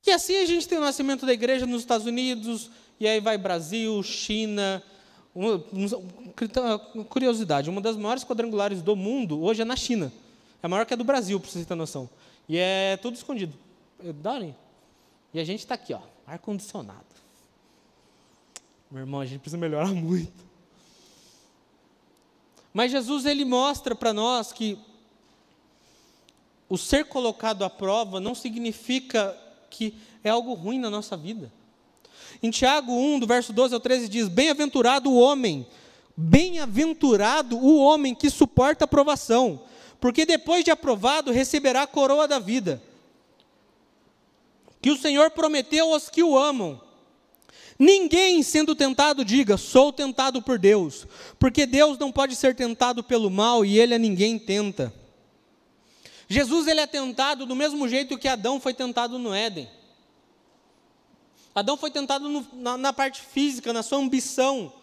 E 0.06 0.12
assim 0.12 0.38
a 0.38 0.46
gente 0.46 0.68
tem 0.68 0.78
o 0.78 0.82
nascimento 0.82 1.26
da 1.26 1.32
igreja 1.32 1.68
nos 1.68 1.82
Estados 1.82 2.08
Unidos, 2.08 2.72
e 3.00 3.08
aí 3.08 3.20
vai 3.20 3.38
Brasil, 3.38 4.02
China. 4.02 4.82
Curiosidade, 7.10 7.70
uma 7.70 7.82
das 7.82 7.96
maiores 7.96 8.24
quadrangulares 8.24 8.82
do 8.82 8.96
mundo 8.96 9.44
hoje 9.44 9.62
é 9.62 9.66
na 9.66 9.76
China. 9.76 10.12
É 10.64 10.68
maior 10.68 10.86
que 10.86 10.94
a 10.94 10.98
do 10.98 11.04
Brasil, 11.04 11.40
para 11.40 11.50
vocês 11.50 11.66
terem 11.66 11.78
noção. 11.78 12.10
E 12.50 12.58
é 12.58 12.98
tudo 12.98 13.16
escondido. 13.16 13.54
Darem. 14.22 14.56
E 15.34 15.40
a 15.40 15.44
gente 15.44 15.60
está 15.60 15.76
aqui, 15.76 15.94
ó, 15.94 16.00
ar-condicionado. 16.26 17.06
Meu 18.90 19.02
irmão, 19.02 19.22
a 19.22 19.26
gente 19.26 19.40
precisa 19.40 19.58
melhorar 19.58 19.88
muito. 19.94 20.53
Mas 22.74 22.92
Jesus 22.92 23.26
ele 23.26 23.46
mostra 23.46 23.94
para 23.94 24.12
nós 24.12 24.52
que 24.52 24.78
o 26.68 26.78
ser 26.78 27.06
colocado 27.06 27.64
à 27.64 27.70
prova 27.70 28.20
não 28.20 28.34
significa 28.34 29.38
que 29.70 29.94
é 30.24 30.30
algo 30.30 30.54
ruim 30.54 30.80
na 30.80 30.90
nossa 30.90 31.16
vida. 31.16 31.52
Em 32.42 32.50
Tiago 32.50 32.92
1, 32.92 33.20
do 33.20 33.28
verso 33.28 33.54
12 33.54 33.76
ao 33.76 33.80
13 33.80 34.10
diz: 34.10 34.28
Bem-aventurado 34.28 35.12
o 35.12 35.20
homem, 35.20 35.68
bem-aventurado 36.18 37.58
o 37.58 37.78
homem 37.78 38.16
que 38.16 38.30
suporta 38.30 38.86
a 38.86 38.88
provação, 38.88 39.62
porque 40.00 40.26
depois 40.26 40.64
de 40.64 40.72
aprovado 40.72 41.32
receberá 41.32 41.84
a 41.84 41.88
coroa 41.88 42.28
da 42.28 42.40
vida. 42.40 42.82
Que 44.82 44.92
o 44.92 44.98
Senhor 44.98 45.32
prometeu 45.32 45.94
aos 45.94 46.10
que 46.10 46.24
o 46.24 46.38
amam. 46.38 46.82
Ninguém 47.78 48.44
sendo 48.44 48.76
tentado 48.76 49.26
diga, 49.26 49.58
sou 49.58 49.92
tentado 49.92 50.42
por 50.42 50.60
Deus, 50.60 51.08
porque 51.40 51.66
Deus 51.66 51.98
não 51.98 52.12
pode 52.12 52.36
ser 52.36 52.56
tentado 52.56 53.04
pelo 53.04 53.30
mal 53.30 53.66
e 53.66 53.80
ele 53.80 53.96
a 53.96 54.00
ninguém 54.00 54.38
tenta. 54.38 54.94
Jesus 56.28 56.68
ele 56.68 56.80
é 56.80 56.88
tentado 56.88 57.46
do 57.46 57.56
mesmo 57.56 57.88
jeito 57.88 58.18
que 58.18 58.28
Adão 58.28 58.60
foi 58.60 58.74
tentado 58.74 59.20
no 59.20 59.34
Éden. 59.34 59.70
Adão 61.54 61.78
foi 61.78 61.92
tentado 61.92 62.28
no, 62.30 62.48
na, 62.54 62.78
na 62.78 62.94
parte 62.94 63.22
física, 63.22 63.72
na 63.72 63.84
sua 63.84 64.00
ambição 64.00 64.74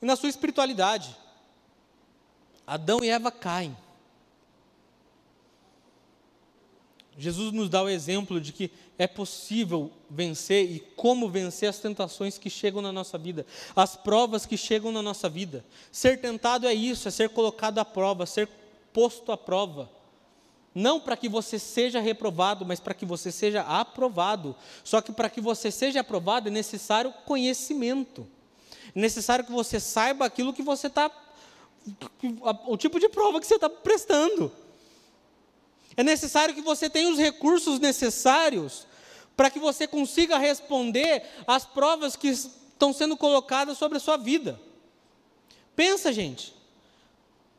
e 0.00 0.06
na 0.06 0.16
sua 0.16 0.28
espiritualidade. 0.28 1.14
Adão 2.66 3.04
e 3.04 3.08
Eva 3.08 3.30
caem. 3.30 3.76
Jesus 7.18 7.52
nos 7.52 7.68
dá 7.68 7.82
o 7.82 7.88
exemplo 7.88 8.40
de 8.40 8.52
que 8.52 8.70
é 8.98 9.06
possível 9.06 9.90
vencer 10.10 10.70
e 10.70 10.80
como 10.96 11.28
vencer 11.28 11.68
as 11.68 11.78
tentações 11.78 12.38
que 12.38 12.50
chegam 12.50 12.82
na 12.82 12.92
nossa 12.92 13.16
vida, 13.16 13.46
as 13.74 13.96
provas 13.96 14.46
que 14.46 14.56
chegam 14.56 14.90
na 14.90 15.02
nossa 15.02 15.28
vida. 15.28 15.64
Ser 15.92 16.20
tentado 16.20 16.66
é 16.66 16.74
isso, 16.74 17.06
é 17.08 17.10
ser 17.10 17.28
colocado 17.30 17.78
à 17.78 17.84
prova, 17.84 18.26
ser 18.26 18.48
posto 18.92 19.30
à 19.30 19.36
prova. 19.36 19.90
Não 20.74 20.98
para 20.98 21.16
que 21.16 21.28
você 21.28 21.56
seja 21.56 22.00
reprovado, 22.00 22.66
mas 22.66 22.80
para 22.80 22.94
que 22.94 23.06
você 23.06 23.30
seja 23.30 23.60
aprovado. 23.62 24.56
Só 24.82 25.00
que 25.00 25.12
para 25.12 25.30
que 25.30 25.40
você 25.40 25.70
seja 25.70 26.00
aprovado 26.00 26.48
é 26.48 26.50
necessário 26.50 27.12
conhecimento. 27.24 28.26
É 28.94 28.98
necessário 28.98 29.44
que 29.44 29.52
você 29.52 29.78
saiba 29.78 30.24
aquilo 30.24 30.52
que 30.52 30.62
você 30.62 30.88
está. 30.88 31.10
o 32.66 32.76
tipo 32.76 32.98
de 32.98 33.08
prova 33.08 33.40
que 33.40 33.46
você 33.46 33.54
está 33.54 33.70
prestando. 33.70 34.50
É 35.96 36.02
necessário 36.02 36.54
que 36.54 36.60
você 36.60 36.90
tenha 36.90 37.08
os 37.08 37.18
recursos 37.18 37.78
necessários 37.78 38.86
para 39.36 39.50
que 39.50 39.58
você 39.58 39.86
consiga 39.86 40.38
responder 40.38 41.22
às 41.46 41.64
provas 41.64 42.16
que 42.16 42.28
estão 42.28 42.92
sendo 42.92 43.16
colocadas 43.16 43.78
sobre 43.78 43.98
a 43.98 44.00
sua 44.00 44.16
vida. 44.16 44.60
Pensa, 45.74 46.12
gente. 46.12 46.54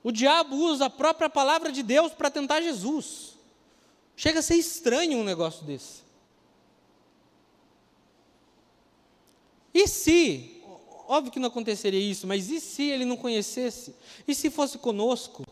O 0.04 0.12
diabo 0.12 0.56
usa 0.56 0.86
a 0.86 0.90
própria 0.90 1.30
palavra 1.30 1.72
de 1.72 1.82
Deus 1.82 2.14
para 2.14 2.30
tentar 2.30 2.62
Jesus. 2.62 3.34
Chega 4.16 4.40
a 4.40 4.44
ser 4.44 4.56
estranho 4.56 5.18
um 5.18 5.24
negócio 5.24 5.66
desse. 5.66 6.04
E 9.74 9.88
se, 9.88 10.62
óbvio 11.08 11.32
que 11.32 11.40
não 11.40 11.50
aconteceria 11.50 12.00
isso, 12.00 12.26
mas 12.26 12.50
e 12.50 12.62
se 12.62 12.84
ele 12.84 13.04
não 13.04 13.18
conhecesse? 13.18 13.94
E 14.26 14.34
se 14.34 14.50
fosse 14.50 14.78
conosco? 14.78 15.46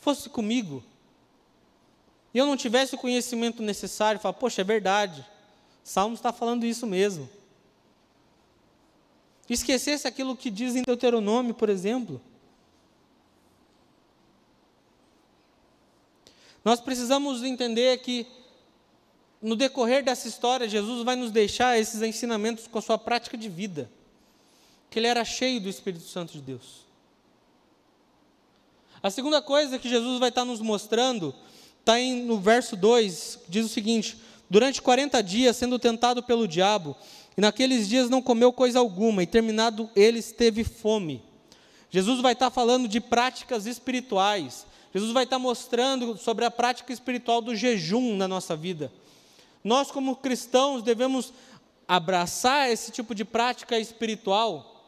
Fosse 0.00 0.30
comigo? 0.30 0.82
E 2.38 2.40
eu 2.40 2.46
não 2.46 2.56
tivesse 2.56 2.94
o 2.94 2.98
conhecimento 2.98 3.60
necessário, 3.64 4.20
falar, 4.20 4.34
poxa, 4.34 4.60
é 4.60 4.64
verdade, 4.64 5.26
Salmos 5.82 6.20
está 6.20 6.32
falando 6.32 6.64
isso 6.64 6.86
mesmo. 6.86 7.28
esquecesse 9.50 10.06
aquilo 10.06 10.36
que 10.36 10.48
diz 10.48 10.76
em 10.76 10.84
Deuteronômio, 10.84 11.52
por 11.52 11.68
exemplo. 11.68 12.20
Nós 16.64 16.80
precisamos 16.80 17.42
entender 17.42 17.98
que, 18.02 18.24
no 19.42 19.56
decorrer 19.56 20.04
dessa 20.04 20.28
história, 20.28 20.68
Jesus 20.68 21.02
vai 21.02 21.16
nos 21.16 21.32
deixar 21.32 21.76
esses 21.76 22.02
ensinamentos 22.02 22.68
com 22.68 22.78
a 22.78 22.82
sua 22.82 22.98
prática 22.98 23.36
de 23.36 23.48
vida, 23.48 23.90
que 24.88 25.00
ele 25.00 25.08
era 25.08 25.24
cheio 25.24 25.60
do 25.60 25.68
Espírito 25.68 26.04
Santo 26.04 26.34
de 26.34 26.40
Deus. 26.40 26.86
A 29.02 29.10
segunda 29.10 29.42
coisa 29.42 29.76
que 29.76 29.88
Jesus 29.88 30.20
vai 30.20 30.28
estar 30.28 30.44
nos 30.44 30.60
mostrando 30.60 31.34
está 31.88 31.98
no 32.26 32.38
verso 32.38 32.76
2, 32.76 33.40
diz 33.48 33.64
o 33.64 33.68
seguinte: 33.68 34.18
Durante 34.50 34.82
40 34.82 35.22
dias, 35.22 35.56
sendo 35.56 35.78
tentado 35.78 36.22
pelo 36.22 36.46
diabo, 36.46 36.94
e 37.36 37.40
naqueles 37.40 37.88
dias 37.88 38.10
não 38.10 38.20
comeu 38.20 38.52
coisa 38.52 38.78
alguma, 38.78 39.22
e 39.22 39.26
terminado 39.26 39.88
eles 39.96 40.30
teve 40.30 40.64
fome. 40.64 41.22
Jesus 41.90 42.20
vai 42.20 42.34
estar 42.34 42.50
falando 42.50 42.86
de 42.86 43.00
práticas 43.00 43.64
espirituais. 43.64 44.66
Jesus 44.92 45.12
vai 45.12 45.24
estar 45.24 45.38
mostrando 45.38 46.18
sobre 46.18 46.44
a 46.44 46.50
prática 46.50 46.92
espiritual 46.92 47.40
do 47.40 47.56
jejum 47.56 48.16
na 48.16 48.28
nossa 48.28 48.54
vida. 48.54 48.92
Nós, 49.64 49.90
como 49.90 50.16
cristãos, 50.16 50.82
devemos 50.82 51.32
abraçar 51.86 52.70
esse 52.70 52.92
tipo 52.92 53.14
de 53.14 53.24
prática 53.24 53.78
espiritual, 53.78 54.84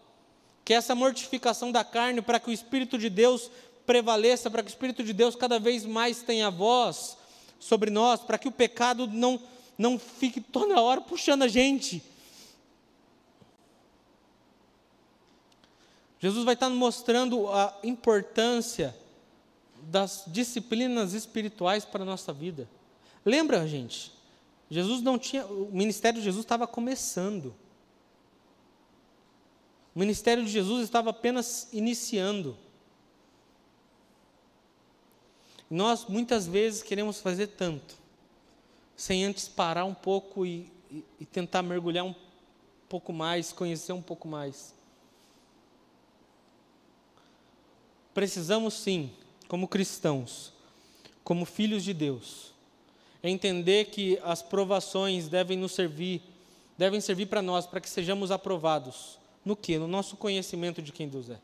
que 0.65 0.75
é 0.75 0.77
essa 0.77 0.95
mortificação 0.95 1.73
da 1.73 1.83
carne, 1.83 2.21
para 2.21 2.39
que 2.39 2.51
o 2.51 2.53
Espírito 2.53 2.99
de 2.99 3.09
Deus 3.09 3.51
prevaleça, 3.91 4.49
para 4.49 4.63
que 4.63 4.69
o 4.69 4.71
Espírito 4.71 5.03
de 5.03 5.13
Deus 5.13 5.35
cada 5.35 5.59
vez 5.59 5.85
mais 5.85 6.23
tenha 6.23 6.49
voz 6.49 7.19
sobre 7.59 7.91
nós, 7.91 8.21
para 8.21 8.39
que 8.39 8.47
o 8.47 8.53
pecado 8.53 9.09
não, 9.09 9.43
não 9.77 9.99
fique 9.99 10.41
toda 10.41 10.81
hora 10.81 11.01
puxando 11.01 11.43
a 11.43 11.49
gente. 11.49 12.01
Jesus 16.21 16.45
vai 16.45 16.55
estar 16.55 16.71
mostrando 16.71 17.49
a 17.49 17.77
importância 17.83 18.97
das 19.83 20.23
disciplinas 20.29 21.13
espirituais 21.13 21.85
para 21.85 22.03
a 22.05 22.07
nossa 22.07 22.33
vida. 22.33 22.71
Lembra, 23.25 23.67
gente? 23.67 24.13
Jesus 24.71 25.03
não 25.03 25.19
tinha, 25.19 25.45
o 25.47 25.69
ministério 25.73 26.21
de 26.21 26.25
Jesus 26.25 26.45
estava 26.45 26.65
começando. 26.65 27.53
O 29.93 29.99
ministério 29.99 30.45
de 30.45 30.51
Jesus 30.51 30.85
estava 30.85 31.11
apenas 31.11 31.69
iniciando. 31.73 32.57
Nós 35.71 36.05
muitas 36.07 36.49
vezes 36.49 36.83
queremos 36.83 37.21
fazer 37.21 37.47
tanto, 37.47 37.95
sem 38.97 39.25
antes 39.25 39.49
parar 39.49 39.85
um 39.85 39.95
pouco 39.95 40.45
e, 40.45 40.71
e, 40.91 41.05
e 41.21 41.25
tentar 41.25 41.63
mergulhar 41.63 42.05
um 42.05 42.15
pouco 42.89 43.13
mais, 43.13 43.53
conhecer 43.53 43.93
um 43.93 44.03
pouco 44.03 44.27
mais. 44.27 44.75
Precisamos 48.13 48.75
sim 48.75 49.13
como 49.47 49.69
cristãos, 49.69 50.53
como 51.23 51.45
filhos 51.45 51.85
de 51.85 51.95
Deus, 51.95 52.53
entender 53.23 53.87
que 53.87 54.19
as 54.25 54.43
provações 54.43 55.29
devem 55.29 55.57
nos 55.57 55.73
servir, 55.73 56.21
devem 56.77 57.01
servir 57.01 57.27
para 57.27 57.41
nós, 57.41 57.67
para 57.67 57.81
que 57.81 57.89
sejamos 57.89 58.33
aprovados. 58.33 59.21
No 59.45 59.55
que? 59.55 59.79
No 59.79 59.87
nosso 59.87 60.17
conhecimento 60.17 60.83
de 60.83 60.91
quem 60.91 61.09
Deus 61.09 61.31
é. 61.31 61.39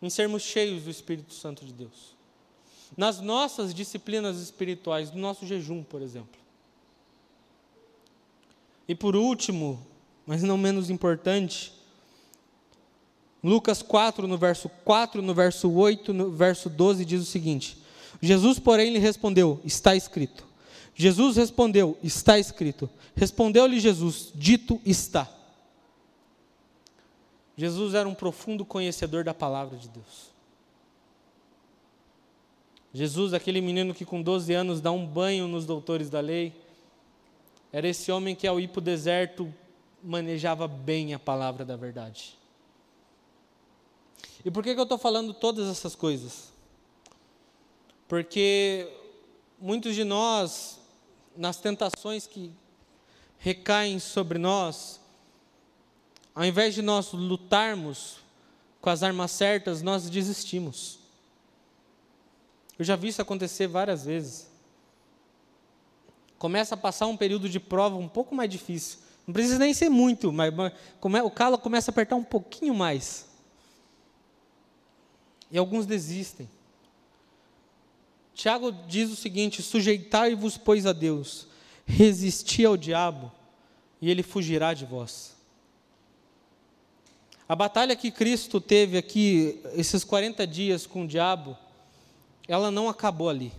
Em 0.00 0.08
sermos 0.08 0.42
cheios 0.42 0.84
do 0.84 0.90
Espírito 0.90 1.34
Santo 1.34 1.64
de 1.64 1.72
Deus. 1.72 2.15
Nas 2.94 3.20
nossas 3.20 3.72
disciplinas 3.72 4.38
espirituais, 4.38 5.10
no 5.10 5.20
nosso 5.20 5.46
jejum, 5.46 5.82
por 5.82 6.02
exemplo. 6.02 6.38
E 8.86 8.94
por 8.94 9.16
último, 9.16 9.84
mas 10.26 10.42
não 10.42 10.58
menos 10.58 10.90
importante, 10.90 11.72
Lucas 13.42 13.80
4, 13.80 14.26
no 14.26 14.36
verso 14.36 14.68
4, 14.84 15.22
no 15.22 15.32
verso 15.34 15.70
8, 15.70 16.12
no 16.12 16.30
verso 16.30 16.68
12, 16.68 17.04
diz 17.04 17.22
o 17.22 17.24
seguinte: 17.24 17.78
Jesus, 18.20 18.58
porém, 18.58 18.92
lhe 18.92 18.98
respondeu: 18.98 19.60
Está 19.64 19.94
escrito. 19.94 20.46
Jesus 20.94 21.36
respondeu: 21.36 21.96
Está 22.02 22.38
escrito. 22.38 22.88
Respondeu-lhe 23.14 23.78
Jesus: 23.78 24.32
Dito 24.34 24.80
está. 24.84 25.30
Jesus 27.56 27.94
era 27.94 28.08
um 28.08 28.14
profundo 28.14 28.64
conhecedor 28.64 29.24
da 29.24 29.32
palavra 29.32 29.78
de 29.78 29.88
Deus. 29.88 30.35
Jesus, 32.96 33.34
aquele 33.34 33.60
menino 33.60 33.92
que 33.92 34.06
com 34.06 34.22
12 34.22 34.54
anos 34.54 34.80
dá 34.80 34.90
um 34.90 35.06
banho 35.06 35.46
nos 35.46 35.66
doutores 35.66 36.08
da 36.08 36.18
lei, 36.18 36.54
era 37.70 37.86
esse 37.86 38.10
homem 38.10 38.34
que 38.34 38.46
ao 38.46 38.58
ir 38.58 38.68
para 38.68 38.78
o 38.78 38.82
deserto 38.82 39.52
manejava 40.02 40.66
bem 40.66 41.12
a 41.12 41.18
palavra 41.18 41.62
da 41.62 41.76
verdade. 41.76 42.38
E 44.42 44.50
por 44.50 44.64
que, 44.64 44.72
que 44.72 44.80
eu 44.80 44.84
estou 44.84 44.96
falando 44.96 45.34
todas 45.34 45.68
essas 45.68 45.94
coisas? 45.94 46.50
Porque 48.08 48.90
muitos 49.60 49.94
de 49.94 50.02
nós, 50.02 50.80
nas 51.36 51.58
tentações 51.58 52.26
que 52.26 52.50
recaem 53.38 53.98
sobre 53.98 54.38
nós, 54.38 55.02
ao 56.34 56.46
invés 56.46 56.74
de 56.74 56.80
nós 56.80 57.12
lutarmos 57.12 58.20
com 58.80 58.88
as 58.88 59.02
armas 59.02 59.32
certas, 59.32 59.82
nós 59.82 60.08
desistimos. 60.08 61.04
Eu 62.78 62.84
já 62.84 62.96
vi 62.96 63.08
isso 63.08 63.22
acontecer 63.22 63.66
várias 63.66 64.04
vezes. 64.04 64.48
Começa 66.38 66.74
a 66.74 66.78
passar 66.78 67.06
um 67.06 67.16
período 67.16 67.48
de 67.48 67.58
prova 67.58 67.96
um 67.96 68.08
pouco 68.08 68.34
mais 68.34 68.50
difícil. 68.50 68.98
Não 69.26 69.32
precisa 69.32 69.58
nem 69.58 69.74
ser 69.74 69.88
muito, 69.88 70.32
mas 70.32 70.52
o 71.24 71.30
calo 71.30 71.58
começa 71.58 71.90
a 71.90 71.92
apertar 71.92 72.16
um 72.16 72.24
pouquinho 72.24 72.74
mais. 72.74 73.26
E 75.50 75.58
alguns 75.58 75.86
desistem. 75.86 76.48
Tiago 78.34 78.70
diz 78.70 79.10
o 79.10 79.16
seguinte: 79.16 79.62
sujeitai-vos, 79.62 80.58
pois, 80.58 80.84
a 80.84 80.92
Deus, 80.92 81.48
resisti 81.86 82.64
ao 82.64 82.76
diabo, 82.76 83.32
e 84.00 84.10
ele 84.10 84.22
fugirá 84.22 84.74
de 84.74 84.84
vós. 84.84 85.34
A 87.48 87.56
batalha 87.56 87.96
que 87.96 88.10
Cristo 88.10 88.60
teve 88.60 88.98
aqui, 88.98 89.60
esses 89.72 90.04
40 90.04 90.46
dias 90.46 90.86
com 90.86 91.04
o 91.04 91.08
diabo, 91.08 91.56
ela 92.48 92.70
não 92.70 92.88
acabou 92.88 93.28
ali. 93.28 93.52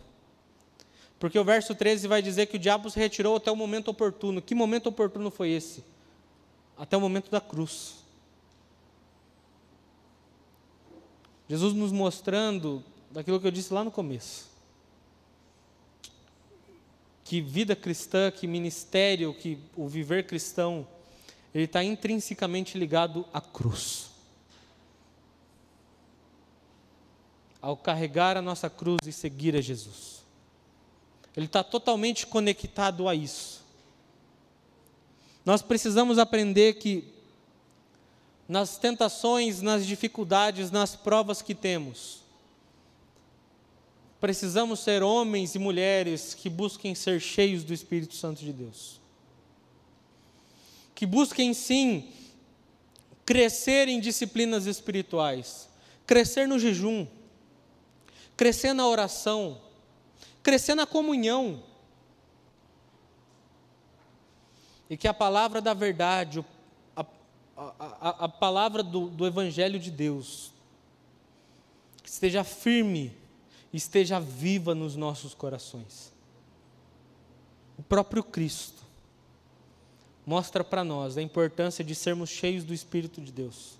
Porque 1.19 1.37
o 1.37 1.43
verso 1.43 1.73
13 1.73 2.07
vai 2.07 2.21
dizer 2.21 2.45
que 2.45 2.57
o 2.57 2.59
diabo 2.59 2.89
se 2.89 2.99
retirou 2.99 3.35
até 3.35 3.51
o 3.51 3.55
momento 3.55 3.89
oportuno. 3.89 4.41
Que 4.41 4.53
momento 4.53 4.87
oportuno 4.87 5.31
foi 5.31 5.49
esse? 5.49 5.83
Até 6.77 6.95
o 6.95 7.01
momento 7.01 7.31
da 7.31 7.41
cruz. 7.41 7.95
Jesus 11.49 11.73
nos 11.73 11.91
mostrando 11.91 12.83
daquilo 13.09 13.39
que 13.39 13.47
eu 13.47 13.51
disse 13.51 13.73
lá 13.73 13.83
no 13.83 13.91
começo. 13.91 14.47
Que 17.23 17.41
vida 17.41 17.75
cristã, 17.75 18.29
que 18.29 18.45
ministério, 18.45 19.33
que 19.33 19.57
o 19.75 19.87
viver 19.87 20.27
cristão, 20.27 20.87
ele 21.53 21.65
está 21.65 21.83
intrinsecamente 21.83 22.77
ligado 22.77 23.25
à 23.33 23.41
cruz. 23.41 24.11
Ao 27.67 27.75
carregar 27.75 28.37
a 28.37 28.41
nossa 28.41 28.69
cruz 28.69 28.99
e 29.05 29.11
seguir 29.11 29.53
a 29.53 29.59
Jesus. 29.59 30.23
Ele 31.35 31.47
está 31.47 31.61
totalmente 31.61 32.25
conectado 32.25 33.09
a 33.09 33.13
isso. 33.13 33.61
Nós 35.43 35.61
precisamos 35.61 36.17
aprender 36.17 36.75
que 36.75 37.03
nas 38.47 38.77
tentações, 38.77 39.61
nas 39.61 39.85
dificuldades, 39.85 40.71
nas 40.71 40.95
provas 40.95 41.41
que 41.41 41.53
temos. 41.53 42.21
Precisamos 44.21 44.79
ser 44.79 45.03
homens 45.03 45.53
e 45.53 45.59
mulheres 45.59 46.33
que 46.33 46.49
busquem 46.49 46.95
ser 46.95 47.19
cheios 47.19 47.65
do 47.65 47.73
Espírito 47.73 48.15
Santo 48.15 48.45
de 48.45 48.53
Deus. 48.53 49.01
Que 50.95 51.05
busquem 51.05 51.53
sim 51.53 52.13
crescer 53.25 53.89
em 53.89 53.99
disciplinas 53.99 54.67
espirituais, 54.67 55.67
crescer 56.05 56.47
no 56.47 56.57
jejum, 56.57 57.05
crescer 58.37 58.73
na 58.73 58.87
oração, 58.87 59.59
crescer 60.43 60.75
na 60.75 60.85
comunhão. 60.85 61.63
E 64.89 64.95
que 64.95 65.07
a 65.07 65.13
palavra 65.13 65.59
da 65.59 65.73
verdade, 65.73 66.45
a, 66.95 67.05
a, 67.57 68.09
a 68.25 68.29
palavra 68.29 68.83
do, 68.83 69.09
do 69.09 69.25
Evangelho 69.25 69.79
de 69.79 69.91
Deus 69.91 70.53
esteja 72.05 72.43
firme, 72.43 73.17
esteja 73.73 74.19
viva 74.19 74.73
nos 74.73 74.95
nossos 74.95 75.33
corações. 75.33 76.13
O 77.77 77.83
próprio 77.83 78.23
Cristo 78.23 78.83
mostra 80.25 80.63
para 80.63 80.83
nós 80.83 81.17
a 81.17 81.21
importância 81.21 81.83
de 81.83 81.93
sermos 81.93 82.29
cheios 82.29 82.63
do 82.63 82.73
Espírito 82.73 83.19
de 83.19 83.31
Deus, 83.31 83.77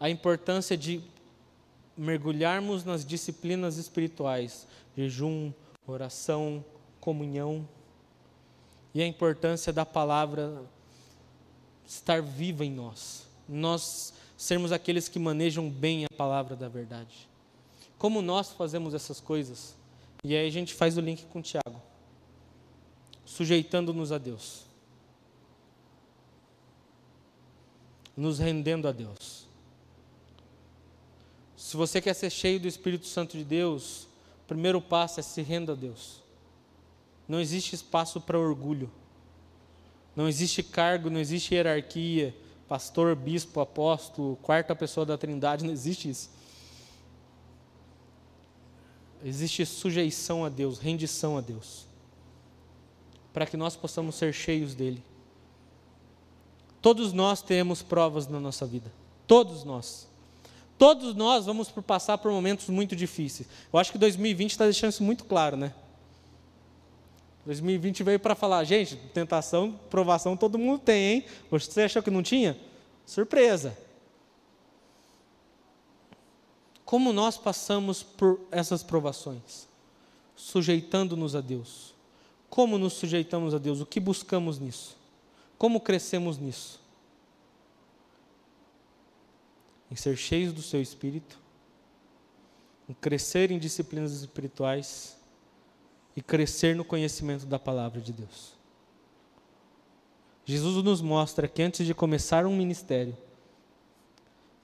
a 0.00 0.08
importância 0.08 0.76
de 0.76 1.02
mergulharmos 1.96 2.84
nas 2.84 3.04
disciplinas 3.04 3.76
espirituais, 3.76 4.66
jejum, 4.96 5.52
oração, 5.86 6.64
comunhão, 7.00 7.68
e 8.94 9.02
a 9.02 9.06
importância 9.06 9.72
da 9.72 9.84
palavra 9.84 10.62
estar 11.86 12.22
viva 12.22 12.64
em 12.64 12.70
nós. 12.70 13.26
Nós 13.48 14.14
sermos 14.36 14.72
aqueles 14.72 15.08
que 15.08 15.18
manejam 15.18 15.68
bem 15.68 16.04
a 16.04 16.16
palavra 16.16 16.54
da 16.54 16.68
verdade. 16.68 17.28
Como 17.98 18.22
nós 18.22 18.52
fazemos 18.52 18.94
essas 18.94 19.20
coisas? 19.20 19.74
E 20.22 20.34
aí 20.34 20.46
a 20.46 20.50
gente 20.50 20.74
faz 20.74 20.96
o 20.96 21.00
link 21.00 21.24
com 21.26 21.40
o 21.40 21.42
Tiago. 21.42 21.82
Sujeitando-nos 23.24 24.12
a 24.12 24.18
Deus. 24.18 24.64
Nos 28.16 28.38
rendendo 28.38 28.86
a 28.86 28.92
Deus. 28.92 29.43
Se 31.64 31.78
você 31.78 31.98
quer 31.98 32.12
ser 32.12 32.28
cheio 32.28 32.60
do 32.60 32.68
Espírito 32.68 33.06
Santo 33.06 33.38
de 33.38 33.42
Deus, 33.42 34.06
o 34.44 34.46
primeiro 34.46 34.82
passo 34.82 35.18
é 35.18 35.22
se 35.22 35.40
renda 35.40 35.72
a 35.72 35.74
Deus. 35.74 36.22
Não 37.26 37.40
existe 37.40 37.74
espaço 37.74 38.20
para 38.20 38.38
orgulho. 38.38 38.90
Não 40.14 40.28
existe 40.28 40.62
cargo, 40.62 41.08
não 41.08 41.18
existe 41.18 41.54
hierarquia, 41.54 42.36
pastor, 42.68 43.16
bispo, 43.16 43.60
apóstolo, 43.60 44.36
quarta 44.42 44.76
pessoa 44.76 45.06
da 45.06 45.16
Trindade, 45.16 45.64
não 45.64 45.72
existe 45.72 46.10
isso. 46.10 46.28
Existe 49.24 49.64
sujeição 49.64 50.44
a 50.44 50.50
Deus, 50.50 50.78
rendição 50.78 51.38
a 51.38 51.40
Deus, 51.40 51.86
para 53.32 53.46
que 53.46 53.56
nós 53.56 53.74
possamos 53.74 54.16
ser 54.16 54.34
cheios 54.34 54.74
dele. 54.74 55.02
Todos 56.82 57.14
nós 57.14 57.40
temos 57.40 57.80
provas 57.80 58.28
na 58.28 58.38
nossa 58.38 58.66
vida, 58.66 58.92
todos 59.26 59.64
nós. 59.64 60.12
Todos 60.78 61.14
nós 61.14 61.46
vamos 61.46 61.68
passar 61.70 62.18
por 62.18 62.30
momentos 62.32 62.68
muito 62.68 62.96
difíceis. 62.96 63.48
Eu 63.72 63.78
acho 63.78 63.92
que 63.92 63.98
2020 63.98 64.50
está 64.50 64.64
deixando 64.64 64.90
isso 64.90 65.02
muito 65.02 65.24
claro, 65.24 65.56
né? 65.56 65.72
2020 67.46 68.02
veio 68.02 68.18
para 68.18 68.34
falar, 68.34 68.64
gente, 68.64 68.96
tentação, 69.12 69.78
provação 69.90 70.36
todo 70.36 70.58
mundo 70.58 70.78
tem, 70.78 71.14
hein? 71.14 71.24
Você 71.50 71.82
achou 71.82 72.02
que 72.02 72.10
não 72.10 72.22
tinha? 72.22 72.58
Surpresa. 73.04 73.76
Como 76.84 77.12
nós 77.12 77.36
passamos 77.36 78.02
por 78.02 78.40
essas 78.50 78.82
provações? 78.82 79.68
Sujeitando-nos 80.36 81.36
a 81.36 81.40
Deus. 81.40 81.94
Como 82.48 82.78
nos 82.78 82.94
sujeitamos 82.94 83.54
a 83.54 83.58
Deus? 83.58 83.80
O 83.80 83.86
que 83.86 84.00
buscamos 84.00 84.58
nisso? 84.58 84.96
Como 85.58 85.80
crescemos 85.80 86.38
nisso? 86.38 86.80
Em 89.94 89.96
ser 89.96 90.16
cheios 90.16 90.52
do 90.52 90.60
seu 90.60 90.82
espírito, 90.82 91.38
em 92.88 92.94
crescer 92.94 93.52
em 93.52 93.60
disciplinas 93.60 94.10
espirituais 94.10 95.16
e 96.16 96.20
crescer 96.20 96.74
no 96.74 96.84
conhecimento 96.84 97.46
da 97.46 97.60
palavra 97.60 98.00
de 98.00 98.12
Deus. 98.12 98.54
Jesus 100.44 100.82
nos 100.82 101.00
mostra 101.00 101.46
que 101.46 101.62
antes 101.62 101.86
de 101.86 101.94
começar 101.94 102.44
um 102.44 102.56
ministério, 102.56 103.16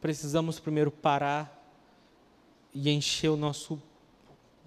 precisamos 0.01 0.59
primeiro 0.59 0.91
parar 0.91 1.65
e 2.75 2.91
encher 2.91 3.29
o 3.29 3.37
nosso, 3.37 3.81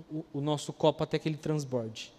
o, 0.09 0.23
o 0.31 0.39
nosso 0.39 0.71
copo 0.71 1.03
até 1.03 1.19
que 1.19 1.27
ele 1.27 1.35
transborde. 1.35 2.13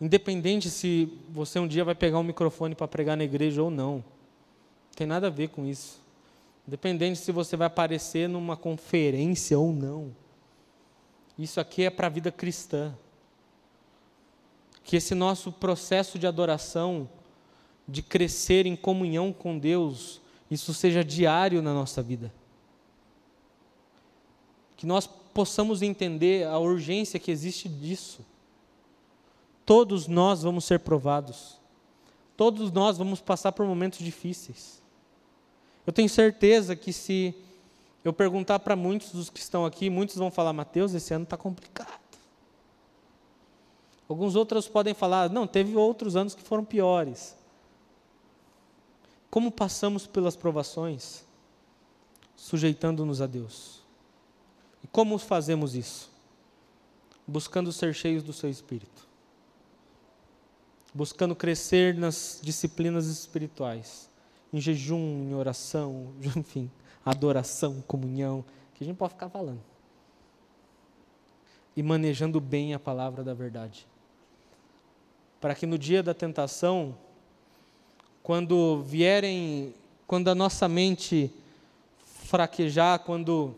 Independente 0.00 0.68
se 0.68 1.16
você 1.28 1.60
um 1.60 1.68
dia 1.68 1.84
vai 1.84 1.94
pegar 1.94 2.18
um 2.18 2.24
microfone 2.24 2.74
para 2.74 2.88
pregar 2.88 3.16
na 3.16 3.22
igreja 3.22 3.62
ou 3.62 3.70
não, 3.70 4.02
tem 4.94 5.06
nada 5.06 5.28
a 5.28 5.30
ver 5.30 5.48
com 5.48 5.64
isso. 5.64 6.00
Independente 6.66 7.18
se 7.18 7.32
você 7.32 7.56
vai 7.56 7.66
aparecer 7.66 8.28
numa 8.28 8.56
conferência 8.56 9.58
ou 9.58 9.72
não. 9.72 10.14
Isso 11.38 11.60
aqui 11.60 11.84
é 11.84 11.90
para 11.90 12.06
a 12.06 12.10
vida 12.10 12.30
cristã. 12.30 12.94
Que 14.84 14.96
esse 14.96 15.14
nosso 15.14 15.50
processo 15.50 16.18
de 16.18 16.26
adoração, 16.26 17.08
de 17.86 18.02
crescer 18.02 18.66
em 18.66 18.76
comunhão 18.76 19.32
com 19.32 19.58
Deus, 19.58 20.20
isso 20.50 20.74
seja 20.74 21.04
diário 21.04 21.62
na 21.62 21.72
nossa 21.72 22.02
vida. 22.02 22.32
Que 24.76 24.86
nós 24.86 25.06
possamos 25.06 25.82
entender 25.82 26.46
a 26.46 26.58
urgência 26.58 27.18
que 27.18 27.30
existe 27.30 27.68
disso. 27.68 28.24
Todos 29.64 30.06
nós 30.06 30.42
vamos 30.42 30.64
ser 30.64 30.80
provados. 30.80 31.58
Todos 32.36 32.70
nós 32.70 32.98
vamos 32.98 33.20
passar 33.20 33.52
por 33.52 33.64
momentos 33.66 34.00
difíceis. 34.00 34.81
Eu 35.86 35.92
tenho 35.92 36.08
certeza 36.08 36.76
que 36.76 36.92
se 36.92 37.34
eu 38.04 38.12
perguntar 38.12 38.58
para 38.60 38.76
muitos 38.76 39.12
dos 39.12 39.30
que 39.30 39.40
estão 39.40 39.64
aqui, 39.64 39.90
muitos 39.90 40.16
vão 40.16 40.30
falar: 40.30 40.52
Mateus, 40.52 40.94
esse 40.94 41.12
ano 41.12 41.24
está 41.24 41.36
complicado. 41.36 42.00
Alguns 44.08 44.36
outros 44.36 44.68
podem 44.68 44.94
falar: 44.94 45.30
não, 45.30 45.46
teve 45.46 45.76
outros 45.76 46.16
anos 46.16 46.34
que 46.34 46.42
foram 46.42 46.64
piores. 46.64 47.36
Como 49.30 49.50
passamos 49.50 50.06
pelas 50.06 50.36
provações? 50.36 51.24
Sujeitando-nos 52.36 53.22
a 53.22 53.26
Deus. 53.26 53.80
E 54.84 54.86
como 54.86 55.16
fazemos 55.16 55.74
isso? 55.74 56.10
Buscando 57.26 57.72
ser 57.72 57.94
cheios 57.94 58.22
do 58.22 58.32
seu 58.32 58.50
espírito. 58.50 59.08
Buscando 60.92 61.34
crescer 61.34 61.94
nas 61.94 62.40
disciplinas 62.42 63.06
espirituais, 63.06 64.10
em 64.52 64.60
jejum, 64.60 65.28
em 65.30 65.34
oração, 65.34 66.08
enfim, 66.36 66.70
adoração, 67.04 67.82
comunhão, 67.86 68.44
que 68.74 68.84
a 68.84 68.86
gente 68.86 68.96
pode 68.96 69.14
ficar 69.14 69.28
falando. 69.28 69.60
E 71.74 71.82
manejando 71.82 72.40
bem 72.40 72.74
a 72.74 72.78
palavra 72.78 73.24
da 73.24 73.32
verdade. 73.32 73.86
Para 75.40 75.54
que 75.54 75.66
no 75.66 75.78
dia 75.78 76.02
da 76.02 76.12
tentação, 76.12 76.94
quando 78.22 78.82
vierem, 78.82 79.74
quando 80.06 80.28
a 80.28 80.34
nossa 80.34 80.68
mente 80.68 81.32
fraquejar, 82.04 83.00
quando 83.00 83.54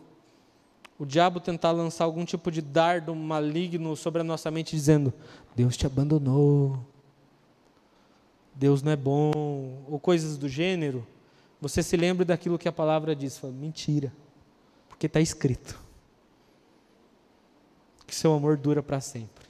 o 0.98 1.04
diabo 1.04 1.40
tentar 1.40 1.72
lançar 1.72 2.04
algum 2.04 2.24
tipo 2.24 2.50
de 2.50 2.62
dardo 2.62 3.14
maligno 3.14 3.96
sobre 3.96 4.20
a 4.20 4.24
nossa 4.24 4.50
mente, 4.50 4.74
dizendo: 4.74 5.12
Deus 5.54 5.76
te 5.76 5.86
abandonou, 5.86 6.78
Deus 8.54 8.82
não 8.82 8.92
é 8.92 8.96
bom, 8.96 9.84
ou 9.88 9.98
coisas 9.98 10.38
do 10.38 10.48
gênero, 10.48 11.06
você 11.60 11.82
se 11.82 11.96
lembra 11.96 12.24
daquilo 12.24 12.58
que 12.58 12.68
a 12.68 12.72
palavra 12.72 13.16
diz. 13.16 13.38
Fala, 13.38 13.52
mentira, 13.52 14.12
porque 14.88 15.06
está 15.06 15.20
escrito 15.20 15.80
que 18.06 18.14
seu 18.14 18.32
amor 18.34 18.56
dura 18.56 18.82
para 18.82 19.00
sempre. 19.00 19.44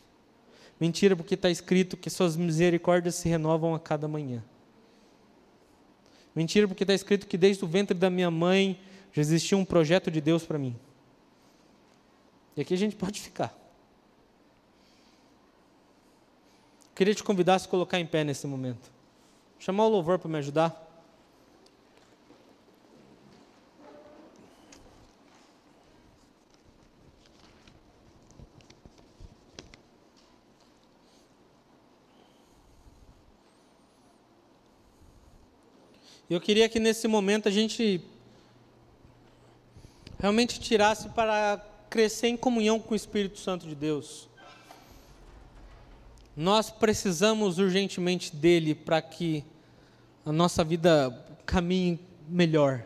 Mentira, 0.80 1.14
porque 1.14 1.34
está 1.34 1.50
escrito 1.50 1.96
que 1.96 2.08
suas 2.08 2.36
misericórdias 2.36 3.16
se 3.16 3.28
renovam 3.28 3.74
a 3.74 3.80
cada 3.80 4.08
manhã. 4.08 4.42
Mentira, 6.34 6.66
porque 6.66 6.84
está 6.84 6.94
escrito 6.94 7.26
que 7.26 7.36
desde 7.36 7.64
o 7.64 7.68
ventre 7.68 7.96
da 7.96 8.10
minha 8.10 8.30
mãe 8.30 8.80
já 9.12 9.20
existia 9.20 9.56
um 9.56 9.64
projeto 9.64 10.10
de 10.10 10.20
Deus 10.20 10.44
para 10.44 10.58
mim. 10.58 10.76
E 12.56 12.60
aqui 12.60 12.74
a 12.74 12.78
gente 12.78 12.96
pode 12.96 13.20
ficar. 13.20 13.56
Queria 16.94 17.14
te 17.14 17.24
convidar 17.24 17.56
a 17.56 17.58
se 17.58 17.68
colocar 17.68 17.98
em 17.98 18.06
pé 18.06 18.22
nesse 18.22 18.46
momento. 18.46 18.93
Chamar 19.64 19.86
o 19.86 19.88
louvor 19.88 20.18
para 20.18 20.28
me 20.28 20.36
ajudar. 20.36 20.78
Eu 36.28 36.38
queria 36.38 36.68
que 36.68 36.78
nesse 36.78 37.08
momento 37.08 37.48
a 37.48 37.50
gente 37.50 38.04
realmente 40.18 40.60
tirasse 40.60 41.08
para 41.08 41.56
crescer 41.88 42.28
em 42.28 42.36
comunhão 42.36 42.78
com 42.78 42.92
o 42.92 42.94
Espírito 42.94 43.38
Santo 43.38 43.66
de 43.66 43.74
Deus. 43.74 44.28
Nós 46.36 46.70
precisamos 46.70 47.56
urgentemente 47.56 48.36
dele 48.36 48.74
para 48.74 49.00
que 49.00 49.42
a 50.24 50.32
nossa 50.32 50.64
vida 50.64 51.10
caminhe 51.44 52.00
melhor. 52.28 52.84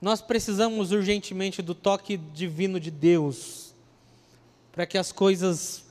Nós 0.00 0.22
precisamos 0.22 0.92
urgentemente 0.92 1.60
do 1.60 1.74
toque 1.74 2.16
divino 2.16 2.78
de 2.78 2.90
Deus 2.90 3.74
para 4.72 4.86
que 4.86 4.96
as 4.96 5.12
coisas 5.12 5.84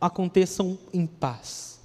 aconteçam 0.00 0.78
em 0.92 1.06
paz. 1.06 1.80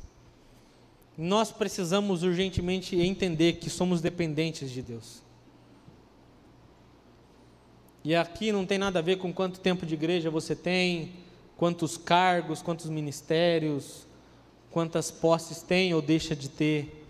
Nós 1.17 1.51
precisamos 1.51 2.23
urgentemente 2.23 2.95
entender 2.97 3.53
que 3.53 3.69
somos 3.69 4.01
dependentes 4.01 4.71
de 4.71 4.81
Deus. 4.81 5.21
E 8.03 8.15
aqui 8.15 8.51
não 8.51 8.65
tem 8.65 8.77
nada 8.77 8.99
a 8.99 9.01
ver 9.01 9.17
com 9.17 9.31
quanto 9.31 9.59
tempo 9.59 9.85
de 9.85 9.93
igreja 9.93 10.29
você 10.29 10.55
tem, 10.55 11.13
quantos 11.55 11.97
cargos, 11.97 12.61
quantos 12.61 12.89
ministérios, 12.89 14.07
quantas 14.71 15.11
posses 15.11 15.61
tem 15.61 15.93
ou 15.93 16.01
deixa 16.01 16.35
de 16.35 16.49
ter, 16.49 17.05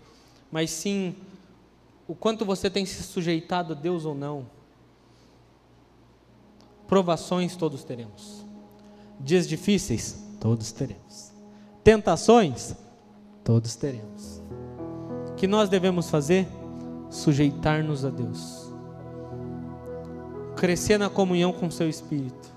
mas 0.50 0.70
sim 0.70 1.14
o 2.08 2.14
quanto 2.14 2.44
você 2.44 2.68
tem 2.68 2.84
se 2.84 3.02
sujeitado 3.02 3.72
a 3.72 3.76
Deus 3.76 4.04
ou 4.04 4.14
não. 4.14 4.46
Provações 6.86 7.54
todos 7.54 7.84
teremos. 7.84 8.44
Dias 9.18 9.46
difíceis, 9.46 10.18
todos 10.40 10.72
teremos. 10.72 11.30
Tentações, 11.84 12.74
Todos 13.50 13.74
teremos. 13.74 14.40
O 15.30 15.34
que 15.34 15.48
nós 15.48 15.68
devemos 15.68 16.10
fazer? 16.10 16.46
Sujeitar-nos 17.10 18.04
a 18.04 18.10
Deus. 18.10 18.70
Crescer 20.54 20.98
na 20.98 21.10
comunhão 21.10 21.52
com 21.52 21.66
o 21.66 21.72
seu 21.72 21.88
Espírito. 21.88 22.48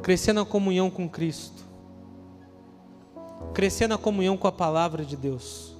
Crescer 0.00 0.32
na 0.32 0.44
comunhão 0.44 0.90
com 0.90 1.06
Cristo. 1.06 1.53
Crescer 3.52 3.86
na 3.86 3.98
comunhão 3.98 4.36
com 4.36 4.46
a 4.46 4.52
palavra 4.52 5.04
de 5.04 5.16
Deus. 5.16 5.76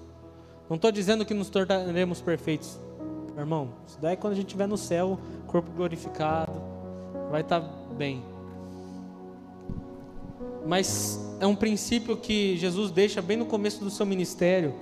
Não 0.68 0.76
estou 0.76 0.90
dizendo 0.90 1.24
que 1.24 1.34
nos 1.34 1.48
tornaremos 1.48 2.20
perfeitos. 2.20 2.78
Irmão, 3.36 3.70
isso 3.86 3.98
daí 4.00 4.12
é 4.12 4.16
quando 4.16 4.32
a 4.32 4.36
gente 4.36 4.46
estiver 4.46 4.68
no 4.68 4.76
céu, 4.76 5.18
corpo 5.46 5.70
glorificado, 5.72 6.52
vai 7.30 7.40
estar 7.40 7.60
tá 7.60 7.68
bem. 7.96 8.22
Mas 10.66 11.20
é 11.40 11.46
um 11.46 11.54
princípio 11.54 12.16
que 12.16 12.56
Jesus 12.56 12.90
deixa 12.90 13.20
bem 13.20 13.36
no 13.36 13.44
começo 13.44 13.82
do 13.82 13.90
seu 13.90 14.06
ministério, 14.06 14.74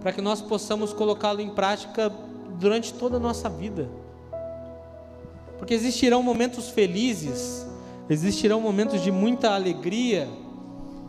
para 0.00 0.12
que 0.12 0.20
nós 0.20 0.40
possamos 0.40 0.92
colocá-lo 0.92 1.40
em 1.40 1.50
prática 1.50 2.12
durante 2.58 2.92
toda 2.94 3.16
a 3.16 3.20
nossa 3.20 3.48
vida. 3.48 3.88
Porque 5.58 5.74
existirão 5.74 6.22
momentos 6.22 6.68
felizes, 6.68 7.66
existirão 8.08 8.60
momentos 8.60 9.00
de 9.00 9.10
muita 9.10 9.50
alegria, 9.50 10.28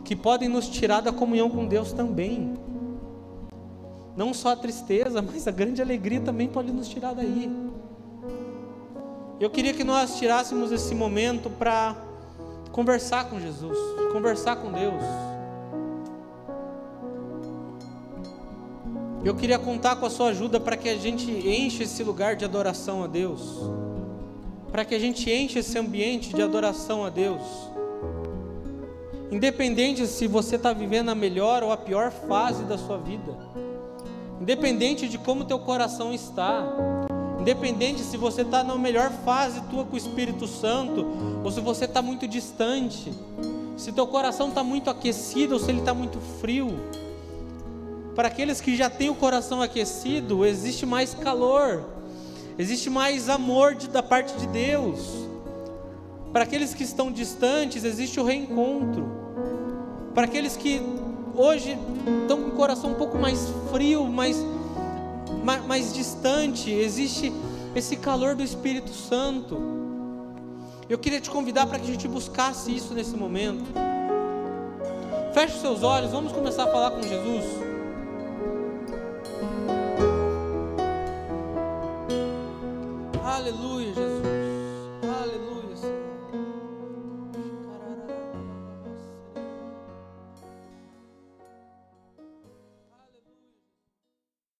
que 0.04 0.14
podem 0.14 0.48
nos 0.48 0.68
tirar 0.68 1.00
da 1.00 1.10
comunhão 1.10 1.48
com 1.48 1.66
Deus 1.66 1.92
também. 1.92 2.54
Não 4.16 4.34
só 4.34 4.50
a 4.50 4.56
tristeza, 4.56 5.20
mas 5.22 5.48
a 5.48 5.50
grande 5.50 5.80
alegria 5.80 6.20
também 6.20 6.48
pode 6.48 6.70
nos 6.70 6.88
tirar 6.88 7.14
daí. 7.14 7.50
Eu 9.40 9.50
queria 9.50 9.72
que 9.72 9.82
nós 9.82 10.18
tirássemos 10.18 10.70
esse 10.70 10.94
momento 10.94 11.50
para 11.50 11.96
conversar 12.70 13.28
com 13.28 13.40
Jesus, 13.40 13.76
conversar 14.12 14.56
com 14.56 14.70
Deus. 14.70 15.02
Eu 19.24 19.34
queria 19.34 19.58
contar 19.58 19.96
com 19.96 20.06
a 20.06 20.10
sua 20.10 20.28
ajuda 20.28 20.60
para 20.60 20.76
que 20.76 20.88
a 20.88 20.96
gente 20.96 21.30
enche 21.30 21.82
esse 21.82 22.02
lugar 22.04 22.36
de 22.36 22.44
adoração 22.44 23.02
a 23.02 23.06
Deus, 23.06 23.58
para 24.70 24.84
que 24.84 24.94
a 24.94 24.98
gente 24.98 25.30
enche 25.30 25.58
esse 25.58 25.78
ambiente 25.78 26.34
de 26.34 26.42
adoração 26.42 27.04
a 27.04 27.10
Deus. 27.10 27.73
Independente 29.34 30.06
se 30.06 30.28
você 30.28 30.54
está 30.54 30.72
vivendo 30.72 31.08
a 31.08 31.14
melhor 31.14 31.64
ou 31.64 31.72
a 31.72 31.76
pior 31.76 32.12
fase 32.12 32.62
da 32.62 32.78
sua 32.78 32.98
vida, 32.98 33.36
independente 34.40 35.08
de 35.08 35.18
como 35.18 35.44
teu 35.44 35.58
coração 35.58 36.14
está, 36.14 36.64
independente 37.40 38.02
se 38.02 38.16
você 38.16 38.42
está 38.42 38.62
na 38.62 38.78
melhor 38.78 39.10
fase 39.24 39.60
tua 39.62 39.84
com 39.84 39.94
o 39.94 39.98
Espírito 39.98 40.46
Santo, 40.46 41.04
ou 41.42 41.50
se 41.50 41.60
você 41.60 41.84
está 41.84 42.00
muito 42.00 42.28
distante, 42.28 43.12
se 43.76 43.90
teu 43.90 44.06
coração 44.06 44.50
está 44.50 44.62
muito 44.62 44.88
aquecido 44.88 45.54
ou 45.54 45.58
se 45.58 45.68
ele 45.68 45.80
está 45.80 45.92
muito 45.92 46.20
frio. 46.40 46.68
Para 48.14 48.28
aqueles 48.28 48.60
que 48.60 48.76
já 48.76 48.88
têm 48.88 49.10
o 49.10 49.16
coração 49.16 49.60
aquecido, 49.60 50.46
existe 50.46 50.86
mais 50.86 51.12
calor, 51.12 51.82
existe 52.56 52.88
mais 52.88 53.28
amor 53.28 53.74
de, 53.74 53.88
da 53.88 54.00
parte 54.00 54.32
de 54.36 54.46
Deus. 54.46 55.26
Para 56.32 56.44
aqueles 56.44 56.72
que 56.72 56.84
estão 56.84 57.10
distantes, 57.10 57.82
existe 57.82 58.20
o 58.20 58.24
reencontro. 58.24 59.23
Para 60.14 60.26
aqueles 60.26 60.56
que 60.56 60.80
hoje 61.34 61.76
estão 62.22 62.40
com 62.40 62.48
o 62.50 62.52
coração 62.52 62.92
um 62.92 62.94
pouco 62.94 63.18
mais 63.18 63.48
frio, 63.72 64.04
mais, 64.04 64.36
mais, 65.42 65.66
mais 65.66 65.92
distante, 65.92 66.70
existe 66.70 67.32
esse 67.74 67.96
calor 67.96 68.36
do 68.36 68.42
Espírito 68.42 68.90
Santo. 68.90 69.60
Eu 70.88 70.98
queria 70.98 71.20
te 71.20 71.28
convidar 71.28 71.66
para 71.66 71.80
que 71.80 71.84
a 71.84 71.92
gente 71.92 72.06
buscasse 72.06 72.74
isso 72.74 72.94
nesse 72.94 73.16
momento. 73.16 73.64
Feche 75.32 75.56
os 75.56 75.60
seus 75.60 75.82
olhos, 75.82 76.12
vamos 76.12 76.30
começar 76.30 76.64
a 76.64 76.68
falar 76.68 76.92
com 76.92 77.02
Jesus. 77.02 77.44
Aleluia, 83.24 83.92
Jesus. 83.92 84.03